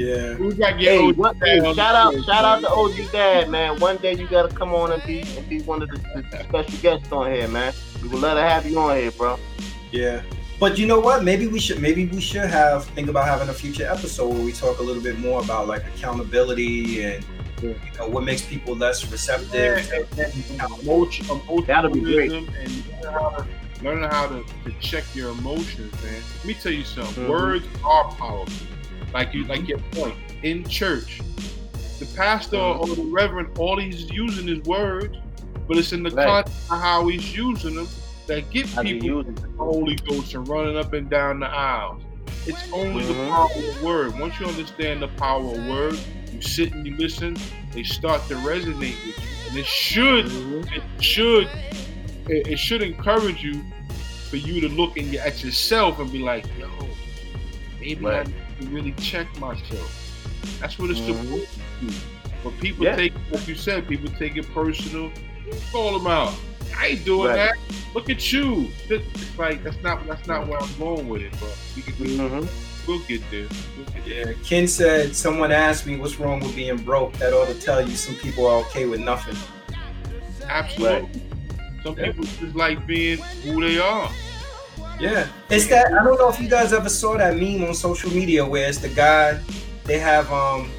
[0.00, 0.36] Yeah.
[0.38, 3.78] We got to Hey, OG what, hey, shout out, shout out to OG Dad, man.
[3.80, 6.78] One day you gotta come on and be and be one of the, the special
[6.80, 7.74] guests on here, man.
[8.02, 9.38] We would love to have you on here, bro.
[9.92, 10.22] Yeah.
[10.58, 11.22] But you know what?
[11.22, 14.52] Maybe we should maybe we should have think about having a future episode where we
[14.52, 17.24] talk a little bit more about like accountability and
[17.62, 19.52] you know what makes people less receptive.
[19.54, 21.26] Yeah, and- and emotion,
[21.66, 22.32] That'll be great.
[22.32, 23.46] and learning how to,
[23.82, 26.22] learning how to, to check your emotions, man.
[26.38, 27.24] Let me tell you something.
[27.24, 27.28] Mhm.
[27.28, 28.66] Words are powerful.
[29.12, 31.20] Like you, like your point in church,
[31.98, 35.16] the pastor or the reverend, all he's using is words,
[35.66, 36.26] but it's in the Right.
[36.44, 37.88] context of how he's using them
[38.26, 42.02] that get How people use the Holy Ghost and running up and down the aisles.
[42.46, 43.28] It's only the Mhm.
[43.28, 44.18] power of word.
[44.18, 45.98] Once you understand the power of word,
[46.32, 47.36] you sit and you listen,
[47.72, 49.48] they start to resonate with you.
[49.48, 50.72] And it should, Mhm.
[50.72, 51.48] it should,
[52.28, 53.62] it, it should encourage you
[54.30, 56.68] for you to look in your, at yourself and be like, yo,
[57.80, 58.26] maybe I Right.
[58.28, 59.90] need to really check myself.
[60.60, 61.06] That's what it's Mhm.
[61.06, 61.48] supposed
[61.80, 61.92] to do.
[62.44, 62.96] But people Yeah.
[62.96, 65.10] take, like you said, people take it personal.
[65.72, 66.34] Call them out.
[66.78, 67.36] I ain't doing Right.
[67.36, 67.54] that.
[67.94, 68.68] Look at you.
[68.88, 72.16] It's like that's not that's not where I'm going with it, but we can, we,
[72.16, 72.48] Mhm.
[72.86, 73.46] we'll get there.
[73.76, 74.26] We'll get there.
[74.28, 74.38] Yeah.
[74.44, 77.12] Ken said someone asked me what's wrong with being broke.
[77.14, 79.36] That ought to tell you some people are okay with nothing.
[80.48, 81.08] Absolutely.
[81.82, 82.06] Some Yeah.
[82.06, 84.10] people just like being who they are.
[85.00, 85.86] Yeah, it's that.
[85.86, 88.78] I don't know if you guys ever saw that meme on social media where it's
[88.78, 89.40] the guy.
[89.84, 90.70] They have um,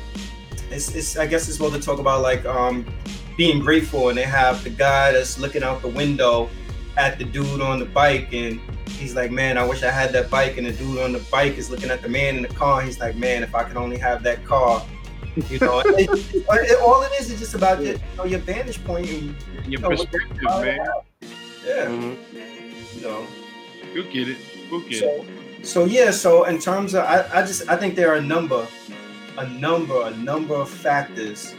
[0.69, 2.85] it's, it's I guess it's supposed to talk about like um,
[3.35, 6.49] being grateful, and they have the guy that's looking out the window
[6.98, 8.60] at the dude on the bike, and
[8.91, 11.57] he's like, man, I wish I had that bike, and the dude on the bike
[11.57, 13.77] is looking at the man in the car, and he's like, man, if I could
[13.77, 14.85] only have that car.
[15.49, 18.39] You know, it, it- it- all it is is just about your, you know, your
[18.39, 19.34] vantage point, and
[19.65, 20.77] Your No, perspective, man.
[21.65, 22.18] yeah, Mhm.
[22.95, 23.26] you know.
[23.94, 24.38] You'll get it.
[24.70, 25.00] We'll get it.
[25.00, 25.26] So,
[25.64, 28.68] so yeah, so in terms of, I, I just, I think there are a number,
[29.38, 31.54] a number, a number of factors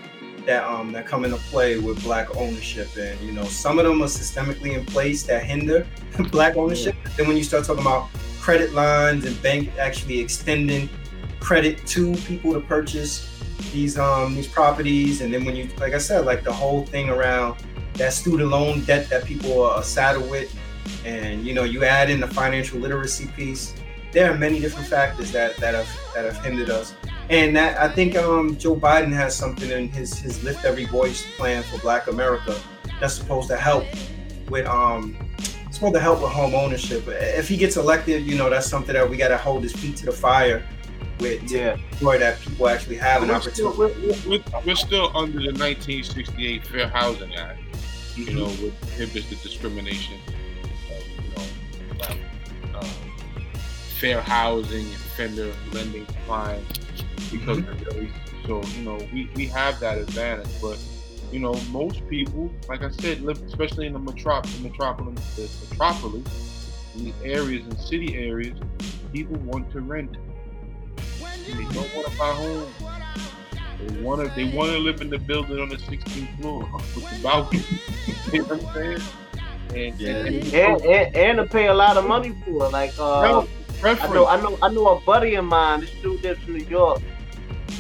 [0.46, 4.02] that um that come into play with black ownership, and you know, some of them
[4.02, 5.86] are systemically in place that hinder
[6.30, 6.96] black ownership.
[7.16, 8.08] Then when you start talking about
[8.40, 10.88] credit lines and bank actually extending
[11.38, 13.28] credit to people to purchase
[13.72, 17.08] these um these properties, and then when you, like I said, like the whole thing
[17.08, 17.62] around
[17.94, 20.54] that student loan debt that people are saddled with
[21.04, 23.74] and you know you add in the financial literacy piece
[24.12, 26.94] there are many different factors that that have that have hindered us
[27.30, 31.24] and that i think um joe biden has something in his his lift every voice
[31.36, 32.54] plan for black america
[33.00, 33.84] that's supposed to help
[34.48, 35.16] with um
[35.70, 39.08] supposed to help with home ownership if he gets elected you know that's something that
[39.08, 40.62] we got to hold his feet to the fire
[41.18, 41.76] with to Yeah.
[41.92, 45.52] ensure that people actually have an We're still, opportunity we're, we're, we're still under the
[45.52, 47.58] 1968 Fair Housing Act,
[48.16, 48.64] you know, Mm-hmm.
[48.64, 50.41] which prohibits the discrimination of, you
[52.08, 52.20] like,
[52.74, 52.88] um,
[53.98, 56.80] fair housing and offender lending clients
[57.30, 57.70] because Mm-hmm.
[57.88, 58.12] of race.
[58.46, 60.48] So, you know, we, we have that advantage.
[60.60, 60.78] But,
[61.30, 65.48] you know, most people, like I said, live, especially in the, metrop- the metropolis, the
[65.68, 66.26] metropolis,
[66.94, 68.58] in these areas and city areas,
[69.12, 70.16] people want to rent.
[71.46, 72.76] They don't want to buy homes.
[73.78, 74.28] They want to.
[74.34, 77.64] They want to live in the building on the 16th floor with the balcony.
[78.32, 78.98] you know what I'm saying?
[79.74, 80.10] And, Yeah.
[80.10, 82.72] and, And, and and to pay a lot of money for it.
[82.72, 83.20] Like uh,
[84.00, 85.80] I know I know I know a buddy of mine.
[85.80, 87.00] This dude lives in New York.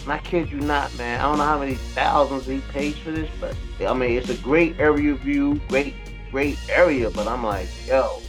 [0.04, 1.20] And I kid you not, man.
[1.20, 3.54] I don't know how many thousands he pays for this, but
[3.86, 5.94] I mean it's a great area view, great
[6.30, 7.10] great area.
[7.10, 8.20] But I'm like, yo,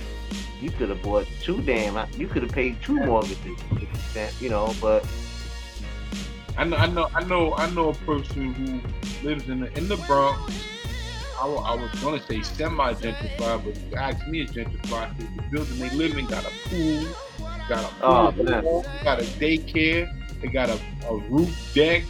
[0.61, 1.97] you could have bought two damn.
[2.19, 3.57] You could have paid two mortgages,
[4.39, 4.73] you know.
[4.79, 5.07] But
[6.57, 6.77] I know.
[6.77, 7.09] I know.
[7.15, 7.53] I know.
[7.55, 10.67] I know a person who lives in the in the Bronx.
[11.43, 15.17] I, I was gonna say semi gentrified, but if you ask me, it's gentrified.
[15.17, 17.05] The building they live in got a pool,
[17.67, 18.63] got a Oh, pool, man.
[19.03, 20.09] got a daycare,
[20.41, 20.79] they got a,
[21.09, 22.03] a roof deck,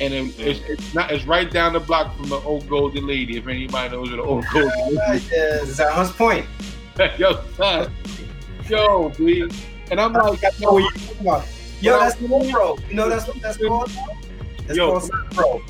[0.00, 1.12] and it, it's, it's not.
[1.12, 3.36] It's right down the block from the old Golden Lady.
[3.36, 6.44] If anybody knows what the old Golden Lady yeah, is that Hunts Point
[7.18, 7.92] yo, son.
[8.68, 9.48] Yo, B.
[9.92, 11.46] And I'm like, I know what you're talking about.
[11.80, 12.88] Yo, Well, that's SoBro.
[12.88, 13.90] You know that's what that's called?
[14.66, 14.98] That's Yo.
[14.98, 15.62] called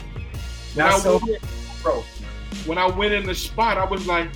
[0.73, 1.21] when Not I, Soul
[1.83, 2.03] Pro.
[2.67, 4.29] When I went in the spot, I was like,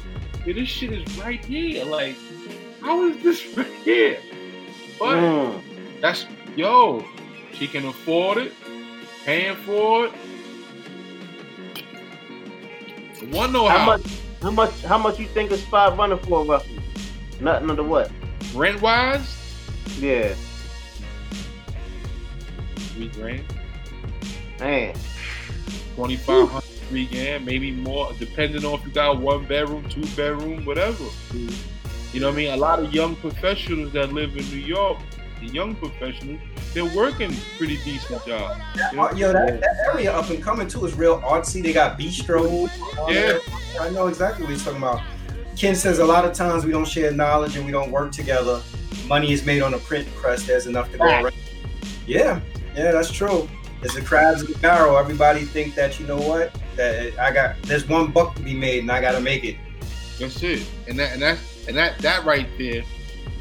[0.46, 1.84] yeah, this shit is right here.
[1.84, 2.16] Like,
[2.80, 4.18] how is this right here?
[4.98, 6.26] But mm, that's
[6.56, 7.04] yo,
[7.52, 8.52] She can afford it,
[9.24, 10.12] paying for it.
[13.34, 13.86] One know How how.
[13.86, 14.02] much?
[14.42, 14.82] How much?
[14.82, 16.80] How much you think a spot running for roughly?
[17.40, 18.10] Nothing under what?
[18.54, 19.36] Rent wise,
[19.98, 20.34] Yeah,
[22.76, 23.44] three grand,
[24.58, 24.94] man.
[25.94, 30.04] twenty five hundred, three grand, maybe more, depending on if you got one bedroom, two
[30.16, 31.04] bedroom, whatever.
[32.12, 32.50] You know what I mean?
[32.50, 34.98] A lot of young professionals that live in New York,
[35.38, 36.40] the young professionals,
[36.74, 38.60] they're working pretty decent jobs.
[38.74, 39.02] You know?
[39.04, 41.62] Uh, Yo, that, that area up and coming too is real artsy.
[41.62, 42.68] They got bistro.
[43.08, 43.38] Yeah.
[43.80, 45.00] I know exactly what he's talking about.
[45.56, 48.60] Ken says a lot of times we don't share knowledge and we don't work together.
[49.06, 50.44] Money is made on a print press.
[50.44, 51.34] There's enough to go around.
[52.06, 52.40] Yeah,
[52.74, 53.48] yeah, that's true.
[53.80, 54.98] There's the crabs in the barrel.
[54.98, 56.54] Everybody think that you know what?
[56.80, 57.60] That I got.
[57.64, 59.58] There's one buck to be made, and I got to make it.
[60.18, 60.66] That's it.
[60.88, 61.38] And that and that
[61.68, 62.82] and that that right there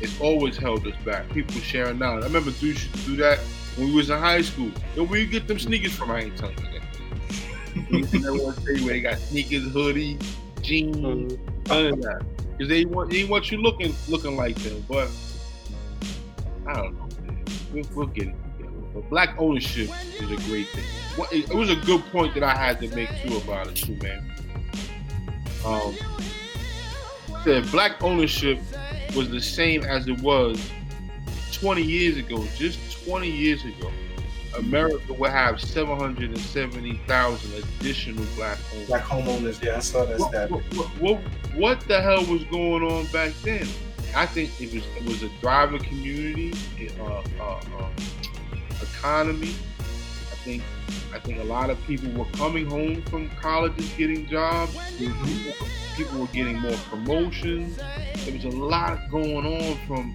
[0.02, 1.30] has always held us back.
[1.30, 2.26] People sharing knowledge.
[2.26, 3.40] I remember dudes used to do that
[3.78, 4.72] when we was in high school.
[4.94, 6.12] Yo, where you get them sneakers from?
[6.12, 8.12] I ain't telling you that.
[8.14, 10.18] you never want to tell you where they got sneakers, hoodie,
[10.62, 11.64] jeans, mm-hmm.
[11.70, 12.26] none of that.
[12.58, 14.84] Because they want they want you looking looking like them.
[14.90, 15.10] But
[16.68, 17.46] I don't know, man.
[17.72, 18.49] We'll, we'll get it together.
[19.00, 19.90] But black ownership
[20.20, 20.84] is a great thing.
[21.16, 23.76] What- It it was a good point that I had to make too about it
[23.78, 24.30] too, man.
[25.66, 25.96] Um,
[27.46, 28.60] said black ownership
[29.16, 30.60] was the same as it was
[31.54, 32.46] 20 years ago.
[32.58, 33.90] Just 20 years ago,
[34.58, 38.88] America would have 770,000 additional black owners.
[38.88, 39.64] Black homeowners.
[39.64, 40.52] Yeah, I saw that What, stat.
[40.52, 41.22] what, what, what,
[41.56, 43.66] what the hell was going on back then?
[44.16, 46.52] I think it was it was a thriving community,
[47.00, 47.90] uh, uh, uh,
[49.00, 49.56] economy.
[50.32, 50.64] I think
[51.14, 54.74] I think a lot of people were coming home from colleges, getting jobs.
[54.98, 55.54] Mhm.
[55.98, 57.78] People were getting more promotions.
[57.78, 60.14] There was a lot going on from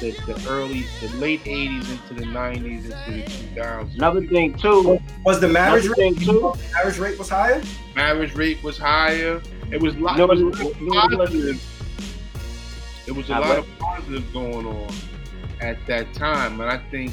[0.00, 3.22] the, the early, the late '80s into the '90s into the
[3.60, 3.94] 2000s.
[3.96, 4.98] Another thing too.
[5.24, 6.16] Was the marriage Another rate?
[6.16, 6.54] thing too.
[6.74, 7.62] Marriage rate was higher.
[7.94, 9.40] marriage rate was higher.
[9.70, 11.16] It was, lot, No, it was a no, lot of no, no, no.
[11.26, 11.62] positive.
[13.06, 13.58] It was a I lot bet.
[13.58, 14.92] of positive going on
[15.60, 17.12] at that time, and I think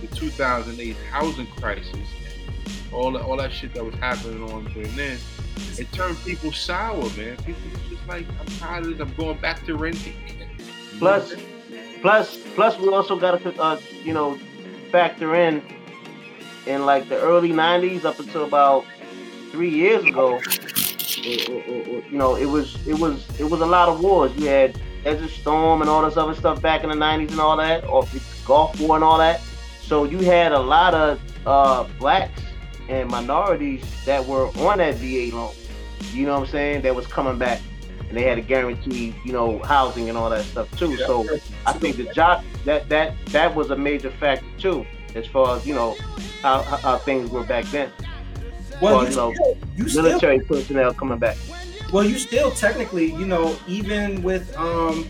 [0.00, 2.08] the 2008 housing crisis,
[2.92, 5.18] all that, all that shit that was happening on during then,
[5.78, 7.36] it turned people sour, man.
[7.38, 9.00] People just like, I'm tired of this.
[9.00, 10.14] I'm going back to renting.
[10.98, 11.34] Plus,
[12.00, 14.38] plus, plus, we also got to, uh, you know,
[14.90, 15.62] factor in
[16.66, 18.84] in like the early '90s up until about
[19.50, 20.40] three years ago.
[21.16, 24.32] you know, it was it was it was a lot of wars.
[24.36, 27.56] You had Desert Storm and all this other stuff back in the '90s and all
[27.56, 28.06] that, or
[28.46, 29.40] Gulf War and all that.
[29.86, 32.42] So you had a lot of uh, blacks
[32.88, 35.54] and minorities that were on that VA loan.
[36.12, 36.82] You know what I'm saying?
[36.82, 37.60] That was coming back,
[38.08, 40.94] and they had a guarantee, you know, housing and all that stuff too.
[40.94, 41.06] Yeah.
[41.06, 44.84] So I think the job that that that was a major factor too,
[45.14, 45.96] as far as you know
[46.42, 47.92] how how, things were back then.
[48.82, 51.36] Well, Well, you, know, still, you still Military personnel coming back.
[51.92, 55.06] Well, you still technically, you know, even with um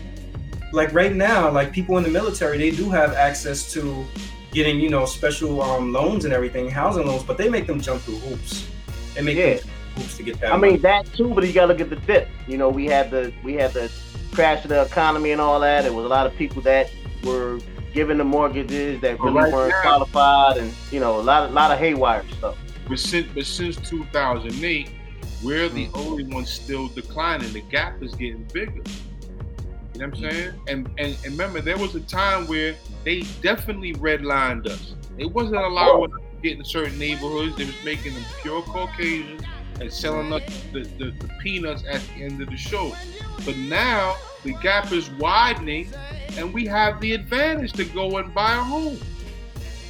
[0.71, 4.05] like right now, like people in the military, they do have access to
[4.51, 8.01] getting, you know, special um loans and everything, housing loans, but they make them jump
[8.01, 8.67] through hoops.
[9.15, 9.55] They make Yeah.
[9.55, 10.53] them jump hoops to get that.
[10.53, 10.73] I money.
[10.73, 12.27] mean that too, but you gotta look at the dip.
[12.47, 13.91] You know, we had the we had the
[14.33, 15.81] crash of the economy and all that.
[15.83, 16.89] There was a lot of people that
[17.23, 17.59] were
[17.93, 21.51] given the mortgages that really right weren't now- qualified, and you know, a lot of
[21.53, 22.55] lot of haywire stuff.
[22.87, 24.89] But since, but since 2008,
[25.43, 25.97] we're the Mm.
[26.07, 27.51] only ones still declining.
[27.53, 28.81] The gap is getting bigger.
[29.97, 30.53] You know what I'm saying?
[30.67, 34.93] And, and and remember, there was a time where they definitely redlined us.
[35.17, 37.55] It wasn't allowing us to get in certain neighborhoods.
[37.55, 39.41] They was making them pure Caucasians
[39.81, 42.95] and selling us the, the, the peanuts at the end of the show.
[43.43, 45.91] But now the gap is widening,
[46.37, 48.99] and we have the advantage to go and buy a home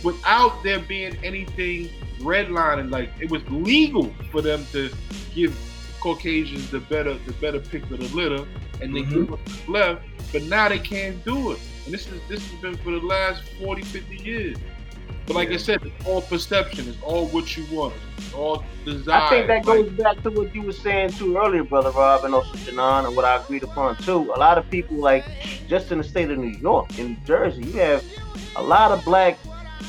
[0.06, 1.90] without there being anything
[2.20, 2.92] redlining.
[2.92, 4.90] Like it was legal for them to
[5.36, 5.54] give
[6.00, 8.48] Caucasians the better the better pick of the litter,
[8.82, 9.10] and they Mhm.
[9.14, 10.02] give us left.
[10.32, 11.60] But now they can't do it.
[11.86, 14.58] And this is this has been for the last 40, 50 years.
[15.26, 16.88] But like I said, it's all perception.
[16.88, 17.94] It's all what you want.
[18.18, 19.22] It's all desire.
[19.24, 22.24] I think that Like, goes back to what you were saying too earlier, brother Rob,
[22.24, 24.32] and also Janan, and what I agreed upon too.
[24.34, 25.26] A lot of people, like
[25.68, 28.04] just in the state of New York, in Jersey, you have
[28.56, 29.38] a lot of black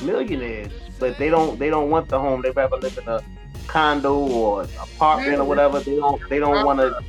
[0.03, 2.43] millionaires, but they don't they don't want the home.
[2.43, 3.23] They rather live in a
[3.69, 5.39] condo or apartment Yeah.
[5.39, 5.79] or whatever.
[5.81, 7.01] They don't they don't want to.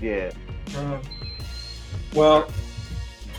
[0.00, 0.30] Yeah.
[0.76, 0.98] Uh,
[2.14, 2.48] well,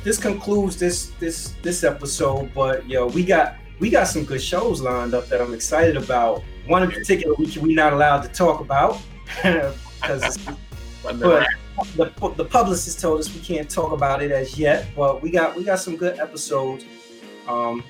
[0.03, 2.51] this concludes this this this episode.
[2.53, 6.43] But yo, we got we got some good shows lined up that I'm excited about.
[6.67, 9.01] One in particular, we we not allowed to talk about
[9.43, 10.37] because
[11.03, 11.47] but but
[11.95, 14.87] the, the publicist told us we can't talk about it as yet.
[14.95, 16.85] But we got we got some good episodes.
[17.47, 17.83] Um,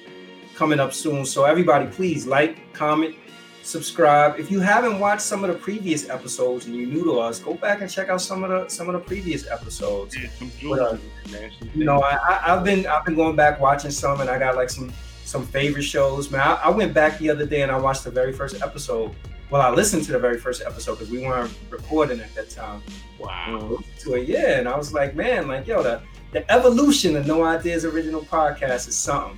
[0.54, 1.26] coming up soon.
[1.26, 3.16] So everybody, please like, comment,
[3.64, 4.40] subscribe.
[4.40, 7.54] If you haven't watched some of the previous episodes and you're new to us, go
[7.56, 10.16] back and check out some of the some of the previous episodes.
[10.18, 11.32] Yeah, some What jewels, else?
[11.32, 11.52] man.
[11.60, 14.56] Some You know, I, I've been I've been going back watching some, and I got
[14.56, 14.92] like some
[15.26, 16.30] some favorite shows.
[16.30, 19.12] Man, I, I went back the other day and I watched the very first episode.
[19.50, 22.82] Well, I listened to the very first episode because we weren't recording at that time.
[23.20, 23.78] wow.
[24.00, 27.44] To it, yeah, and I was like, man, like yo, the the evolution of No
[27.44, 29.38] Ideas original podcast is something.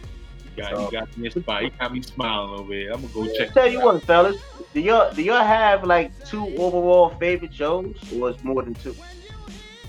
[0.57, 1.63] You got, you got me inspired.
[1.63, 2.91] You got me smiling over here.
[2.91, 3.53] I'm gonna go check.
[3.53, 3.85] Tell you out.
[3.85, 4.41] what, fellas,
[4.73, 8.95] do y'all do y'all have like two overall favorite shows, or it's more than two?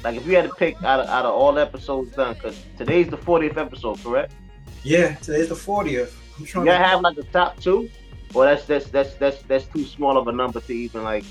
[0.04, 3.08] Like if you had to pick out of, out of all episodes done, because today's
[3.08, 4.32] the 40th episode, correct?
[4.84, 6.12] Yeah, today's the 40th.
[6.38, 7.90] I'm Do trying y'all to have like a top two,
[8.34, 11.24] or that's that's that's that's that's too small of a number to even like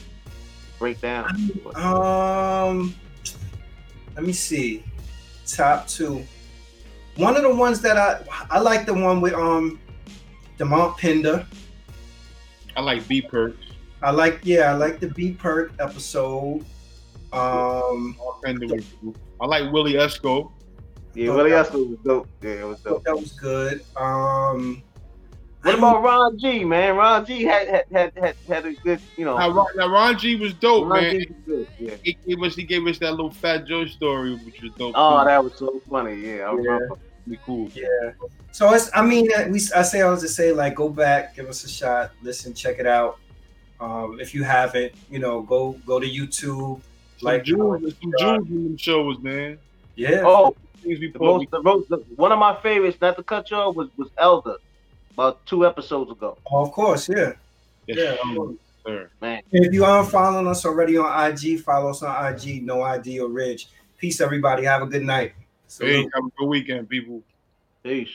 [0.79, 1.25] break down?
[1.75, 2.95] Um,
[4.15, 4.83] let me see.
[5.45, 6.25] Top two.
[7.17, 9.79] One of the ones that I I like the one with um
[10.57, 11.45] Demont Pinder.
[12.75, 13.57] I like B perks.
[14.01, 16.65] I like yeah, I like the B Perk episode.
[17.33, 20.51] Um, I like Willie Esco.
[21.13, 22.27] Yeah, Willie Esco was dope.
[22.41, 23.03] Yeah, it was dope.
[23.05, 23.83] that was good.
[23.97, 24.83] Um,
[25.63, 26.95] What about Ron G, man?
[26.95, 29.37] Ron G had had had had, had a good, you know.
[29.37, 31.19] Now, Ron, now, Ron G was dope, Ron man.
[31.19, 31.67] G was good.
[31.79, 31.95] Yeah.
[32.03, 34.93] He gave us he gave us that little Fat Joe story, which was dope.
[34.95, 35.25] Oh, too.
[35.25, 36.15] that was so funny.
[36.15, 36.97] Yeah, I remember.
[37.25, 37.69] Pretty cool.
[37.73, 38.11] Yeah.
[38.51, 41.35] So it's I mean uh, we I say I was to say like go back,
[41.35, 43.19] give us a shot, listen, check it out.
[43.79, 46.81] Um, if you haven't, you know, go go to YouTube.
[47.17, 49.57] Some Like jewels, some jewels in them shows, man.
[49.95, 50.21] yeah.
[50.25, 53.75] Oh, the most, the most, the, one of my favorites, not to cut you off,
[53.75, 54.57] was was Elder,
[55.13, 56.37] about two episodes ago.
[56.51, 57.33] Oh, of course, yeah.
[57.87, 58.15] Yes, Yeah.
[58.35, 58.53] sir,
[58.85, 59.09] sir.
[59.21, 63.23] Man, If you aren't following us already on IG, follow us on IG, No Ideas
[63.29, 63.73] Original.
[63.97, 64.63] Peace, everybody.
[64.65, 65.33] Have a good night.
[65.67, 66.11] Hey, Salute.
[66.13, 67.21] have a good weekend, people.
[67.83, 68.09] peace.